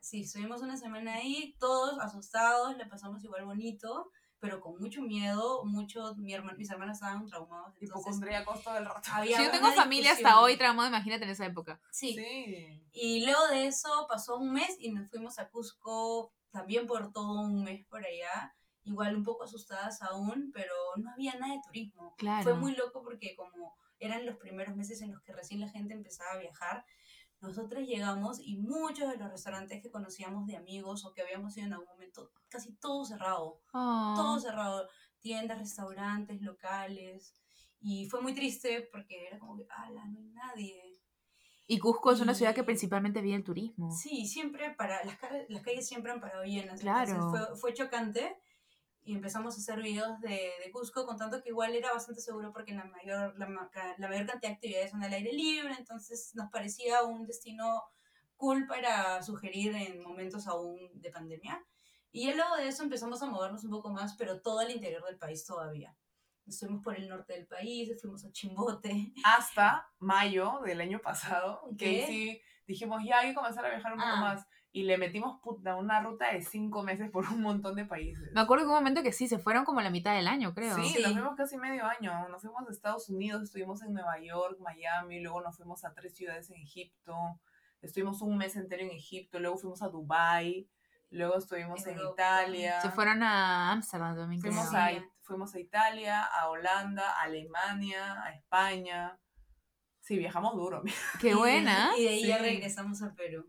Sí, 0.00 0.22
estuvimos 0.22 0.62
una 0.62 0.76
semana 0.78 1.14
ahí, 1.14 1.54
todos 1.58 1.98
asustados, 2.00 2.76
la 2.78 2.88
pasamos 2.88 3.22
igual 3.24 3.44
bonito, 3.44 4.10
pero 4.44 4.60
con 4.60 4.78
mucho 4.78 5.00
miedo, 5.00 5.64
mucho, 5.64 6.14
mi 6.16 6.34
hermano, 6.34 6.58
mis 6.58 6.70
hermanos 6.70 6.98
estaban 6.98 7.26
traumados. 7.26 7.74
Entonces, 7.80 7.88
Hipocondríacos 7.88 8.62
todo 8.62 8.76
el 8.76 8.84
rato. 8.84 9.00
había 9.10 9.38
Si 9.38 9.42
yo 9.42 9.50
tengo 9.50 9.72
familia 9.72 10.12
hasta 10.12 10.38
hoy 10.38 10.58
traumado, 10.58 10.90
imagínate 10.90 11.24
en 11.24 11.30
esa 11.30 11.46
época. 11.46 11.80
Sí. 11.90 12.12
Sí. 12.12 12.82
Y 12.92 13.24
luego 13.24 13.48
de 13.48 13.68
eso 13.68 14.06
pasó 14.06 14.36
un 14.36 14.52
mes 14.52 14.76
y 14.78 14.92
nos 14.92 15.08
fuimos 15.08 15.38
a 15.38 15.48
Cusco 15.48 16.34
también 16.50 16.86
por 16.86 17.10
todo 17.10 17.40
un 17.40 17.64
mes 17.64 17.86
por 17.86 18.04
allá. 18.04 18.54
Igual 18.82 19.16
un 19.16 19.24
poco 19.24 19.44
asustadas 19.44 20.02
aún, 20.02 20.50
pero 20.52 20.74
no 20.98 21.10
había 21.10 21.36
nada 21.36 21.54
de 21.54 21.60
turismo. 21.66 22.14
Claro. 22.18 22.42
Fue 22.42 22.52
muy 22.52 22.76
loco 22.76 23.02
porque 23.02 23.34
como 23.36 23.74
eran 23.98 24.26
los 24.26 24.36
primeros 24.36 24.76
meses 24.76 25.00
en 25.00 25.12
los 25.12 25.22
que 25.22 25.32
recién 25.32 25.62
la 25.62 25.70
gente 25.70 25.94
empezaba 25.94 26.32
a 26.32 26.38
viajar, 26.38 26.84
nosotros 27.44 27.86
llegamos 27.86 28.40
y 28.40 28.56
muchos 28.56 29.08
de 29.10 29.16
los 29.16 29.30
restaurantes 29.30 29.80
que 29.82 29.90
conocíamos 29.90 30.46
de 30.46 30.56
amigos 30.56 31.04
o 31.04 31.12
que 31.12 31.22
habíamos 31.22 31.56
ido 31.56 31.66
en 31.66 31.72
algún 31.74 31.88
momento, 31.88 32.30
casi 32.48 32.72
todo 32.74 33.04
cerrado, 33.04 33.60
Oh. 33.72 34.14
todo 34.16 34.40
cerrado, 34.40 34.88
tiendas, 35.20 35.58
restaurantes, 35.58 36.40
locales. 36.42 37.34
Y 37.80 38.08
fue 38.08 38.20
muy 38.22 38.34
triste 38.34 38.88
porque 38.90 39.26
era 39.26 39.38
como 39.38 39.56
que, 39.56 39.66
ala, 39.70 40.04
no 40.06 40.18
hay 40.18 40.28
nadie. 40.30 41.00
Y 41.66 41.78
Cusco 41.78 42.12
es 42.12 42.20
una 42.20 42.34
ciudad 42.34 42.54
que 42.54 42.62
principalmente 42.64 43.22
vive 43.22 43.36
el 43.36 43.44
turismo. 43.44 43.90
Sí, 43.90 44.26
siempre 44.26 44.74
para 44.74 45.02
las, 45.04 45.18
calles- 45.18 45.46
las 45.48 45.62
calles 45.62 45.86
siempre 45.88 46.12
han 46.12 46.20
parado 46.20 46.44
llenas. 46.44 46.80
Claro. 46.80 47.12
entonces 47.12 47.46
Fue, 47.48 47.56
fue 47.56 47.74
chocante 47.74 48.36
y 49.04 49.14
empezamos 49.14 49.54
a 49.54 49.58
hacer 49.58 49.82
videos 49.82 50.18
de, 50.20 50.52
de 50.64 50.70
Cusco 50.72 51.04
contando 51.06 51.42
que 51.42 51.50
igual 51.50 51.74
era 51.74 51.92
bastante 51.92 52.20
seguro 52.20 52.52
porque 52.52 52.72
la 52.74 52.84
mayor, 52.84 53.34
la, 53.38 53.46
la 53.98 54.08
mayor 54.08 54.26
cantidad 54.26 54.50
de 54.50 54.54
actividades 54.54 54.90
son 54.90 55.02
al 55.04 55.12
aire 55.12 55.32
libre, 55.32 55.74
entonces 55.78 56.32
nos 56.34 56.50
parecía 56.50 57.02
un 57.02 57.26
destino 57.26 57.82
cool 58.36 58.66
para 58.66 59.22
sugerir 59.22 59.74
en 59.74 60.02
momentos 60.02 60.46
aún 60.46 60.78
de 60.94 61.10
pandemia. 61.10 61.64
Y 62.12 62.26
ya 62.26 62.34
luego 62.34 62.56
de 62.56 62.68
eso 62.68 62.82
empezamos 62.82 63.22
a 63.22 63.26
movernos 63.26 63.64
un 63.64 63.70
poco 63.70 63.90
más, 63.90 64.14
pero 64.16 64.40
todo 64.40 64.60
el 64.62 64.70
interior 64.70 65.04
del 65.04 65.18
país 65.18 65.44
todavía. 65.44 65.94
Estuvimos 66.46 66.82
por 66.82 66.96
el 66.96 67.08
norte 67.08 67.32
del 67.32 67.46
país, 67.46 67.90
fuimos 68.00 68.24
a 68.24 68.30
Chimbote. 68.30 69.12
Hasta 69.24 69.90
mayo 69.98 70.60
del 70.64 70.80
año 70.80 71.00
pasado, 71.00 71.62
que 71.78 72.00
¿Qué? 72.00 72.06
sí 72.06 72.40
dijimos, 72.66 73.02
ya 73.04 73.18
hay 73.20 73.28
que 73.30 73.34
comenzar 73.34 73.64
a 73.66 73.70
viajar 73.70 73.92
un 73.92 73.98
poco 73.98 74.10
Ah. 74.14 74.20
más. 74.20 74.46
Y 74.76 74.82
le 74.82 74.98
metimos 74.98 75.40
puta, 75.40 75.76
una 75.76 76.00
ruta 76.00 76.32
de 76.32 76.42
cinco 76.42 76.82
meses 76.82 77.08
por 77.08 77.24
un 77.30 77.40
montón 77.42 77.76
de 77.76 77.84
países. 77.84 78.32
Me 78.32 78.40
acuerdo 78.40 78.64
que 78.64 78.70
un 78.70 78.74
momento 78.74 79.04
que 79.04 79.12
sí, 79.12 79.28
se 79.28 79.38
fueron 79.38 79.64
como 79.64 79.80
la 79.80 79.88
mitad 79.88 80.16
del 80.16 80.26
año, 80.26 80.52
creo. 80.52 80.74
Sí, 80.74 80.88
Sí. 80.88 81.00
nos 81.02 81.12
fuimos 81.12 81.36
casi 81.36 81.56
medio 81.56 81.84
año. 81.86 82.28
Nos 82.28 82.42
fuimos 82.42 82.66
a 82.66 82.72
Estados 82.72 83.08
Unidos, 83.08 83.42
estuvimos 83.44 83.82
en 83.82 83.92
Nueva 83.92 84.18
York, 84.20 84.58
Miami, 84.58 85.20
luego 85.20 85.40
nos 85.42 85.56
fuimos 85.56 85.84
a 85.84 85.94
tres 85.94 86.16
ciudades 86.16 86.50
en 86.50 86.56
Egipto. 86.60 87.14
Estuvimos 87.82 88.20
un 88.20 88.36
mes 88.36 88.56
entero 88.56 88.82
en 88.82 88.90
Egipto, 88.90 89.38
luego 89.38 89.58
fuimos 89.58 89.80
a 89.80 89.88
Dubai, 89.88 90.68
luego 91.10 91.38
estuvimos 91.38 91.86
en. 91.86 91.96
Italia. 92.12 92.80
Se 92.80 92.90
fueron 92.90 93.22
a 93.22 93.70
Ámsterdam 93.70 94.16
también. 94.16 94.40
Fuimos 94.40 94.68
Sí. 94.70 94.74
a, 94.76 94.90
fuimos 95.22 95.54
a 95.54 95.60
Italia, 95.60 96.20
a 96.24 96.48
Holanda, 96.48 97.10
a 97.12 97.22
Alemania, 97.22 98.20
a 98.24 98.30
España. 98.32 99.16
Sí, 100.00 100.18
viajamos 100.18 100.56
duro. 100.56 100.82
Qué 101.20 101.32
buena. 101.36 101.92
Y 101.96 102.02
de 102.02 102.08
ahí 102.08 102.26
ya 102.26 102.38
regresamos 102.38 103.00
a 103.02 103.14
Perú. 103.14 103.48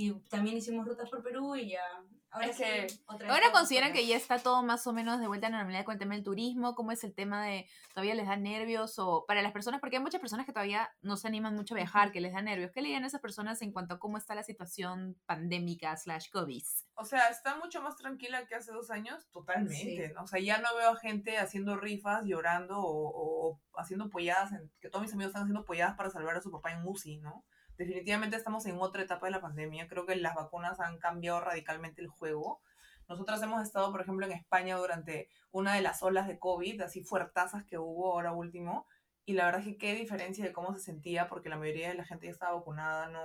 Y 0.00 0.12
también 0.28 0.56
hicimos 0.56 0.86
rutas 0.86 1.10
por 1.10 1.24
Perú 1.24 1.56
y 1.56 1.70
ya. 1.70 1.82
Ahora 2.30 2.46
Es 2.46 2.56
sí, 2.56 2.62
que 2.62 2.86
otra 3.06 3.26
vez 3.26 3.34
Ahora 3.34 3.50
consideran 3.52 3.92
que 3.92 4.06
ya 4.06 4.14
está 4.14 4.38
todo 4.38 4.62
más 4.62 4.86
o 4.86 4.92
menos 4.92 5.18
de 5.18 5.26
vuelta 5.26 5.46
a 5.46 5.50
la 5.50 5.56
normalidad 5.56 5.84
con 5.84 5.94
el 5.94 5.98
tema 5.98 6.14
del 6.14 6.22
turismo, 6.22 6.74
cómo 6.76 6.92
es 6.92 7.02
el 7.02 7.14
tema 7.14 7.42
de 7.44 7.66
todavía 7.94 8.14
les 8.14 8.26
da 8.28 8.36
nervios 8.36 8.98
o 8.98 9.24
para 9.26 9.40
las 9.42 9.50
personas, 9.50 9.80
porque 9.80 9.96
hay 9.96 10.02
muchas 10.02 10.20
personas 10.20 10.44
que 10.46 10.52
todavía 10.52 10.88
no 11.00 11.16
se 11.16 11.26
animan 11.26 11.56
mucho 11.56 11.74
a 11.74 11.78
viajar, 11.78 12.12
que 12.12 12.20
les 12.20 12.32
da 12.34 12.42
nervios. 12.42 12.70
¿Qué 12.70 12.80
le 12.82 12.88
dirían 12.88 13.02
a 13.04 13.06
esas 13.08 13.22
personas 13.22 13.60
en 13.62 13.72
cuanto 13.72 13.94
a 13.94 13.98
cómo 13.98 14.18
está 14.18 14.34
la 14.36 14.42
situación 14.44 15.16
pandémica 15.26 15.96
slash 15.96 16.28
COVID? 16.30 16.62
O 16.94 17.04
sea, 17.04 17.28
está 17.30 17.56
mucho 17.56 17.80
más 17.82 17.96
tranquila 17.96 18.46
que 18.46 18.54
hace 18.54 18.70
dos 18.72 18.90
años, 18.90 19.26
totalmente. 19.32 20.06
Sí. 20.08 20.12
¿no? 20.14 20.22
O 20.24 20.26
sea, 20.28 20.38
ya 20.38 20.58
no 20.58 20.68
veo 20.76 20.90
a 20.90 20.96
gente 20.96 21.38
haciendo 21.38 21.76
rifas, 21.76 22.24
llorando 22.24 22.78
o, 22.78 23.52
o 23.54 23.60
haciendo 23.78 24.10
polladas, 24.10 24.52
en- 24.52 24.70
que 24.80 24.90
todos 24.90 25.02
mis 25.02 25.12
amigos 25.14 25.30
están 25.30 25.42
haciendo 25.44 25.64
polladas 25.64 25.96
para 25.96 26.10
salvar 26.10 26.36
a 26.36 26.40
su 26.42 26.50
papá 26.52 26.72
en 26.72 26.86
UCI, 26.86 27.16
¿no? 27.18 27.44
Definitivamente 27.78 28.36
estamos 28.36 28.66
en 28.66 28.80
otra 28.80 29.02
etapa 29.02 29.26
de 29.26 29.32
la 29.32 29.40
pandemia. 29.40 29.86
Creo 29.86 30.04
que 30.04 30.16
las 30.16 30.34
vacunas 30.34 30.80
han 30.80 30.98
cambiado 30.98 31.40
radicalmente 31.40 32.02
el 32.02 32.08
juego. 32.08 32.60
Nosotras 33.08 33.40
hemos 33.42 33.62
estado, 33.62 33.90
por 33.92 34.00
ejemplo, 34.00 34.26
en 34.26 34.32
España 34.32 34.76
durante 34.76 35.28
una 35.52 35.74
de 35.74 35.80
las 35.80 36.02
olas 36.02 36.26
de 36.26 36.38
COVID, 36.38 36.82
así 36.82 37.02
fuertazas 37.02 37.64
que 37.64 37.78
hubo 37.78 38.12
ahora 38.12 38.32
último. 38.32 38.86
Y 39.24 39.34
la 39.34 39.44
verdad 39.46 39.60
es 39.60 39.66
que 39.66 39.78
qué 39.78 39.94
diferencia 39.94 40.44
de 40.44 40.52
cómo 40.52 40.74
se 40.74 40.80
sentía, 40.80 41.28
porque 41.28 41.48
la 41.48 41.56
mayoría 41.56 41.88
de 41.88 41.94
la 41.94 42.04
gente 42.04 42.26
ya 42.26 42.32
estaba 42.32 42.56
vacunada, 42.56 43.08
no, 43.08 43.20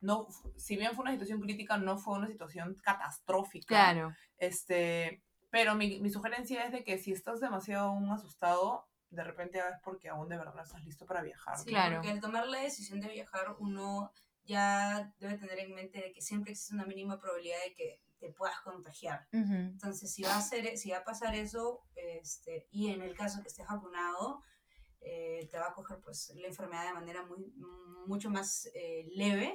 no, 0.00 0.28
si 0.56 0.76
bien 0.76 0.92
fue 0.92 1.02
una 1.02 1.12
situación 1.12 1.40
crítica, 1.40 1.76
no 1.76 1.98
fue 1.98 2.16
una 2.16 2.28
situación 2.28 2.76
catastrófica. 2.82 3.66
Claro. 3.66 4.14
Este, 4.38 5.22
pero 5.50 5.74
mi, 5.74 6.00
mi 6.00 6.10
sugerencia 6.10 6.64
es 6.64 6.72
de 6.72 6.84
que 6.84 6.98
si 6.98 7.12
estás 7.12 7.40
demasiado 7.40 7.88
aún 7.88 8.10
asustado, 8.10 8.86
de 9.10 9.24
repente 9.24 9.58
es 9.58 9.80
porque 9.82 10.08
aún 10.08 10.28
de 10.28 10.38
verdad 10.38 10.54
no 10.54 10.62
estás 10.62 10.84
listo 10.84 11.06
para 11.06 11.22
viajar. 11.22 11.56
Claro. 11.64 11.96
Porque 11.96 12.10
al 12.10 12.20
tomar 12.20 12.46
la 12.46 12.60
decisión 12.60 13.00
de 13.00 13.08
viajar, 13.08 13.56
uno 13.58 14.12
ya 14.44 15.12
debe 15.18 15.36
tener 15.38 15.58
en 15.58 15.74
mente 15.74 16.00
de 16.00 16.12
que 16.12 16.20
siempre 16.20 16.52
existe 16.52 16.74
una 16.74 16.86
mínima 16.86 17.18
probabilidad 17.18 17.58
de 17.64 17.74
que 17.74 18.00
te 18.18 18.30
puedas 18.32 18.60
contagiar. 18.60 19.26
Entonces, 19.32 20.12
si 20.12 20.22
va 20.22 20.36
a, 20.36 20.42
ser, 20.42 20.76
si 20.76 20.90
va 20.90 20.98
a 20.98 21.04
pasar 21.04 21.34
eso, 21.34 21.82
este, 21.94 22.68
y 22.70 22.88
en 22.88 23.00
el 23.02 23.14
caso 23.14 23.40
que 23.40 23.48
estés 23.48 23.66
vacunado, 23.66 24.42
eh, 25.00 25.48
te 25.50 25.58
va 25.58 25.68
a 25.68 25.72
coger 25.72 25.98
pues, 26.00 26.30
la 26.36 26.46
enfermedad 26.46 26.86
de 26.86 26.92
manera 26.92 27.24
muy, 27.24 27.50
mucho 28.06 28.30
más 28.30 28.68
eh, 28.74 29.08
leve. 29.14 29.54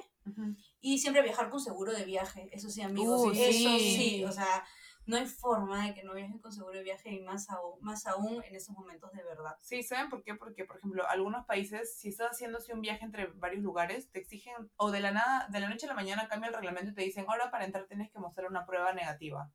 Y 0.80 0.98
siempre 0.98 1.22
viajar 1.22 1.48
con 1.48 1.60
seguro 1.60 1.92
de 1.92 2.04
viaje, 2.04 2.48
eso 2.50 2.68
sí, 2.68 2.82
amigos. 2.82 3.28
Uh, 3.28 3.30
eso 3.30 3.78
sí, 3.78 4.24
o 4.24 4.32
sea, 4.32 4.64
no 5.06 5.16
hay 5.16 5.26
forma 5.26 5.86
de 5.86 5.94
que 5.94 6.02
no 6.02 6.14
viajen 6.14 6.40
con 6.40 6.52
seguro 6.52 6.76
de 6.76 6.82
viaje 6.82 7.10
y 7.10 7.20
más 7.20 7.48
aún, 7.48 7.78
más 7.80 8.06
aún 8.06 8.42
en 8.42 8.56
esos 8.56 8.74
momentos 8.76 9.12
de 9.12 9.22
verdad. 9.22 9.56
Sí, 9.60 9.84
¿saben 9.84 10.10
por 10.10 10.24
qué? 10.24 10.34
Porque, 10.34 10.64
por 10.64 10.78
ejemplo, 10.78 11.08
algunos 11.08 11.46
países, 11.46 11.96
si 11.96 12.08
estás 12.08 12.32
haciendo 12.32 12.58
así 12.58 12.72
un 12.72 12.80
viaje 12.80 13.04
entre 13.04 13.28
varios 13.28 13.62
lugares, 13.62 14.10
te 14.10 14.18
exigen, 14.18 14.54
o 14.76 14.90
de 14.90 15.00
la 15.00 15.12
nada, 15.12 15.46
de 15.48 15.60
la 15.60 15.68
noche 15.68 15.86
a 15.86 15.90
la 15.90 15.94
mañana 15.94 16.26
cambia 16.28 16.48
el 16.48 16.54
reglamento 16.54 16.90
y 16.90 16.94
te 16.94 17.02
dicen, 17.02 17.24
ahora 17.28 17.52
para 17.52 17.64
entrar 17.64 17.86
tienes 17.86 18.10
que 18.10 18.18
mostrar 18.18 18.48
una 18.50 18.66
prueba 18.66 18.92
negativa. 18.92 19.52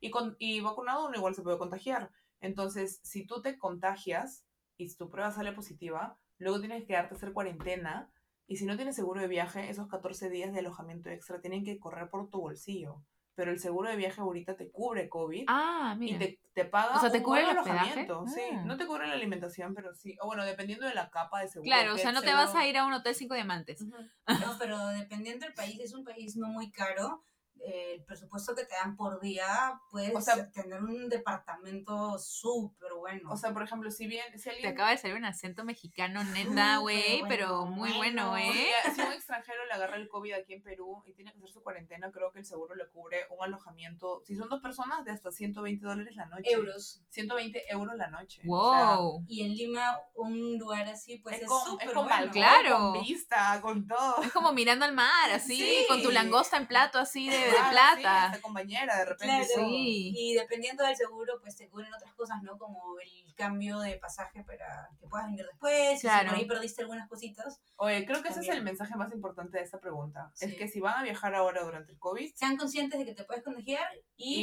Y, 0.00 0.10
con, 0.10 0.36
y 0.38 0.60
vacunado 0.60 1.06
uno 1.06 1.16
igual 1.16 1.34
se 1.34 1.42
puede 1.42 1.58
contagiar. 1.58 2.10
Entonces, 2.40 3.00
si 3.02 3.26
tú 3.26 3.42
te 3.42 3.58
contagias 3.58 4.46
y 4.78 4.94
tu 4.96 5.10
prueba 5.10 5.30
sale 5.30 5.52
positiva, 5.52 6.18
luego 6.38 6.60
tienes 6.60 6.80
que 6.80 6.88
quedarte 6.88 7.14
a 7.14 7.16
hacer 7.18 7.32
cuarentena. 7.32 8.10
Y 8.46 8.56
si 8.56 8.64
no 8.64 8.76
tienes 8.76 8.96
seguro 8.96 9.20
de 9.20 9.28
viaje, 9.28 9.68
esos 9.68 9.88
14 9.88 10.30
días 10.30 10.52
de 10.52 10.60
alojamiento 10.60 11.10
extra 11.10 11.40
tienen 11.40 11.64
que 11.64 11.78
correr 11.78 12.08
por 12.08 12.28
tu 12.30 12.40
bolsillo. 12.40 13.02
Pero 13.36 13.50
el 13.50 13.58
seguro 13.58 13.88
de 13.90 13.96
viaje 13.96 14.20
ahorita 14.20 14.56
te 14.56 14.70
cubre 14.70 15.08
COVID. 15.08 15.44
Ah, 15.48 15.94
Y 15.96 15.98
mira. 15.98 16.18
te, 16.20 16.40
te 16.54 16.64
paga 16.64 16.96
O 16.96 17.00
sea, 17.00 17.10
¿te 17.10 17.18
un 17.18 17.24
cubre 17.24 17.42
el 17.42 17.48
alojamiento. 17.50 18.24
Sí, 18.28 18.40
Ah. 18.52 18.62
no 18.64 18.76
te 18.76 18.86
cubre 18.86 19.08
la 19.08 19.14
alimentación, 19.14 19.74
pero 19.74 19.92
sí. 19.94 20.16
O 20.20 20.26
bueno, 20.26 20.44
dependiendo 20.44 20.86
de 20.86 20.94
la 20.94 21.10
capa 21.10 21.40
de 21.40 21.48
seguro. 21.48 21.66
Claro, 21.66 21.94
o 21.94 21.98
sea, 21.98 22.12
no 22.12 22.22
te 22.22 22.32
vas 22.32 22.54
a 22.54 22.66
ir 22.66 22.76
a 22.78 22.86
un 22.86 22.92
hotel 22.92 23.14
cinco 23.14 23.34
diamantes. 23.34 23.80
No, 23.82 24.56
pero 24.58 24.86
dependiendo 24.88 25.46
del 25.46 25.54
país, 25.54 25.80
es 25.80 25.94
un 25.94 26.04
país 26.04 26.36
no 26.36 26.46
muy 26.48 26.70
caro. 26.70 27.24
El 27.60 28.02
presupuesto 28.04 28.54
que 28.54 28.64
te 28.64 28.74
dan 28.74 28.96
por 28.96 29.20
día, 29.20 29.80
puedes 29.90 30.14
O 30.14 30.20
sea- 30.20 30.50
tener 30.50 30.82
un 30.82 31.08
departamento 31.08 32.18
súper 32.18 32.92
bueno. 32.94 33.32
O 33.32 33.36
sea, 33.36 33.52
por 33.52 33.62
ejemplo, 33.62 33.90
si 33.90 34.06
bien, 34.06 34.24
si 34.38 34.44
Te 34.44 34.50
alguien... 34.50 34.72
acaba 34.72 34.90
de 34.90 34.98
salir 34.98 35.16
un 35.16 35.24
acento 35.24 35.64
mexicano 35.64 36.22
neta, 36.24 36.78
güey, 36.78 37.20
bueno, 37.20 37.26
pero 37.28 37.66
muy 37.66 37.92
bueno, 37.92 38.30
bueno. 38.30 38.52
¿eh? 38.52 38.72
Si 38.94 39.00
un 39.00 39.12
extranjero 39.12 39.64
le 39.66 39.72
agarra 39.72 39.96
el 39.96 40.08
COVID 40.08 40.32
aquí 40.34 40.54
en 40.54 40.62
Perú 40.62 41.02
y 41.06 41.14
tiene 41.14 41.32
que 41.32 41.38
hacer 41.38 41.50
su 41.50 41.62
cuarentena, 41.62 42.10
creo 42.10 42.32
que 42.32 42.40
el 42.40 42.44
seguro 42.44 42.74
le 42.74 42.88
cubre 42.88 43.26
un 43.30 43.44
alojamiento, 43.44 44.22
si 44.26 44.36
son 44.36 44.48
dos 44.48 44.60
personas, 44.60 45.04
de 45.04 45.12
hasta 45.12 45.30
120 45.30 45.84
dólares 45.86 46.14
la 46.16 46.26
noche. 46.26 46.50
euros. 46.52 47.02
120 47.10 47.62
euros 47.72 47.94
la 47.96 48.08
noche. 48.10 48.42
O 48.48 48.72
sea, 48.74 48.96
Wow. 48.96 49.24
Y 49.28 49.42
en 49.44 49.54
Lima, 49.54 49.98
un 50.14 50.58
lugar 50.58 50.88
así, 50.88 51.18
pues 51.18 51.36
es 51.36 51.42
es 51.42 51.48
con, 51.48 51.64
súper 51.64 51.88
es 51.88 51.94
con 51.94 52.04
bueno. 52.04 52.16
balcón, 52.18 52.32
Claro. 52.32 52.78
con 52.92 53.02
vista, 53.02 53.60
con 53.62 53.86
todo. 53.86 54.22
Es 54.22 54.32
como 54.32 54.52
mirando 54.52 54.84
al 54.84 54.92
mar, 54.92 55.30
así, 55.32 55.56
Sí. 55.56 55.84
con 55.88 56.02
tu 56.02 56.10
langosta 56.10 56.56
en 56.56 56.66
plato 56.66 56.98
así 56.98 57.28
de, 57.28 57.43
de 57.44 57.50
sí, 57.50 57.56
plata. 57.70 58.24
hasta 58.26 58.40
con 58.42 58.54
bañera, 58.54 58.98
de 58.98 59.04
repente. 59.04 59.46
Claro, 59.54 59.68
y. 59.68 60.12
Sí. 60.14 60.34
Dependiendo 60.38 60.84
del 60.84 60.96
seguro, 60.96 61.40
pues 61.40 61.56
te 61.56 61.68
cubren 61.68 61.92
otras 61.94 62.14
cosas, 62.14 62.42
¿no? 62.42 62.58
Como 62.58 62.98
el 63.00 63.34
cambio 63.34 63.78
de 63.80 63.96
pasaje 63.96 64.42
para 64.44 64.88
que 65.00 65.06
puedas 65.06 65.26
venir 65.26 65.44
después. 65.46 65.98
Y 65.98 66.00
Claro. 66.02 66.22
si 66.22 66.28
por 66.28 66.38
ahí 66.38 66.46
perdiste 66.46 66.82
algunas 66.82 67.08
cositas, 67.08 67.60
Oye, 67.76 68.04
creo 68.06 68.22
que 68.22 68.28
ese 68.28 68.40
es 68.40 68.48
el 68.48 68.62
mensaje 68.62 68.94
más 68.96 69.12
importante 69.12 69.58
de 69.58 69.64
esta 69.64 69.78
pregunta. 69.80 70.30
Es 70.40 70.50
Sí. 70.50 70.56
que 70.56 70.68
si 70.68 70.80
van 70.80 70.98
a 70.98 71.02
viajar 71.02 71.34
ahora 71.34 71.62
durante 71.62 71.92
el 71.92 71.98
COVID, 71.98 72.32
sean 72.34 72.56
conscientes 72.56 72.98
de 72.98 73.04
que 73.04 73.14
te 73.14 73.24
puedes 73.24 73.42
contagiar 73.42 73.88
y, 74.16 74.34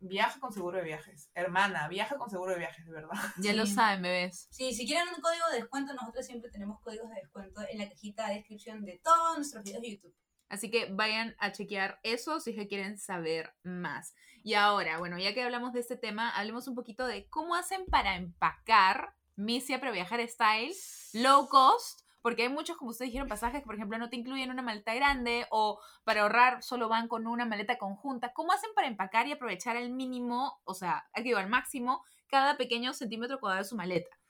y 0.00 0.08
viaja 0.08 0.40
con 0.40 0.52
seguro 0.52 0.78
de 0.78 0.84
viajes. 0.84 1.30
Hermana, 1.34 1.86
viaja 1.86 2.16
con 2.16 2.28
seguro 2.28 2.52
de 2.52 2.58
viajes, 2.58 2.84
de 2.84 2.90
verdad. 2.92 3.12
Ya 3.38 3.52
lo 3.52 3.64
Sí. 3.66 3.74
saben, 3.74 4.02
bebés. 4.02 4.48
Sí, 4.50 4.74
si 4.74 4.84
quieren 4.86 5.06
un 5.14 5.20
código 5.20 5.48
de 5.50 5.58
descuento, 5.58 5.94
nosotros 5.94 6.26
siempre 6.26 6.50
tenemos 6.50 6.80
códigos 6.80 7.08
de 7.10 7.16
descuento 7.20 7.60
en 7.70 7.78
la 7.78 7.88
cajita 7.88 8.26
de 8.28 8.34
descripción 8.34 8.84
de 8.84 9.00
todos 9.04 9.36
nuestros 9.36 9.62
videos 9.62 9.82
de 9.82 9.90
YouTube. 9.92 10.14
Así 10.52 10.70
que 10.70 10.86
vayan 10.92 11.34
a 11.38 11.50
chequear 11.50 11.98
eso 12.02 12.38
si 12.38 12.50
es 12.50 12.56
que 12.56 12.68
quieren 12.68 12.98
saber 12.98 13.54
más. 13.62 14.14
Y 14.44 14.52
ahora, 14.52 14.98
bueno, 14.98 15.18
ya 15.18 15.32
que 15.32 15.42
hablamos 15.42 15.72
de 15.72 15.80
este 15.80 15.96
tema, 15.96 16.28
hablemos 16.28 16.68
un 16.68 16.74
poquito 16.74 17.06
de 17.06 17.26
cómo 17.30 17.54
hacen 17.54 17.86
para 17.86 18.16
empacar 18.16 19.14
Misia 19.34 19.80
para 19.80 19.92
viajar 19.92 20.20
style, 20.28 20.74
low 21.14 21.48
cost, 21.48 22.02
Porque 22.20 22.42
hay 22.42 22.48
muchos, 22.50 22.76
como 22.76 22.90
ustedes 22.90 23.08
dijeron, 23.08 23.28
pasajes 23.28 23.60
que, 23.60 23.66
por 23.66 23.76
ejemplo, 23.76 23.96
no 23.96 24.10
te 24.10 24.16
incluyen 24.16 24.50
una 24.50 24.60
maleta 24.60 24.94
grande 24.94 25.46
o 25.50 25.80
para 26.04 26.20
ahorrar 26.20 26.62
solo 26.62 26.90
van 26.90 27.08
con 27.08 27.26
una 27.26 27.46
maleta 27.46 27.78
conjunta. 27.78 28.34
¿Cómo 28.34 28.52
hacen 28.52 28.70
para 28.74 28.88
empacar 28.88 29.26
y 29.26 29.32
aprovechar 29.32 29.78
al 29.78 29.90
mínimo, 29.90 30.60
o 30.64 30.74
sea, 30.74 31.08
digo, 31.24 31.38
al 31.38 31.48
máximo, 31.48 32.04
cada 32.28 32.58
pequeño 32.58 32.92
centímetro 32.92 33.40
cuadrado 33.40 33.64
de 33.64 33.68
su 33.70 33.74
maleta? 33.74 34.21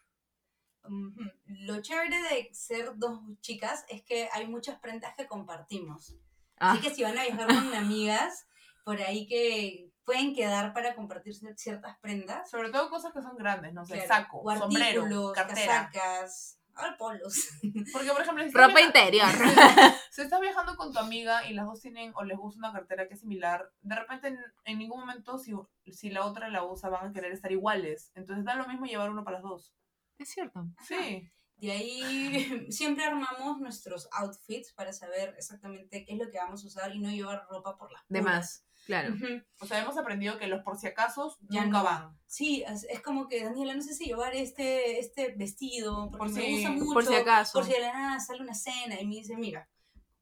Lo 1.47 1.81
chévere 1.81 2.17
de 2.23 2.51
ser 2.53 2.93
dos 2.97 3.21
chicas 3.41 3.85
es 3.89 4.03
que 4.03 4.29
hay 4.33 4.47
muchas 4.47 4.79
prendas 4.81 5.15
que 5.17 5.27
compartimos. 5.27 6.15
Ah, 6.59 6.73
Así 6.73 6.81
que 6.83 6.95
si 6.95 7.03
van 7.03 7.19
a 7.19 7.23
viajar 7.25 7.47
con 7.47 7.75
amigas, 7.75 8.47
por 8.85 9.01
ahí 9.01 9.27
que 9.27 9.91
pueden 10.05 10.35
quedar 10.35 10.73
para 10.75 10.95
compartir 10.95 11.35
cier- 11.35 11.57
ciertas 11.57 11.99
prendas. 12.01 12.51
Sobre 12.51 12.71
todo 12.71 12.91
cosas 12.91 13.13
que 13.13 13.23
son 13.23 13.37
grandes, 13.37 13.73
no 13.73 13.85
sé, 13.85 13.95
Claro, 13.95 14.09
saco, 14.09 14.41
o 14.43 14.57
sombrero, 14.57 15.33
cartera. 15.33 15.89
casacas, 15.93 16.59
ahora 16.75 16.97
polos. 16.97 17.49
Porque, 17.93 18.11
por 18.11 18.23
ejemplo, 18.23 18.43
si 18.43 18.49
estás, 18.49 18.67
ropa 18.69 18.81
interior. 18.81 19.29
si 20.11 20.23
estás 20.23 20.41
viajando 20.41 20.77
con 20.77 20.93
tu 20.93 20.99
amiga 20.99 21.47
y 21.49 21.55
las 21.55 21.67
dos 21.67 21.81
tienen 21.81 22.13
o 22.17 22.25
les 22.25 22.37
gusta 22.37 22.59
una 22.59 22.73
cartera 22.73 23.07
que 23.07 23.15
es 23.15 23.21
similar, 23.21 23.71
de 23.83 23.95
repente 23.95 24.29
en, 24.29 24.39
en 24.65 24.79
ningún 24.79 25.01
momento 25.01 25.39
si, 25.39 25.53
si 25.93 26.11
la 26.11 26.25
otra 26.27 26.49
la 26.49 26.65
usa 26.65 26.89
van 26.89 27.09
a 27.11 27.13
querer 27.13 27.31
estar 27.33 27.53
iguales. 27.53 28.11
Entonces 28.15 28.45
da 28.45 28.57
lo 28.57 28.67
mismo 28.67 28.87
llevar 28.87 29.11
uno 29.11 29.23
para 29.25 29.37
las 29.39 29.43
dos. 29.45 29.73
Es 30.19 30.29
cierto. 30.31 30.67
Sí. 30.87 31.31
De 31.57 31.71
ahí 31.71 32.67
siempre 32.71 33.05
armamos 33.05 33.61
nuestros 33.61 34.09
outfits 34.13 34.73
para 34.73 34.93
saber 34.93 35.35
exactamente 35.39 36.05
qué 36.05 36.15
es 36.15 36.19
lo 36.19 36.31
que 36.31 36.39
vamos 36.39 36.65
a 36.65 36.67
usar 36.67 36.95
y 36.95 36.99
no 36.99 37.11
llevar 37.11 37.47
ropa 37.49 37.77
por 37.77 37.93
las 37.93 38.03
De 38.09 38.19
puras. 38.21 38.35
más, 38.35 38.67
claro. 38.87 39.15
Ujú. 39.15 39.43
O 39.61 39.67
sea, 39.67 39.81
hemos 39.81 39.97
aprendido 39.97 40.39
que 40.39 40.49
los 40.49 40.63
por 40.65 40.77
si 40.77 40.89
acaso 40.89 41.37
Ya 41.51 41.65
nunca 41.65 41.79
no. 41.79 41.85
van. 41.85 42.19
Sí, 42.27 42.65
es, 42.67 42.85
es 42.85 43.01
como 43.01 43.29
que 43.29 43.45
Daniela, 43.45 43.75
no 43.75 43.83
sé 43.83 43.95
si 43.95 44.07
llevar 44.07 44.35
este, 44.35 44.99
este 44.99 45.35
vestido, 45.37 46.11
porque 46.11 46.19
Por 46.19 46.31
me 46.31 46.41
si- 46.43 46.53
gusta 46.55 46.71
mucho. 46.71 46.93
por 46.95 47.07
si 47.07 47.15
acaso. 47.15 47.53
Por 47.59 47.65
si 47.65 47.73
de 47.73 47.81
la 47.81 47.93
nada 47.93 48.19
sale 48.21 48.41
una 48.43 48.55
cena 48.55 49.01
y 49.01 49.07
me 49.07 49.15
dice, 49.17 49.37
mira, 49.37 49.69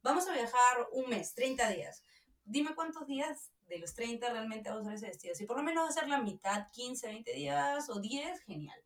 vamos 0.03 0.27
a 0.27 0.33
viajar 0.33 0.87
un 0.91 1.09
mes, 1.09 1.33
30 1.33 1.69
días. 1.69 2.03
Dime 2.43 2.75
cuántos 2.75 3.07
días 3.07 3.51
de 3.67 3.79
los 3.79 3.95
30 3.95 4.29
realmente 4.31 4.69
vas 4.69 4.79
a 4.79 4.81
usar 4.81 4.93
ese 4.93 5.07
vestido. 5.07 5.33
Si 5.33 5.45
por 5.45 5.57
lo 5.57 5.63
menos 5.63 5.85
va 5.85 5.89
a 5.89 5.93
ser 5.93 6.07
la 6.07 6.21
mitad, 6.21 6.67
15, 6.71 7.07
20 7.07 7.33
días 7.33 7.89
o 7.89 7.99
10, 7.99 8.41
genial. 8.43 8.79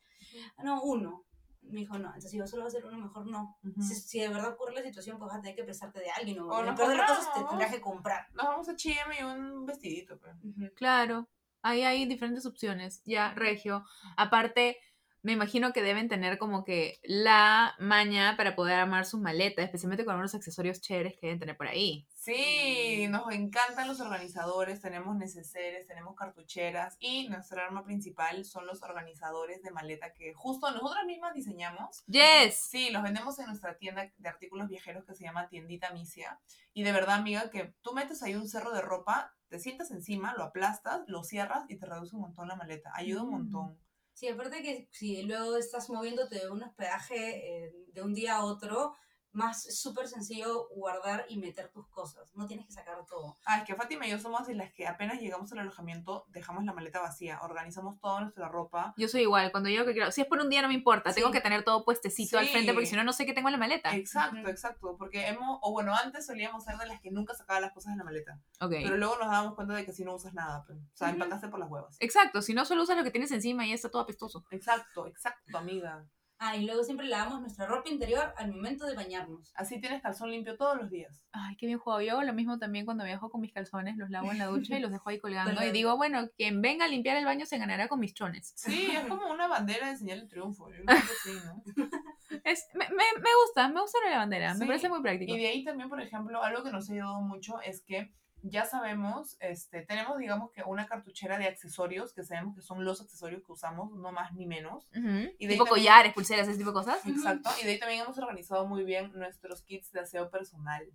Ah, 0.58 0.64
No, 0.64 0.82
uno. 0.84 1.24
Me 1.62 1.80
dijo, 1.80 1.98
no, 1.98 2.06
entonces 2.10 2.30
si 2.30 2.38
yo 2.38 2.46
solo 2.46 2.62
va 2.62 2.68
a 2.68 2.72
ser 2.72 2.86
uno, 2.86 2.98
mejor 3.00 3.26
no. 3.26 3.58
Ujú. 3.64 3.82
Si, 3.82 3.96
si 3.96 4.20
de 4.20 4.28
verdad 4.30 4.54
ocurre 4.54 4.74
la 4.76 4.84
situación, 4.84 5.18
pues 5.18 5.30
vas 5.30 5.40
a 5.40 5.42
tener 5.42 5.56
que 5.56 5.64
prestarte 5.64 6.00
de 6.00 6.12
alguien 6.12 6.40
o, 6.40 6.48
O 6.48 6.62
nos 6.64 6.78
de 6.78 6.96
las 6.96 7.10
cosas 7.10 7.34
te 7.34 7.44
tendrás 7.44 7.72
que 7.72 7.82
comprar. 7.82 8.28
Nos 8.36 8.46
vamos 8.46 8.70
a 8.70 8.74
H&M 8.74 9.16
y 9.20 9.24
un 9.24 9.66
vestidito. 9.66 10.20
pues. 10.20 10.36
Ujú. 10.44 10.70
Claro, 10.76 11.28
ahí 11.64 11.82
hay 11.82 12.06
diferentes 12.06 12.46
opciones. 12.46 13.02
Ya, 13.06 13.34
Regio. 13.34 13.84
Aparte, 14.16 14.78
me 15.26 15.32
imagino 15.34 15.74
que 15.74 15.82
deben 15.82 16.08
tener 16.08 16.38
como 16.38 16.64
que 16.64 17.00
la 17.04 17.74
maña 17.80 18.38
para 18.38 18.56
poder 18.56 18.76
armar 18.76 19.06
sus 19.06 19.20
maletas, 19.20 19.66
especialmente 19.66 20.06
con 20.06 20.12
algunos 20.14 20.36
accesorios 20.36 20.82
chéveres 20.82 21.14
que 21.14 21.26
deben 21.26 21.40
tener 21.40 21.58
por 21.58 21.68
ahí. 21.68 22.08
Sí, 22.14 23.08
nos 23.10 23.32
encantan 23.34 23.88
los 23.88 24.00
organizadores, 24.02 24.82
tenemos 24.82 25.16
neceseres, 25.16 25.88
tenemos 25.88 26.16
cartucheras 26.16 26.96
y 27.00 27.28
nuestra 27.28 27.66
arma 27.66 27.84
principal 27.84 28.46
son 28.46 28.68
los 28.68 28.84
organizadores 28.84 29.64
de 29.64 29.72
maleta 29.72 30.14
que 30.14 30.34
justo 30.34 30.70
nosotras 30.72 31.06
mismas 31.06 31.34
diseñamos. 31.34 32.04
Yes. 32.06 32.56
Sí, 32.70 32.92
los 32.92 33.02
vendemos 33.02 33.40
en 33.40 33.48
nuestra 33.48 33.78
tienda 33.78 34.12
de 34.18 34.30
artículos 34.30 34.68
viajeros 34.70 35.06
que 35.06 35.16
se 35.16 35.24
llama 35.24 35.48
Tiendita 35.50 35.92
Misia. 35.92 36.40
Y 36.74 36.84
de 36.84 36.92
verdad, 36.92 37.16
amiga, 37.16 37.50
que 37.50 37.74
tú 37.82 37.94
metes 37.94 38.22
ahí 38.22 38.36
un 38.36 38.48
cerro 38.48 38.72
de 38.72 38.82
ropa, 38.82 39.34
te 39.50 39.60
sientas 39.60 39.90
encima, 39.92 40.34
lo 40.36 40.44
aplastas, 40.44 41.02
lo 41.08 41.24
cierras 41.24 41.66
y 41.68 41.78
te 41.78 41.86
reduce 41.86 42.16
un 42.16 42.22
montón 42.24 42.48
la 42.48 42.56
maleta. 42.56 42.92
Ayuda 42.94 43.24
un 43.24 43.30
Mm. 43.30 43.32
montón. 43.32 43.85
Sí, 44.16 44.30
aparte 44.30 44.64
que 44.64 44.88
si 44.92 45.24
luego 45.24 45.58
estás 45.58 45.90
moviéndote 45.90 46.40
de 46.40 46.50
un 46.50 46.64
hospedaje 46.64 47.66
eh, 47.66 47.76
de 47.92 48.02
un 48.02 48.14
día 48.14 48.38
a 48.38 48.46
otro, 48.46 48.94
más 49.36 49.64
súper 49.76 50.08
sencillo 50.08 50.68
guardar 50.70 51.26
y 51.30 51.38
meter 51.38 51.70
tus 51.70 51.88
cosas. 51.88 52.34
No 52.36 52.46
tienes 52.48 52.66
que 52.66 52.72
sacar 52.72 53.06
todo. 53.06 53.38
Ah, 53.46 53.60
es 53.60 53.66
que 53.66 53.76
Fátima 53.76 54.08
y 54.08 54.12
yo 54.12 54.20
somos 54.20 54.48
de 54.48 54.56
las 54.56 54.72
que 54.74 54.88
apenas 54.88 55.20
llegamos 55.20 55.52
al 55.52 55.60
alojamiento, 55.60 56.26
dejamos 56.30 56.64
la 56.64 56.74
maleta 56.74 57.02
vacía, 57.02 57.40
organizamos 57.42 58.00
toda 58.00 58.22
nuestra 58.22 58.48
ropa. 58.48 58.94
Yo 58.98 59.08
soy 59.08 59.22
igual, 59.22 59.52
cuando 59.52 59.70
yo 59.70 59.86
que 59.86 59.94
quiero, 59.94 60.12
si 60.12 60.22
es 60.22 60.28
por 60.28 60.40
un 60.40 60.50
día 60.50 60.62
no 60.62 60.70
me 60.70 60.74
importa, 60.74 61.14
tengo 61.14 61.32
que 61.32 61.42
tener 61.42 61.64
todo 61.64 61.84
puestecito 61.84 62.38
al 62.40 62.48
frente 62.48 62.74
porque 62.74 62.88
si 62.88 62.96
no, 62.96 63.04
no 63.04 63.14
sé 63.14 63.26
qué 63.26 63.34
tengo 63.34 63.50
en 63.50 63.54
la 63.54 63.58
maleta. 63.58 63.96
Exacto, 63.96 64.48
exacto. 64.48 64.96
Porque 64.98 65.28
hemos, 65.28 65.60
o 65.62 65.72
bueno, 65.72 65.94
antes 65.94 66.26
solíamos 66.26 66.64
ser 66.64 66.78
de 66.78 66.88
las 66.88 67.02
que 67.02 67.12
nunca 67.12 67.34
sacaba 67.34 67.60
las 67.60 67.74
cosas 67.74 67.92
en 67.92 67.98
la 67.98 68.04
maleta. 68.04 68.40
Ok. 68.62 68.72
Pero 68.72 68.98
luego 68.98 69.18
nos 69.18 69.30
dábamos 69.30 69.56
cuenta 69.56 69.74
de 69.74 69.86
que 69.86 69.94
si 69.94 70.06
no 70.06 70.16
usas 70.16 70.34
nada, 70.34 70.64
pues, 70.66 70.80
o 70.80 70.96
sea, 70.96 71.08
Ujú. 71.08 71.16
empacaste 71.16 71.50
por 71.50 71.60
las 71.60 71.70
huevas. 71.70 71.98
Exacto, 72.00 72.42
si 72.42 72.54
no 72.54 72.66
solo 72.66 72.84
usas 72.84 72.98
lo 72.98 73.04
que 73.04 73.12
tienes 73.12 73.32
encima 73.32 73.66
y 73.66 73.74
está 73.74 73.90
todo 73.90 74.02
apestoso. 74.02 74.46
Exacto, 74.52 75.08
exacto, 75.08 75.58
amiga. 75.58 76.06
Ah, 76.48 76.56
y 76.56 76.64
luego 76.64 76.84
siempre 76.84 77.08
lavamos 77.08 77.42
nuestra 77.42 77.66
ropa 77.66 77.90
interior 77.90 78.32
al 78.38 78.52
momento 78.52 78.86
de 78.86 78.94
bañarnos. 78.94 79.52
Así 79.56 79.82
tienes 79.82 80.04
calzón 80.04 80.30
limpio 80.30 80.56
todos 80.58 80.78
los 80.78 80.92
días. 80.92 81.24
Ay, 81.32 81.56
qué 81.58 81.66
bien 81.66 81.80
jugado. 81.80 82.04
Yo 82.04 82.12
hago 82.12 82.22
lo 82.22 82.34
mismo 82.34 82.60
también 82.60 82.86
cuando 82.86 83.04
viajo 83.04 83.32
con 83.32 83.42
mis 83.42 83.52
calzones, 83.52 83.98
los 83.98 84.12
lavo 84.12 84.32
en 84.32 84.38
la 84.38 84.46
ducha 84.46 84.78
y 84.78 84.80
los 84.80 84.92
dejo 84.92 85.10
ahí 85.10 85.20
colgando. 85.20 85.64
Y 85.64 85.72
digo, 85.72 85.98
bueno, 85.98 86.30
quien 86.38 86.62
venga 86.62 86.86
a 86.86 86.88
limpiar 86.88 87.18
el 87.18 87.26
baño 87.26 87.48
se 87.48 87.58
ganará 87.58 87.88
con 87.88 88.00
mis 88.00 88.14
chones. 88.14 88.54
Sí, 88.56 88.90
es 88.96 89.06
como 89.08 89.28
una 89.32 89.48
bandera 89.48 89.90
de 89.90 89.98
señal 89.98 90.22
de 90.22 90.28
triunfo. 90.28 90.70
Yo 90.70 90.86
creo 90.86 91.00
que 91.02 91.32
sí, 91.32 91.38
¿no? 91.46 91.64
Es, 92.44 92.68
me, 92.74 92.88
me, 92.90 92.96
me 93.22 93.30
gusta, 93.44 93.70
me 93.70 93.82
gusta 93.82 93.98
la 94.08 94.18
bandera, 94.18 94.54
me 94.56 94.68
parece 94.68 94.90
muy 94.90 95.02
práctico. 95.02 95.34
Y 95.34 95.40
de 95.40 95.48
ahí 95.48 95.64
también, 95.64 95.90
por 95.90 96.02
ejemplo, 96.02 96.44
algo 96.44 96.64
que 96.64 96.72
nos 96.72 96.90
ha 96.90 96.94
ayudado 96.94 97.22
mucho 97.22 97.60
es 97.62 97.82
que 97.82 98.14
ya 98.48 98.66
sabemos, 98.66 99.38
este, 99.40 99.82
tenemos, 99.82 100.18
digamos 100.20 100.52
que 100.52 100.62
una 100.64 100.86
cartuchera 100.88 101.38
de 101.40 101.46
accesorios, 101.48 102.14
que 102.14 102.24
sabemos 102.24 102.56
que 102.56 102.62
son 102.62 102.86
los 102.86 103.02
accesorios 103.02 103.44
que 103.44 103.52
usamos, 103.52 103.92
no 103.92 104.12
más 104.12 104.34
ni 104.34 104.46
menos. 104.46 104.88
Ujú. 104.92 105.08
y 105.40 105.48
de 105.48 105.54
tipo 105.54 105.66
también- 105.66 105.68
collares, 105.68 106.14
pulseras, 106.14 106.48
ese 106.48 106.58
tipo 106.60 106.70
de 106.70 106.76
cosas. 106.76 107.06
Exacto. 107.06 107.50
Y 107.62 107.66
de 107.66 107.72
ahí 107.72 107.80
también 107.80 108.02
hemos 108.02 108.18
organizado 108.18 108.66
muy 108.68 108.84
bien 108.84 109.12
nuestros 109.14 109.64
kits 109.64 109.92
de 109.92 110.02
aseo 110.02 110.30
personal. 110.30 110.86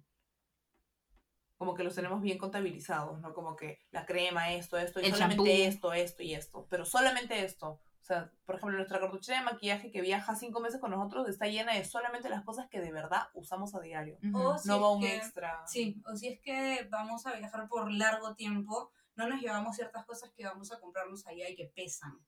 Como 1.57 1.75
que 1.75 1.83
los 1.85 1.95
tenemos 1.95 2.23
bien 2.23 2.39
contabilizados, 2.39 3.21
¿no? 3.21 3.35
Como 3.35 3.55
que 3.57 3.81
la 3.91 4.07
crema, 4.07 4.53
esto, 4.53 4.79
esto, 4.79 5.01
y 5.01 5.07
El 5.07 5.13
solamente 5.13 5.37
champú. 5.37 5.51
esto, 5.51 5.93
esto 5.93 6.23
y 6.23 6.35
esto. 6.35 6.67
Pero 6.71 6.87
solamente 6.87 7.45
esto. 7.45 7.81
O 8.01 8.03
sea, 8.03 8.33
por 8.47 8.57
ejemplo, 8.57 8.77
nuestra 8.77 8.99
cartuchera 8.99 9.39
de 9.39 9.45
maquillaje 9.45 9.91
que 9.91 10.01
viaja 10.01 10.35
cinco 10.35 10.61
meses 10.61 10.81
con 10.81 10.91
nosotros 10.91 11.29
está 11.29 11.47
llena 11.47 11.75
de 11.75 11.85
solamente 11.85 12.29
las 12.29 12.43
cosas 12.45 12.67
que 12.69 12.81
de 12.81 12.91
verdad 12.91 13.29
usamos 13.35 13.75
a 13.75 13.81
diario. 13.81 14.19
O 14.35 14.57
si 14.59 14.69
No 14.69 14.81
va 14.81 14.91
un 14.93 15.01
que- 15.03 15.17
extra. 15.17 15.63
Sí, 15.67 16.03
o 16.07 16.17
si 16.17 16.29
es 16.29 16.41
que 16.41 16.89
vamos 16.91 17.27
a 17.27 17.35
viajar 17.35 17.69
por 17.69 17.91
largo 17.93 18.35
tiempo, 18.35 18.91
no 19.17 19.29
nos 19.29 19.41
llevamos 19.41 19.77
ciertas 19.77 20.05
cosas 20.07 20.31
que 20.35 20.45
vamos 20.47 20.73
a 20.73 20.81
comprarnos 20.81 21.27
allá 21.27 21.49
y 21.49 21.55
que 21.55 21.67
pesan. 21.75 22.19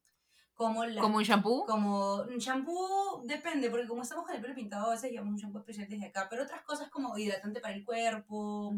Como 0.63 0.85
la 0.85 1.01
Como 1.01 1.17
un 1.19 1.23
shampoo. 1.25 1.67
como 1.67 2.17
un 2.23 2.39
shampoo, 2.39 3.23
depende, 3.25 3.71
porque 3.71 3.87
como 3.87 4.03
estamos 4.03 4.25
con 4.25 4.35
el 4.35 4.41
pelo 4.41 4.55
pintado, 4.55 4.87
a 4.87 4.91
veces 4.91 5.11
llevamos 5.11 5.35
un 5.35 5.41
shampoo 5.41 5.59
especial 5.61 5.89
desde 5.89 6.07
acá, 6.07 6.29
pero 6.31 6.45
otras 6.45 6.63
cosas 6.63 6.89
como 6.89 7.17
hidratante 7.19 7.61
para 7.61 7.75
el 7.75 7.85
cuerpo 7.85 8.73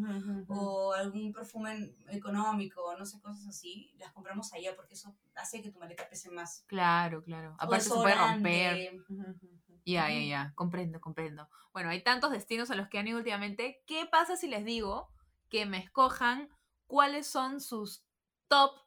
o 0.49 0.93
algún 0.93 1.33
perfume 1.33 1.95
económico, 2.09 2.97
no 2.99 3.05
sé, 3.05 3.21
cosas 3.21 3.47
así, 3.47 3.93
las 3.99 4.13
compramos 4.13 4.53
allá 4.53 4.75
porque 4.75 4.95
eso 4.95 5.15
hace 5.35 5.63
que 5.63 5.71
tu 5.71 5.79
maleta 5.79 6.09
pese 6.09 6.31
más. 6.31 6.65
Claro, 6.67 7.23
claro. 7.23 7.55
Aparte 7.59 7.85
se 7.85 7.95
puede 7.95 8.15
romper. 8.15 9.05
Ya, 9.85 10.09
ya, 10.09 10.21
ya. 10.21 10.53
Comprendo, 10.55 11.01
comprendo. 11.01 11.49
Bueno, 11.73 11.91
hay 11.91 12.03
tantos 12.03 12.31
destinos 12.31 12.71
a 12.71 12.75
los 12.75 12.89
que 12.89 12.99
han 12.99 13.07
ido 13.07 13.19
últimamente. 13.19 13.83
¿Qué 13.87 14.07
pasa 14.07 14.37
si 14.37 14.49
les 14.49 14.65
digo 14.65 15.11
que 15.51 15.67
me 15.67 15.79
escojan 15.79 16.49
cuáles 16.87 17.27
son 17.27 17.61
sus 17.61 18.03
top 18.49 18.84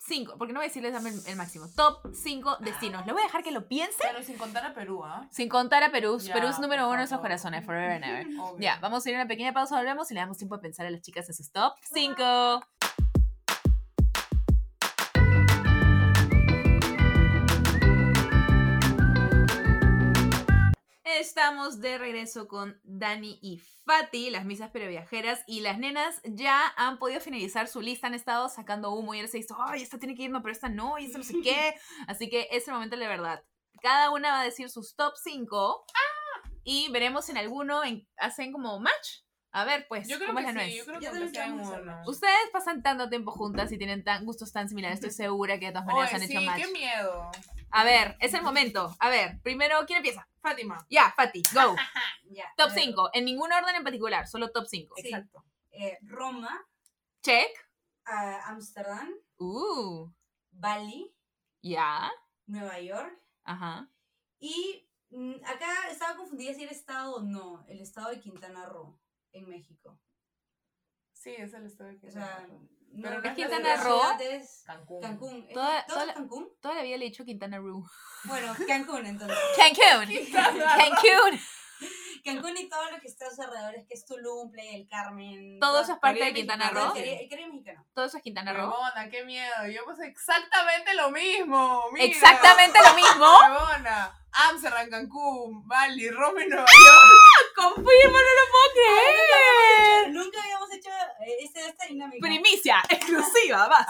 5? 0.00 0.38
Porque 0.38 0.52
no 0.52 0.60
voy 0.60 0.64
a 0.64 0.68
decirles 0.68 0.92
dame 0.92 1.10
el, 1.10 1.20
el 1.26 1.36
máximo. 1.36 1.68
Top 1.76 2.00
5 2.12 2.58
destinos. 2.60 3.04
Les 3.06 3.12
voy 3.12 3.22
a 3.22 3.26
dejar 3.26 3.42
que 3.42 3.50
lo 3.50 3.68
piensen 3.68 4.08
Pero 4.10 4.22
sin 4.24 4.36
contar 4.36 4.64
a 4.64 4.74
Perú, 4.74 5.04
¿ah? 5.04 5.28
sin 5.30 5.48
contar 5.48 5.82
a 5.82 5.90
Perú. 5.90 6.18
Perú 6.32 6.48
es 6.48 6.58
número 6.58 6.84
uno 6.84 6.94
en 6.94 6.98
nuestros 7.00 7.20
corazones, 7.20 7.64
forever 7.64 7.90
and 7.92 8.04
ever. 8.04 8.26
Ya, 8.58 8.78
vamos 8.80 9.04
a 9.04 9.10
ir 9.10 9.16
a 9.16 9.20
una 9.20 9.28
pequeña 9.28 9.52
pausa, 9.52 9.76
volvemos 9.76 10.10
y 10.10 10.14
le 10.14 10.20
damos 10.20 10.38
tiempo 10.38 10.56
de 10.56 10.62
pensar 10.62 10.86
a 10.86 10.90
las 10.90 11.02
chicas 11.02 11.28
en 11.28 11.34
sus 11.34 11.52
top 11.52 11.74
5. 11.92 12.60
Estamos 21.20 21.80
de 21.82 21.98
regreso 21.98 22.48
con 22.48 22.80
Dani 22.82 23.38
y 23.42 23.58
Fati, 23.84 24.30
las 24.30 24.46
misas 24.46 24.70
pero 24.72 24.88
viajeras, 24.88 25.44
y 25.46 25.60
las 25.60 25.76
nenas 25.78 26.18
ya 26.24 26.72
han 26.78 26.98
podido 26.98 27.20
finalizar 27.20 27.68
su 27.68 27.82
lista, 27.82 28.06
han 28.06 28.14
estado 28.14 28.48
sacando 28.48 28.92
humo 28.94 29.12
y 29.14 29.18
él 29.18 29.28
se 29.28 29.36
dice, 29.36 29.52
ay, 29.66 29.82
esta 29.82 29.98
tiene 29.98 30.14
que 30.14 30.22
ir, 30.22 30.30
no, 30.30 30.40
pero 30.40 30.52
esta 30.52 30.70
no, 30.70 30.98
y 30.98 31.04
esta 31.04 31.18
no 31.18 31.24
sé 31.24 31.34
qué. 31.42 31.74
Así 32.08 32.30
que 32.30 32.48
es 32.50 32.66
el 32.68 32.72
momento 32.72 32.96
de 32.96 33.02
la 33.02 33.08
verdad. 33.10 33.44
Cada 33.82 34.10
una 34.10 34.30
va 34.30 34.40
a 34.40 34.44
decir 34.44 34.70
sus 34.70 34.96
top 34.96 35.12
5 35.22 35.84
y 36.64 36.90
veremos 36.90 37.26
si 37.26 37.32
en 37.32 37.38
alguno 37.38 37.84
en- 37.84 38.08
hacen 38.16 38.50
como 38.50 38.80
match. 38.80 39.20
A 39.52 39.64
ver, 39.66 39.84
pues, 39.90 40.08
Yo 40.08 40.16
creo 40.16 40.28
¿cómo 40.28 40.38
que 40.40 40.46
es 40.48 40.54
la 40.54 40.62
sí, 40.62 40.66
nuez? 40.68 40.78
yo 40.78 40.84
creo 40.86 41.00
que 41.00 41.04
Yo 41.36 41.52
uno. 41.52 41.84
match. 41.84 42.08
Ustedes 42.08 42.32
pasan 42.50 42.82
tanto 42.82 43.10
tiempo 43.10 43.30
juntas 43.32 43.70
y 43.72 43.76
tienen 43.76 44.04
tan, 44.04 44.24
gustos 44.24 44.52
tan 44.52 44.70
similares, 44.70 44.96
estoy 44.96 45.10
segura 45.10 45.58
que 45.58 45.66
de 45.66 45.72
todas 45.72 45.86
maneras 45.86 46.14
Oye, 46.14 46.22
han 46.22 46.28
sí, 46.28 46.34
hecho 46.36 46.46
match. 46.46 46.62
qué 46.64 46.72
miedo. 46.72 47.30
A 47.72 47.84
ver, 47.84 48.16
es 48.20 48.34
el 48.34 48.42
momento. 48.42 48.96
A 48.98 49.08
ver, 49.10 49.40
primero, 49.42 49.84
¿quién 49.86 49.98
empieza? 49.98 50.26
Fátima. 50.40 50.84
Ya, 50.90 51.12
Fati, 51.16 51.42
go. 51.54 51.76
Top 52.56 52.70
a 52.70 52.74
ver, 52.74 52.82
5, 52.84 53.10
en 53.12 53.24
ningún 53.24 53.52
orden 53.52 53.74
en 53.76 53.84
particular, 53.84 54.26
solo 54.28 54.50
top 54.50 54.66
5. 54.66 54.94
Sí. 54.96 55.08
Exacto. 55.08 55.44
eh, 55.72 55.98
Roma, 56.02 56.66
Check. 57.22 57.50
ah, 58.06 58.42
Ámsterdam, 58.46 59.10
Uh, 59.38 60.10
Bali, 60.50 61.14
ya. 61.62 62.10
Nueva 62.46 62.78
York 62.80 63.18
Ajá. 63.44 63.88
y 64.38 64.86
Mm, 65.12 65.34
Acá 65.44 65.88
estaba 65.90 66.16
confundida 66.16 66.54
si 66.54 66.62
era 66.62 66.70
estado 66.70 67.16
o 67.16 67.20
no, 67.22 67.64
el 67.66 67.80
estado 67.80 68.10
de 68.10 68.20
Quintana 68.20 68.66
Roo, 68.66 68.96
en 69.32 69.48
México. 69.48 69.98
Sí, 71.12 71.30
es 71.36 71.52
el 71.52 71.66
estado 71.66 71.90
de 71.90 71.96
O 71.96 71.98
sea, 71.98 72.10
Quintana 72.10 72.46
Roo. 72.46 72.68
No, 72.92 73.02
Pero 73.02 73.14
no 73.16 73.20
la 73.22 73.28
es 73.30 73.34
Quintana 73.36 73.76
Roo. 73.76 74.02
es 74.20 74.62
Cancún. 74.66 75.00
Cancún. 75.02 75.46
¿Es- 75.48 75.54
Toda- 75.54 75.86
¿Todo 75.86 75.94
toda 75.94 76.00
es 76.02 76.06
la- 76.08 76.14
Cancún? 76.14 76.48
Todavía 76.60 76.96
le 76.98 77.06
he 77.06 77.08
dicho 77.10 77.24
Quintana 77.24 77.58
Roo. 77.58 77.84
Bueno, 78.24 78.54
Cancún 78.66 79.06
entonces. 79.06 79.38
Cancún. 79.56 80.14
Cancún. 80.32 81.40
Cancún 82.22 82.54
y 82.58 82.68
todo 82.68 82.90
lo 82.90 83.00
que 83.00 83.06
está 83.08 83.26
a 83.26 83.30
sus 83.30 83.38
alrededores, 83.40 83.86
que 83.88 83.94
es 83.94 84.04
Tulum, 84.04 84.50
Playa 84.50 84.72
del 84.72 84.86
Carmen. 84.88 85.58
Todo 85.58 85.80
eso 85.80 85.92
es 85.94 85.98
parte 86.00 86.22
de 86.22 86.34
Quintana 86.34 86.68
Roo. 86.68 86.94
El 86.94 87.28
Caribe, 87.30 87.46
mexicano. 87.48 87.86
Todo 87.94 88.04
eso 88.04 88.18
es 88.18 88.22
Quintana 88.22 88.52
Roo. 88.52 88.68
Huevona, 88.70 89.08
qué 89.10 89.24
miedo. 89.24 89.54
Yo 89.72 89.84
pues 89.86 89.98
exactamente 90.00 90.92
lo 90.94 91.10
mismo. 91.10 91.84
mira. 91.92 92.04
Exactamente 92.04 92.78
lo 92.86 92.94
mismo. 92.94 93.24
Huevona. 93.24 94.14
Amsterdam, 94.32 94.88
Cancún, 94.90 95.66
Bali, 95.66 96.08
Roma 96.10 96.44
y 96.44 96.48
Nueva 96.48 96.64
York. 96.66 97.10
Confirmo, 97.56 97.86
no 97.86 98.18
lo 98.18 98.50
puedo 98.52 98.72
creer. 98.74 100.10
Nunca 100.12 100.40
habíamos 100.42 100.72
hecho 100.72 100.90
eh, 101.26 101.36
esta, 101.40 101.60
esta 101.68 101.86
dinámica. 101.86 102.18
Primicia, 102.20 102.82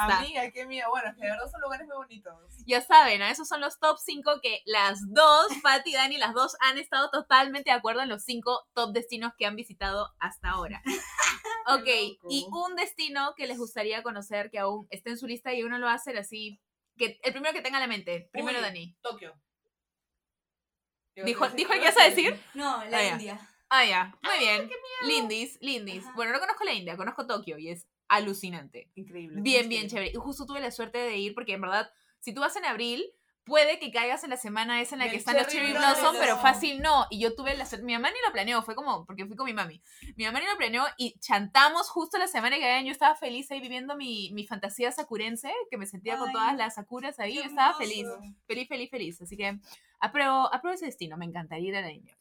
basta. 0.06 0.18
Amiga, 0.18 0.50
qué 0.50 0.66
miedo. 0.66 0.88
Bueno, 0.90 1.08
es 1.10 1.14
que 1.16 1.22
de 1.24 1.30
verdad 1.30 1.50
son 1.50 1.60
lugares 1.60 1.86
muy 1.86 1.96
bonitos. 1.96 2.34
Ya 2.66 2.80
saben, 2.80 3.22
¿ah? 3.22 3.30
esos 3.30 3.48
son 3.48 3.60
los 3.60 3.78
top 3.78 3.96
5 3.98 4.40
que 4.42 4.62
las 4.66 5.00
dos, 5.12 5.46
Patti 5.62 5.90
y 5.90 5.94
Dani, 5.94 6.18
las 6.18 6.34
dos 6.34 6.56
han 6.60 6.78
estado 6.78 7.10
totalmente 7.10 7.70
de 7.70 7.76
acuerdo 7.76 8.00
en 8.02 8.08
los 8.08 8.24
5 8.24 8.68
top 8.74 8.92
destinos 8.92 9.32
que 9.38 9.46
han 9.46 9.56
visitado 9.56 10.14
hasta 10.18 10.50
ahora. 10.50 10.82
Ok, 11.66 11.86
y 12.28 12.46
un 12.50 12.74
destino 12.74 13.34
que 13.36 13.46
les 13.46 13.56
gustaría 13.58 14.02
conocer 14.02 14.50
que 14.50 14.58
aún 14.58 14.88
esté 14.90 15.10
en 15.10 15.18
su 15.18 15.26
lista 15.28 15.52
y 15.54 15.62
uno 15.62 15.78
lo 15.78 15.86
va 15.86 15.92
a 15.92 15.96
hacer 15.96 16.16
así, 16.18 16.60
que 16.96 17.20
el 17.22 17.32
primero 17.32 17.52
que 17.52 17.60
tenga 17.60 17.76
en 17.78 17.82
la 17.82 17.86
mente, 17.86 18.28
primero 18.32 18.58
Uy. 18.58 18.64
Dani. 18.64 18.96
Tokio. 19.02 19.34
¿Dijo, 21.14 21.48
¿Dijo 21.50 21.72
el 21.72 21.78
que 21.78 21.84
ibas 21.84 21.98
a 21.98 22.04
decir? 22.04 22.40
No, 22.54 22.82
la 22.86 22.98
Ah, 22.98 23.02
ya. 23.02 23.12
India. 23.12 23.48
Ah, 23.68 23.84
ya, 23.84 24.18
muy 24.22 24.38
bien. 24.38 24.70
Lindis, 25.06 25.58
Lindis. 25.60 26.02
Ajá. 26.04 26.12
Bueno, 26.16 26.32
no 26.32 26.40
conozco 26.40 26.64
la 26.64 26.72
India, 26.72 26.96
conozco 26.96 27.26
Tokio 27.26 27.56
y 27.58 27.68
es 27.68 27.86
alucinante. 28.10 28.90
Increíble. 28.96 29.40
Bien, 29.40 29.68
bien 29.68 29.88
chévere. 29.88 30.10
Y 30.12 30.16
justo 30.16 30.44
tuve 30.44 30.60
la 30.60 30.70
suerte 30.70 30.98
de 30.98 31.16
ir 31.16 31.32
porque 31.32 31.54
en 31.54 31.62
verdad, 31.62 31.90
si 32.18 32.34
tú 32.34 32.40
vas 32.40 32.54
en 32.56 32.64
abril, 32.66 33.04
puede 33.44 33.78
que 33.78 33.90
caigas 33.92 34.24
en 34.24 34.30
la 34.30 34.36
semana 34.36 34.80
esa 34.80 34.96
en 34.96 34.98
la 34.98 35.08
que 35.08 35.16
están 35.16 35.36
los 35.36 35.46
cherry 35.46 35.72
blossom. 35.72 36.16
pero 36.18 36.36
fácil 36.38 36.82
no. 36.82 37.06
Y 37.08 37.20
yo 37.20 37.36
tuve 37.36 37.56
la 37.56 37.64
suerte, 37.64 37.86
mi 37.86 37.92
mamá 37.92 38.10
ni 38.10 38.16
lo 38.26 38.32
planeó, 38.32 38.62
fue 38.62 38.74
como, 38.74 39.06
porque 39.06 39.26
fui 39.26 39.36
con 39.36 39.46
mi 39.46 39.54
mami. 39.54 39.80
Mi 40.16 40.24
mamá 40.24 40.40
ni 40.40 40.46
lo 40.46 40.56
planeó 40.56 40.84
y 40.98 41.18
chantamos 41.20 41.88
justo 41.88 42.18
la 42.18 42.26
semana 42.26 42.56
que 42.58 42.64
habían. 42.64 42.84
Yo 42.84 42.92
estaba 42.92 43.14
feliz 43.14 43.48
ahí 43.52 43.60
viviendo 43.60 43.96
mi, 43.96 44.30
mi 44.32 44.44
fantasía 44.44 44.90
sakurense, 44.90 45.52
que 45.70 45.78
me 45.78 45.86
sentía 45.86 46.18
con 46.18 46.28
Ay, 46.28 46.34
todas 46.34 46.56
las 46.56 46.74
sakuras 46.74 47.18
ahí. 47.20 47.36
Yo 47.36 47.42
estaba 47.42 47.74
feliz, 47.74 48.08
feliz, 48.46 48.68
feliz, 48.68 48.90
feliz. 48.90 49.22
Así 49.22 49.36
que 49.36 49.58
apruebo, 50.00 50.52
apruebo 50.52 50.74
ese 50.74 50.86
destino, 50.86 51.16
me 51.16 51.26
encantaría 51.26 51.68
ir 51.68 51.76
a 51.76 51.80
la 51.80 51.92
India. 51.92 52.19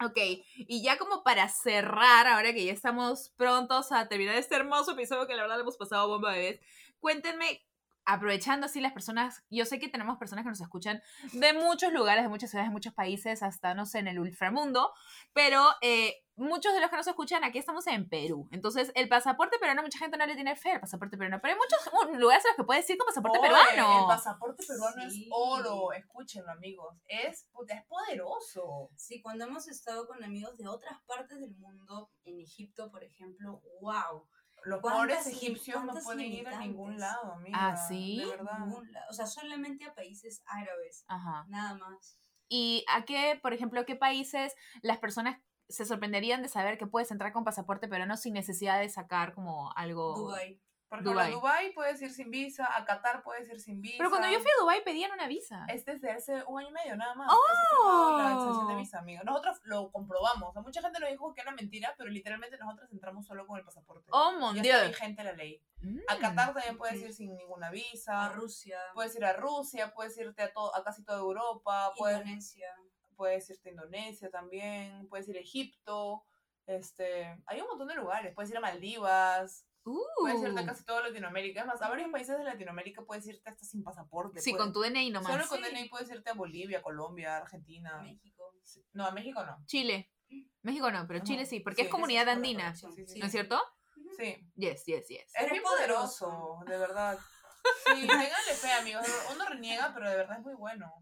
Ok, 0.00 0.16
y 0.56 0.80
ya 0.82 0.96
como 0.96 1.24
para 1.24 1.48
cerrar, 1.48 2.28
ahora 2.28 2.52
que 2.54 2.64
ya 2.64 2.72
estamos 2.72 3.30
prontos 3.30 3.90
a 3.90 4.06
terminar 4.06 4.36
este 4.36 4.54
hermoso 4.54 4.92
episodio 4.92 5.26
que 5.26 5.34
la 5.34 5.42
verdad 5.42 5.56
le 5.56 5.62
hemos 5.62 5.76
pasado 5.76 6.06
bomba 6.06 6.30
vez, 6.32 6.60
cuéntenme, 7.00 7.66
aprovechando 8.08 8.64
así 8.66 8.80
las 8.80 8.92
personas, 8.94 9.44
yo 9.50 9.66
sé 9.66 9.78
que 9.78 9.88
tenemos 9.88 10.16
personas 10.16 10.42
que 10.42 10.48
nos 10.48 10.60
escuchan 10.62 11.02
de 11.34 11.52
muchos 11.52 11.92
lugares, 11.92 12.24
de 12.24 12.30
muchas 12.30 12.48
ciudades, 12.50 12.70
de 12.70 12.72
muchos 12.72 12.94
países, 12.94 13.42
hasta, 13.42 13.74
no 13.74 13.84
sé, 13.84 13.98
en 13.98 14.08
el 14.08 14.18
ultramundo, 14.18 14.92
pero 15.34 15.62
eh, 15.82 16.24
muchos 16.34 16.72
de 16.72 16.80
los 16.80 16.88
que 16.88 16.96
nos 16.96 17.06
escuchan 17.06 17.44
aquí 17.44 17.58
estamos 17.58 17.86
en 17.86 18.08
Perú. 18.08 18.48
Entonces, 18.50 18.92
el 18.94 19.10
pasaporte 19.10 19.58
peruano, 19.58 19.82
mucha 19.82 19.98
gente 19.98 20.16
no 20.16 20.24
le 20.24 20.34
tiene 20.36 20.56
fe 20.56 20.70
al 20.72 20.80
pasaporte 20.80 21.18
peruano, 21.18 21.38
pero 21.42 21.52
hay 21.52 21.60
muchos 21.60 22.18
lugares 22.18 22.44
a 22.46 22.48
los 22.48 22.56
que 22.56 22.64
puedes 22.64 22.88
ir 22.88 22.96
con 22.96 23.06
pasaporte 23.06 23.38
Oye, 23.40 23.48
peruano. 23.48 24.00
El 24.00 24.06
pasaporte 24.06 24.64
peruano 24.66 25.10
Sí. 25.10 25.24
es 25.24 25.28
oro. 25.30 25.92
Escúchenlo, 25.92 26.50
amigos. 26.50 26.96
Es, 27.08 27.46
puta, 27.52 27.74
es 27.74 27.84
poderoso. 27.86 28.88
Sí, 28.96 29.20
cuando 29.20 29.44
hemos 29.44 29.68
estado 29.68 30.06
con 30.06 30.24
amigos 30.24 30.56
de 30.56 30.66
otras 30.66 30.98
partes 31.06 31.38
del 31.40 31.54
mundo, 31.56 32.10
en 32.24 32.40
Egipto, 32.40 32.90
por 32.90 33.04
ejemplo, 33.04 33.60
wow. 33.82 34.26
Los 34.64 34.80
¿Cuántas 34.80 35.24
pobres 35.24 35.26
egipcios 35.26 35.84
no 35.84 35.94
pueden 35.94 36.32
ir 36.32 36.48
a 36.48 36.58
ningún 36.58 36.98
lado, 36.98 37.32
amiga. 37.32 37.58
Ah, 37.72 37.76
¿sí? 37.88 38.18
De 38.18 38.36
verdad. 38.36 38.58
Ningún 38.58 38.90
O 39.08 39.12
sea, 39.12 39.26
solamente 39.26 39.84
a 39.84 39.94
países 39.94 40.42
árabes, 40.46 41.04
Ajá. 41.08 41.46
nada 41.48 41.74
más. 41.74 42.18
¿Y 42.48 42.84
a 42.88 43.04
qué, 43.04 43.38
por 43.42 43.52
ejemplo, 43.52 43.84
qué 43.84 43.96
países 43.96 44.54
las 44.82 44.98
personas 44.98 45.38
se 45.68 45.84
sorprenderían 45.84 46.42
de 46.42 46.48
saber 46.48 46.78
que 46.78 46.86
puedes 46.86 47.10
entrar 47.10 47.32
con 47.32 47.44
pasaporte 47.44 47.88
peruano 47.88 48.16
sin 48.16 48.32
necesidad 48.34 48.80
de 48.80 48.88
sacar 48.88 49.34
como 49.34 49.70
algo? 49.76 50.14
Dubái. 50.16 50.60
Porque 50.88 51.10
a 51.10 51.28
Dubái 51.28 51.72
puedes 51.74 52.00
ir 52.00 52.10
sin 52.10 52.30
visa, 52.30 52.66
a 52.74 52.84
Qatar 52.86 53.22
puedes 53.22 53.48
ir 53.50 53.60
sin 53.60 53.82
visa. 53.82 53.96
Pero 53.98 54.08
cuando 54.08 54.28
yo 54.28 54.40
fui 54.40 54.50
a 54.50 54.60
Dubái 54.62 54.82
pedían 54.84 55.12
una 55.12 55.26
visa. 55.26 55.66
Es 55.68 55.84
desde 55.84 56.10
hace 56.10 56.42
un 56.46 56.60
año 56.60 56.70
y 56.70 56.72
medio 56.72 56.96
nada 56.96 57.14
más. 57.14 57.30
¡Oh! 57.30 57.36
ha 57.36 58.16
firmado 58.16 58.18
La 58.18 58.32
extensión 58.32 58.68
de 58.68 58.74
visa, 58.76 58.98
amigo. 59.00 59.22
Nosotros 59.22 59.60
lo 59.64 59.90
comprobamos. 59.92 60.48
O 60.48 60.52
sea, 60.52 60.62
mucha 60.62 60.80
gente 60.80 60.98
nos 60.98 61.10
dijo 61.10 61.34
que 61.34 61.42
era 61.42 61.52
mentira, 61.52 61.94
pero 61.98 62.08
literalmente 62.08 62.56
nosotros 62.56 62.90
entramos 62.90 63.26
solo 63.26 63.46
con 63.46 63.58
el 63.58 63.64
pasaporte. 63.64 64.08
Oh, 64.12 64.32
mon 64.32 64.60
Dios. 64.62 64.88
vigente 64.88 65.22
la 65.22 65.32
ley. 65.32 65.62
Mm. 65.80 65.98
A 66.08 66.16
Qatar 66.18 66.54
también 66.54 66.78
puedes 66.78 67.00
ir 67.02 67.12
sin 67.12 67.36
ninguna 67.36 67.66
A 67.68 67.70
visa. 67.70 68.28
Rusia, 68.30 68.80
Puedes 68.94 69.14
ir 69.14 69.24
a 69.26 69.34
Rusia, 69.34 69.92
puedes 69.94 70.16
irte 70.16 70.42
a, 70.42 70.52
todo, 70.52 70.74
a 70.74 70.82
casi 70.82 71.04
toda 71.04 71.18
Europa, 71.18 71.92
puedes, 71.98 72.18
Indonesia. 72.20 72.74
puedes 73.14 73.50
irte 73.50 73.68
a 73.68 73.72
Indonesia 73.72 74.30
también, 74.30 75.06
puedes 75.08 75.28
ir 75.28 75.36
a 75.36 75.40
Egipto. 75.40 76.24
Este, 76.66 77.36
hay 77.46 77.60
un 77.60 77.68
montón 77.68 77.88
de 77.88 77.94
lugares. 77.94 78.34
Puedes 78.34 78.50
ir 78.50 78.56
a 78.56 78.60
Maldivas, 78.60 79.67
puedes 79.82 80.42
irte 80.42 80.60
a 80.60 80.62
Uh. 80.62 80.66
casi 80.66 80.84
toda 80.84 81.02
Latinoamérica. 81.08 81.60
Es 81.60 81.66
más, 81.66 81.80
a 81.82 81.88
varios 81.88 82.10
países 82.10 82.36
de 82.38 82.44
Latinoamérica 82.44 83.02
puedes 83.02 83.26
irte 83.26 83.48
hasta 83.48 83.64
sin 83.64 83.82
pasaporte. 83.82 84.40
Sí, 84.40 84.50
puedes- 84.50 84.64
con 84.64 84.72
tu 84.72 84.80
DNI 84.82 85.10
nomás. 85.10 85.32
Solo 85.32 85.46
con 85.48 85.58
Sí. 85.58 85.64
DNI 85.70 85.88
puedes 85.88 86.10
irte 86.10 86.30
a 86.30 86.34
Bolivia, 86.34 86.82
Colombia, 86.82 87.36
Argentina. 87.38 88.00
México. 88.02 88.54
Sí. 88.62 88.84
No, 88.92 89.06
a 89.06 89.10
México 89.12 89.44
no. 89.44 89.62
Chile. 89.66 90.10
México 90.62 90.90
no, 90.90 91.06
pero 91.06 91.18
Ajá. 91.18 91.26
Chile 91.26 91.46
sí, 91.46 91.60
porque 91.60 91.82
Sí, 91.82 91.86
es 91.86 91.90
comunidad 91.90 92.28
es 92.28 92.34
andina. 92.36 92.64
corrección. 92.64 92.92
Sí, 92.94 93.06
sí, 93.06 93.18
¿No 93.18 93.26
es 93.26 93.32
sí. 93.32 93.38
cierto? 93.38 93.60
Sí. 94.18 94.50
Yes, 94.56 94.84
yes, 94.84 95.08
yes. 95.08 95.32
Es 95.34 95.60
poderoso. 95.62 96.26
poderoso, 96.28 96.58
de 96.66 96.78
verdad. 96.78 97.18
Sí, 97.86 98.00
ténganle 98.06 98.54
fe, 98.54 98.72
amigos. 98.72 99.06
Uno 99.34 99.44
reniega, 99.46 99.92
pero 99.94 100.08
de 100.10 100.16
verdad 100.16 100.38
es 100.38 100.44
muy 100.44 100.54
bueno. 100.54 100.92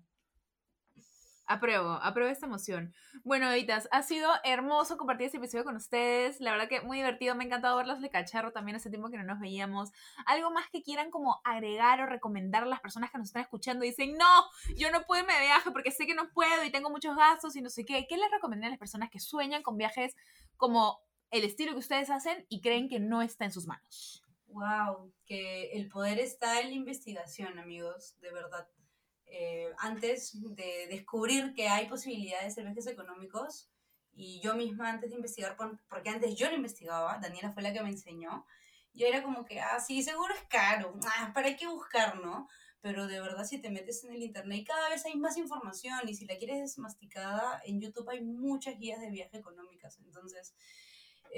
Apruebo, 1.48 1.92
apruebo 2.02 2.30
esta 2.30 2.46
emoción. 2.46 2.92
Bueno, 3.22 3.48
Editas, 3.50 3.88
ha 3.92 4.02
sido 4.02 4.28
hermoso 4.42 4.96
compartir 4.96 5.26
este 5.26 5.38
episodio 5.38 5.62
con 5.62 5.76
ustedes. 5.76 6.40
La 6.40 6.50
verdad 6.50 6.68
que 6.68 6.80
muy 6.80 6.96
divertido. 6.96 7.36
Me 7.36 7.44
ha 7.44 7.46
encantado 7.46 7.76
verlos 7.76 8.00
de 8.00 8.10
cacharro 8.10 8.52
también 8.52 8.76
hace 8.76 8.90
tiempo 8.90 9.10
que 9.10 9.16
no 9.16 9.22
nos 9.22 9.38
veíamos. 9.38 9.92
Algo 10.26 10.50
más 10.50 10.68
que 10.70 10.82
quieran 10.82 11.10
como 11.10 11.40
agregar 11.44 12.00
o 12.00 12.06
recomendar 12.06 12.64
a 12.64 12.66
las 12.66 12.80
personas 12.80 13.12
que 13.12 13.18
nos 13.18 13.28
están 13.28 13.42
escuchando 13.42 13.84
y 13.84 13.90
dicen, 13.90 14.16
no, 14.16 14.44
yo 14.76 14.90
no 14.90 15.02
puedo 15.02 15.22
irme 15.22 15.34
de 15.34 15.42
viaje 15.42 15.70
porque 15.70 15.92
sé 15.92 16.06
que 16.06 16.14
no 16.14 16.30
puedo 16.30 16.64
y 16.64 16.72
tengo 16.72 16.90
muchos 16.90 17.16
gastos 17.16 17.54
y 17.54 17.62
no 17.62 17.70
sé 17.70 17.84
qué. 17.84 18.06
¿Qué 18.08 18.16
les 18.16 18.30
recomendan 18.32 18.66
a 18.68 18.70
las 18.70 18.78
personas 18.80 19.08
que 19.10 19.20
sueñan 19.20 19.62
con 19.62 19.76
viajes 19.76 20.16
como 20.56 20.98
el 21.30 21.44
estilo 21.44 21.72
que 21.72 21.78
ustedes 21.78 22.10
hacen 22.10 22.44
y 22.48 22.60
creen 22.60 22.88
que 22.88 22.98
no 22.98 23.22
está 23.22 23.44
en 23.44 23.52
sus 23.52 23.66
manos? 23.68 24.24
Wow, 24.48 25.12
que 25.26 25.72
el 25.72 25.88
poder 25.88 26.18
está 26.18 26.60
en 26.60 26.70
la 26.70 26.74
investigación, 26.74 27.58
amigos, 27.58 28.16
de 28.20 28.32
verdad. 28.32 28.66
Eh, 29.26 29.72
antes 29.78 30.32
de 30.54 30.86
descubrir 30.88 31.52
que 31.54 31.68
hay 31.68 31.88
posibilidades 31.88 32.54
de 32.56 32.62
viajes 32.62 32.86
económicos, 32.86 33.68
y 34.12 34.40
yo 34.40 34.54
misma 34.54 34.88
antes 34.90 35.10
de 35.10 35.16
investigar, 35.16 35.56
por- 35.56 35.78
porque 35.88 36.10
antes 36.10 36.34
yo 36.36 36.48
lo 36.48 36.56
investigaba, 36.56 37.18
Daniela 37.18 37.52
fue 37.52 37.62
la 37.62 37.72
que 37.72 37.82
me 37.82 37.90
enseñó, 37.90 38.46
yo 38.94 39.06
era 39.06 39.22
como 39.22 39.44
que, 39.44 39.60
ah, 39.60 39.78
sí, 39.80 40.02
seguro 40.02 40.32
es 40.34 40.42
caro, 40.48 40.94
ah, 41.06 41.32
¿para 41.34 41.54
qué 41.56 41.66
buscar, 41.66 42.18
no? 42.20 42.48
Pero 42.80 43.06
de 43.08 43.20
verdad, 43.20 43.44
si 43.44 43.58
te 43.60 43.68
metes 43.68 44.04
en 44.04 44.12
el 44.14 44.22
internet, 44.22 44.64
cada 44.66 44.88
vez 44.88 45.04
hay 45.04 45.16
más 45.16 45.36
información, 45.36 45.98
y 46.08 46.14
si 46.14 46.24
la 46.24 46.38
quieres 46.38 46.78
masticada, 46.78 47.60
en 47.66 47.80
YouTube 47.80 48.08
hay 48.08 48.22
muchas 48.22 48.78
guías 48.78 49.00
de 49.00 49.10
viaje 49.10 49.36
económicas, 49.38 49.98
entonces 49.98 50.54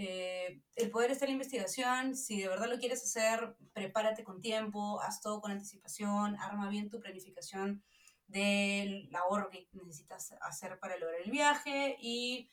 eh, 0.01 0.61
el 0.76 0.90
poder 0.92 1.11
está 1.11 1.24
en 1.24 1.30
la 1.30 1.32
investigación. 1.32 2.14
Si 2.14 2.40
de 2.40 2.46
verdad 2.46 2.68
lo 2.68 2.78
quieres 2.78 3.03
hacer, 3.03 3.57
prepárate 3.72 4.22
con 4.22 4.40
tiempo, 4.40 5.01
haz 5.01 5.20
todo 5.20 5.40
con 5.40 5.51
anticipación, 5.51 6.36
arma 6.38 6.68
bien 6.68 6.88
tu 6.88 7.01
planificación 7.01 7.82
del 8.28 9.11
ahorro 9.12 9.51
que 9.51 9.68
necesitas 9.72 10.36
hacer 10.40 10.78
para 10.78 10.96
lograr 10.99 11.20
el 11.24 11.32
viaje 11.32 11.96
y 12.01 12.49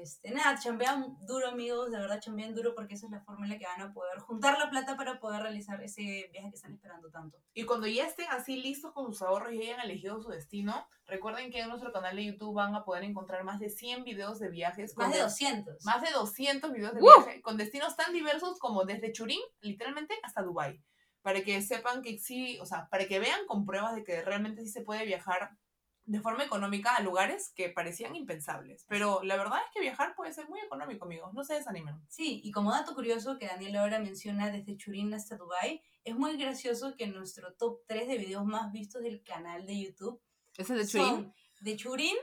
este, 0.00 0.30
nada, 0.30 0.58
chambean 0.58 1.16
duro 1.26 1.48
amigos, 1.48 1.90
de 1.90 1.98
verdad 1.98 2.20
chambean 2.20 2.54
duro 2.54 2.74
porque 2.74 2.94
esa 2.94 3.06
es 3.06 3.12
la 3.12 3.20
forma 3.20 3.46
en 3.46 3.52
la 3.52 3.58
que 3.58 3.66
van 3.66 3.80
a 3.82 3.92
poder 3.92 4.18
juntar 4.18 4.58
la 4.58 4.70
plata 4.70 4.96
para 4.96 5.18
poder 5.20 5.42
realizar 5.42 5.82
ese 5.82 6.28
viaje 6.32 6.50
que 6.50 6.56
están 6.56 6.72
esperando 6.74 7.10
tanto. 7.10 7.38
Y 7.54 7.64
cuando 7.64 7.86
ya 7.86 8.06
estén 8.06 8.26
así 8.30 8.56
listos 8.60 8.92
con 8.92 9.06
sus 9.12 9.22
ahorros 9.22 9.52
y 9.52 9.60
hayan 9.62 9.80
elegido 9.80 10.20
su 10.20 10.28
destino, 10.30 10.86
recuerden 11.06 11.50
que 11.50 11.60
en 11.60 11.68
nuestro 11.68 11.92
canal 11.92 12.16
de 12.16 12.24
YouTube 12.26 12.54
van 12.54 12.74
a 12.74 12.84
poder 12.84 13.04
encontrar 13.04 13.44
más 13.44 13.60
de 13.60 13.70
100 13.70 14.04
videos 14.04 14.38
de 14.38 14.48
viajes. 14.48 14.94
con 14.94 15.04
Más 15.04 15.12
de 15.12 15.18
des- 15.22 15.26
200. 15.30 15.84
Más 15.84 16.02
de 16.02 16.10
200 16.12 16.72
videos 16.72 16.94
de 16.94 17.00
¡Woo! 17.00 17.24
viaje 17.24 17.42
con 17.42 17.56
destinos 17.56 17.96
tan 17.96 18.12
diversos 18.12 18.58
como 18.58 18.84
desde 18.84 19.12
Churín, 19.12 19.40
literalmente, 19.60 20.14
hasta 20.22 20.42
Dubai 20.42 20.82
Para 21.22 21.42
que 21.42 21.60
sepan 21.62 22.02
que 22.02 22.18
sí, 22.18 22.58
o 22.60 22.66
sea, 22.66 22.88
para 22.88 23.06
que 23.06 23.18
vean 23.18 23.46
con 23.46 23.64
pruebas 23.66 23.94
de 23.96 24.04
que 24.04 24.22
realmente 24.22 24.62
sí 24.62 24.68
se 24.68 24.82
puede 24.82 25.04
viajar 25.04 25.50
de 26.06 26.20
forma 26.20 26.44
económica 26.44 26.94
a 26.94 27.02
lugares 27.02 27.52
que 27.54 27.68
parecían 27.68 28.14
impensables. 28.14 28.86
Pero 28.88 29.22
la 29.22 29.36
verdad 29.36 29.58
es 29.66 29.72
que 29.74 29.80
viajar 29.80 30.14
puede 30.14 30.32
ser 30.32 30.48
muy 30.48 30.60
económico, 30.60 31.04
amigos. 31.04 31.34
No 31.34 31.44
se 31.44 31.54
desanimen. 31.54 32.00
Sí, 32.08 32.40
y 32.44 32.52
como 32.52 32.70
dato 32.70 32.94
curioso 32.94 33.38
que 33.38 33.46
Daniel 33.46 33.76
ahora 33.76 33.98
menciona 33.98 34.50
desde 34.50 34.76
Churín 34.76 35.12
hasta 35.12 35.36
Dubai, 35.36 35.82
es 36.04 36.16
muy 36.16 36.36
gracioso 36.36 36.94
que 36.96 37.08
nuestro 37.08 37.54
top 37.54 37.80
3 37.86 38.08
de 38.08 38.18
videos 38.18 38.44
más 38.46 38.72
vistos 38.72 39.02
del 39.02 39.22
canal 39.22 39.66
de 39.66 39.82
YouTube 39.82 40.22
¿Ese 40.56 40.74
es 40.74 40.78
de 40.78 40.86
Churín? 40.86 41.14
son 41.14 41.34
de 41.60 41.76
Churín, 41.76 42.16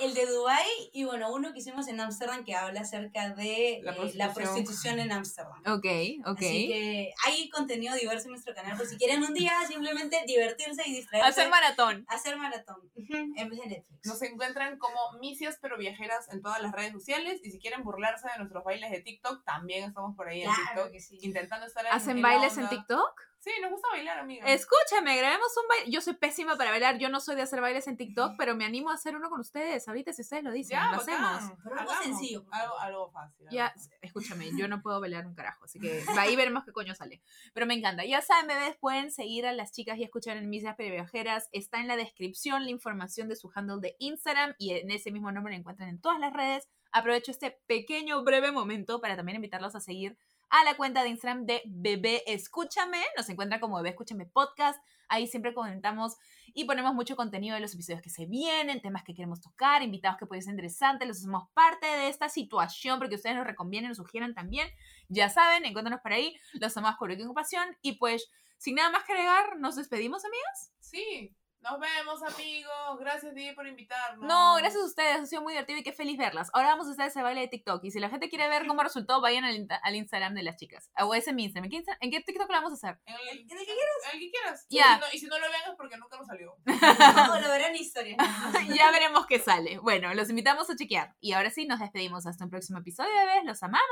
el 0.00 0.14
de 0.14 0.26
Dubai 0.26 0.66
y 0.92 1.04
bueno, 1.04 1.32
uno 1.32 1.52
que 1.52 1.60
hicimos 1.60 1.86
en 1.88 2.00
Ámsterdam 2.00 2.44
que 2.44 2.54
habla 2.54 2.80
acerca 2.80 3.28
de 3.34 3.80
La 3.82 3.92
eh, 3.92 4.12
la 4.14 4.32
prostitución. 4.32 4.98
en 4.98 5.12
Ámsterdam. 5.12 5.60
Ok, 5.66 5.86
ok. 6.26 6.38
Así 6.38 6.68
que 6.68 7.14
hay 7.26 7.48
contenido 7.50 7.94
diverso 7.94 8.26
en 8.26 8.32
nuestro 8.32 8.54
canal 8.54 8.76
por 8.76 8.86
si 8.86 8.96
quieren 8.96 9.22
un 9.22 9.34
día 9.34 9.52
simplemente 9.68 10.22
divertirse 10.26 10.82
y 10.86 10.94
distraerse. 10.94 11.28
Hacer 11.28 11.50
maratón. 11.50 12.04
hacer 12.08 12.36
maratón 12.36 12.90
en 12.96 13.48
vez 13.50 13.60
de 13.60 13.66
Netflix. 13.66 14.06
Nos 14.06 14.22
encuentran 14.22 14.78
como 14.78 14.98
misias 15.20 15.58
pero 15.60 15.76
viajeras 15.76 16.32
en 16.32 16.42
todas 16.42 16.60
las 16.62 16.72
redes 16.72 16.92
sociales 16.92 17.40
y 17.44 17.50
si 17.50 17.58
quieren 17.60 17.84
burlarse 17.84 18.26
de 18.28 18.38
nuestros 18.38 18.64
bailes 18.64 18.90
de 18.90 19.00
TikTok, 19.00 19.44
también 19.44 19.84
estamos 19.84 20.16
por 20.16 20.28
ahí 20.28 20.42
en 20.42 20.46
claro 20.50 20.62
TikTok 20.64 20.92
que 20.92 21.00
sí. 21.00 21.18
intentando 21.22 21.66
estar 21.66 21.84
en 21.86 21.92
¿Hacen 21.92 22.22
bailes 22.22 22.56
en. 22.58 22.68
TikTok? 22.68 23.20
Sí, 23.44 23.50
nos 23.60 23.72
gusta 23.72 23.88
bailar, 23.90 24.20
amiga. 24.20 24.46
Escúchame, 24.46 25.16
grabemos 25.16 25.48
un 25.60 25.66
baile. 25.68 25.90
Yo 25.90 26.00
soy 26.00 26.14
pésima 26.14 26.56
para 26.56 26.70
bailar, 26.70 26.98
yo 26.98 27.08
no 27.08 27.18
soy 27.20 27.34
de 27.34 27.42
hacer 27.42 27.60
bailes 27.60 27.88
en 27.88 27.96
TikTok, 27.96 28.34
pero 28.38 28.54
me 28.54 28.64
animo 28.64 28.90
a 28.90 28.94
hacer 28.94 29.16
uno 29.16 29.28
con 29.30 29.40
ustedes. 29.40 29.88
Ahorita 29.88 30.12
si 30.12 30.22
ustedes 30.22 30.44
lo 30.44 30.52
dicen, 30.52 30.78
ya, 30.78 30.92
lo 30.92 30.98
bacán. 30.98 31.24
hacemos. 31.24 31.58
Pero 31.64 31.80
algo 31.80 31.92
sencillo, 32.04 32.44
Algo, 32.52 32.78
algo 32.78 33.10
fácil. 33.10 33.46
algo 33.48 33.50
Ya, 33.56 33.70
fácil. 33.74 33.92
escúchame, 34.00 34.50
yo 34.56 34.68
no 34.68 34.80
puedo 34.82 35.00
bailar 35.00 35.26
un 35.26 35.34
carajo, 35.34 35.64
así 35.64 35.80
que 35.80 36.04
ahí 36.16 36.36
veremos 36.36 36.64
qué 36.64 36.70
coño 36.70 36.94
sale. 36.94 37.20
Pero 37.52 37.66
me 37.66 37.74
encanta. 37.74 38.04
Ya 38.04 38.20
saben, 38.22 38.46
bebés, 38.46 38.76
pueden 38.76 39.10
seguir 39.10 39.44
a 39.46 39.52
las 39.52 39.72
chicas 39.72 39.98
y 39.98 40.04
escuchar 40.04 40.36
en 40.36 40.48
Misas 40.48 40.76
Viajeras. 40.76 41.48
Está 41.50 41.80
en 41.80 41.88
la 41.88 41.96
descripción 41.96 42.62
la 42.62 42.70
información 42.70 43.28
de 43.28 43.34
su 43.34 43.50
handle 43.52 43.80
de 43.80 43.96
Instagram 43.98 44.54
y 44.56 44.70
en 44.74 44.88
ese 44.92 45.10
mismo 45.10 45.32
nombre 45.32 45.52
la 45.52 45.58
encuentran 45.58 45.88
en 45.88 46.00
todas 46.00 46.20
las 46.20 46.32
redes. 46.32 46.68
Aprovecho 46.92 47.32
este 47.32 47.58
pequeño, 47.66 48.22
breve 48.22 48.52
momento 48.52 49.00
para 49.00 49.16
también 49.16 49.36
invitarlos 49.36 49.74
a 49.74 49.80
seguir 49.80 50.16
a 50.52 50.64
la 50.64 50.76
cuenta 50.76 51.02
de 51.02 51.08
Instagram 51.08 51.46
de 51.46 51.62
Bebé 51.64 52.22
Escúchame. 52.26 53.02
Nos 53.16 53.26
encuentran 53.30 53.58
como 53.58 53.76
Bebé 53.76 53.88
Escúchame 53.88 54.26
Podcast. 54.26 54.78
Ahí 55.08 55.26
siempre 55.26 55.54
comentamos 55.54 56.18
y 56.52 56.64
ponemos 56.64 56.94
mucho 56.94 57.16
contenido 57.16 57.54
de 57.54 57.62
los 57.62 57.72
episodios 57.72 58.02
que 58.02 58.10
se 58.10 58.26
vienen, 58.26 58.82
temas 58.82 59.02
que 59.02 59.14
queremos 59.14 59.40
tocar, 59.40 59.82
invitados 59.82 60.18
que 60.18 60.26
pueden 60.26 60.42
ser 60.42 60.50
interesantes. 60.50 61.08
Los 61.08 61.18
hacemos 61.18 61.48
parte 61.54 61.86
de 61.86 62.08
esta 62.08 62.28
situación 62.28 62.98
porque 62.98 63.14
ustedes 63.14 63.34
nos 63.34 63.46
recomienden, 63.46 63.88
nos 63.88 63.96
sugieran 63.96 64.34
también. 64.34 64.68
Ya 65.08 65.30
saben, 65.30 65.64
encuéntranos 65.64 66.02
por 66.02 66.12
ahí. 66.12 66.36
Los 66.52 66.76
amamos 66.76 66.98
con 66.98 67.10
y 67.10 67.24
compasión. 67.24 67.74
Y 67.80 67.92
pues, 67.92 68.30
sin 68.58 68.74
nada 68.74 68.90
más 68.90 69.04
que 69.04 69.12
agregar, 69.12 69.58
nos 69.58 69.76
despedimos, 69.76 70.22
amigas. 70.26 70.74
Sí, 70.80 71.34
nos 71.62 71.78
vemos, 71.80 72.22
amigos. 72.22 72.98
Gracias, 72.98 73.34
Di, 73.34 73.52
por 73.52 73.66
invitarnos. 73.66 74.26
No, 74.26 74.56
gracias 74.56 74.82
a 74.82 74.86
ustedes. 74.86 75.20
Ha 75.20 75.26
sido 75.26 75.42
muy 75.42 75.52
divertido 75.52 75.78
y 75.78 75.82
qué 75.82 75.92
feliz 75.92 76.18
verlas. 76.18 76.48
Ahora 76.52 76.68
vamos 76.68 76.88
a 76.88 76.90
hacer 76.92 77.06
ese 77.06 77.22
baile 77.22 77.40
de 77.42 77.48
TikTok. 77.48 77.84
Y 77.84 77.90
si 77.90 78.00
la 78.00 78.08
gente 78.10 78.28
quiere 78.28 78.48
ver 78.48 78.66
cómo 78.66 78.82
resultó, 78.82 79.20
vayan 79.20 79.44
al, 79.44 79.54
insta- 79.56 79.80
al 79.82 79.94
Instagram 79.96 80.34
de 80.34 80.42
las 80.42 80.56
chicas. 80.56 80.90
O 81.00 81.14
ese 81.14 81.30
es 81.30 81.36
mi 81.36 81.44
Instagram. 81.44 81.64
¿En 81.66 81.70
qué, 81.70 81.76
Insta- 81.78 81.96
¿En 82.00 82.10
qué 82.10 82.20
TikTok 82.20 82.48
lo 82.50 82.56
vamos 82.56 82.72
a 82.72 82.74
hacer? 82.74 83.00
En 83.06 83.14
el, 83.14 83.38
¿En 83.40 83.58
el 83.58 83.66
que 83.66 83.72
quieras? 83.74 83.96
en 84.06 84.10
el 84.12 84.18
que 84.20 84.30
quieras. 84.30 84.66
Ya. 84.68 84.80
Y, 84.80 84.94
si 84.94 85.00
no, 85.00 85.06
y 85.14 85.18
si 85.20 85.26
no 85.26 85.38
lo 85.38 85.48
vean 85.48 85.62
es 85.70 85.76
porque 85.76 85.96
nunca 85.96 86.16
nos 86.16 86.26
salió. 86.26 86.56
O 87.32 87.40
lo 87.40 87.48
verán 87.48 87.70
en 87.74 87.76
historia. 87.76 88.16
ya 88.74 88.90
veremos 88.90 89.26
qué 89.26 89.38
sale. 89.38 89.78
Bueno, 89.78 90.12
los 90.14 90.28
invitamos 90.30 90.68
a 90.70 90.76
chequear. 90.76 91.14
Y 91.20 91.32
ahora 91.32 91.50
sí, 91.50 91.66
nos 91.66 91.78
despedimos 91.80 92.26
hasta 92.26 92.44
un 92.44 92.50
próximo 92.50 92.78
episodio, 92.80 93.10
bebés. 93.14 93.44
Los 93.44 93.62
amamos. 93.62 93.86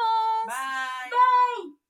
Bye. 0.47 0.55
Esto 1.07 1.90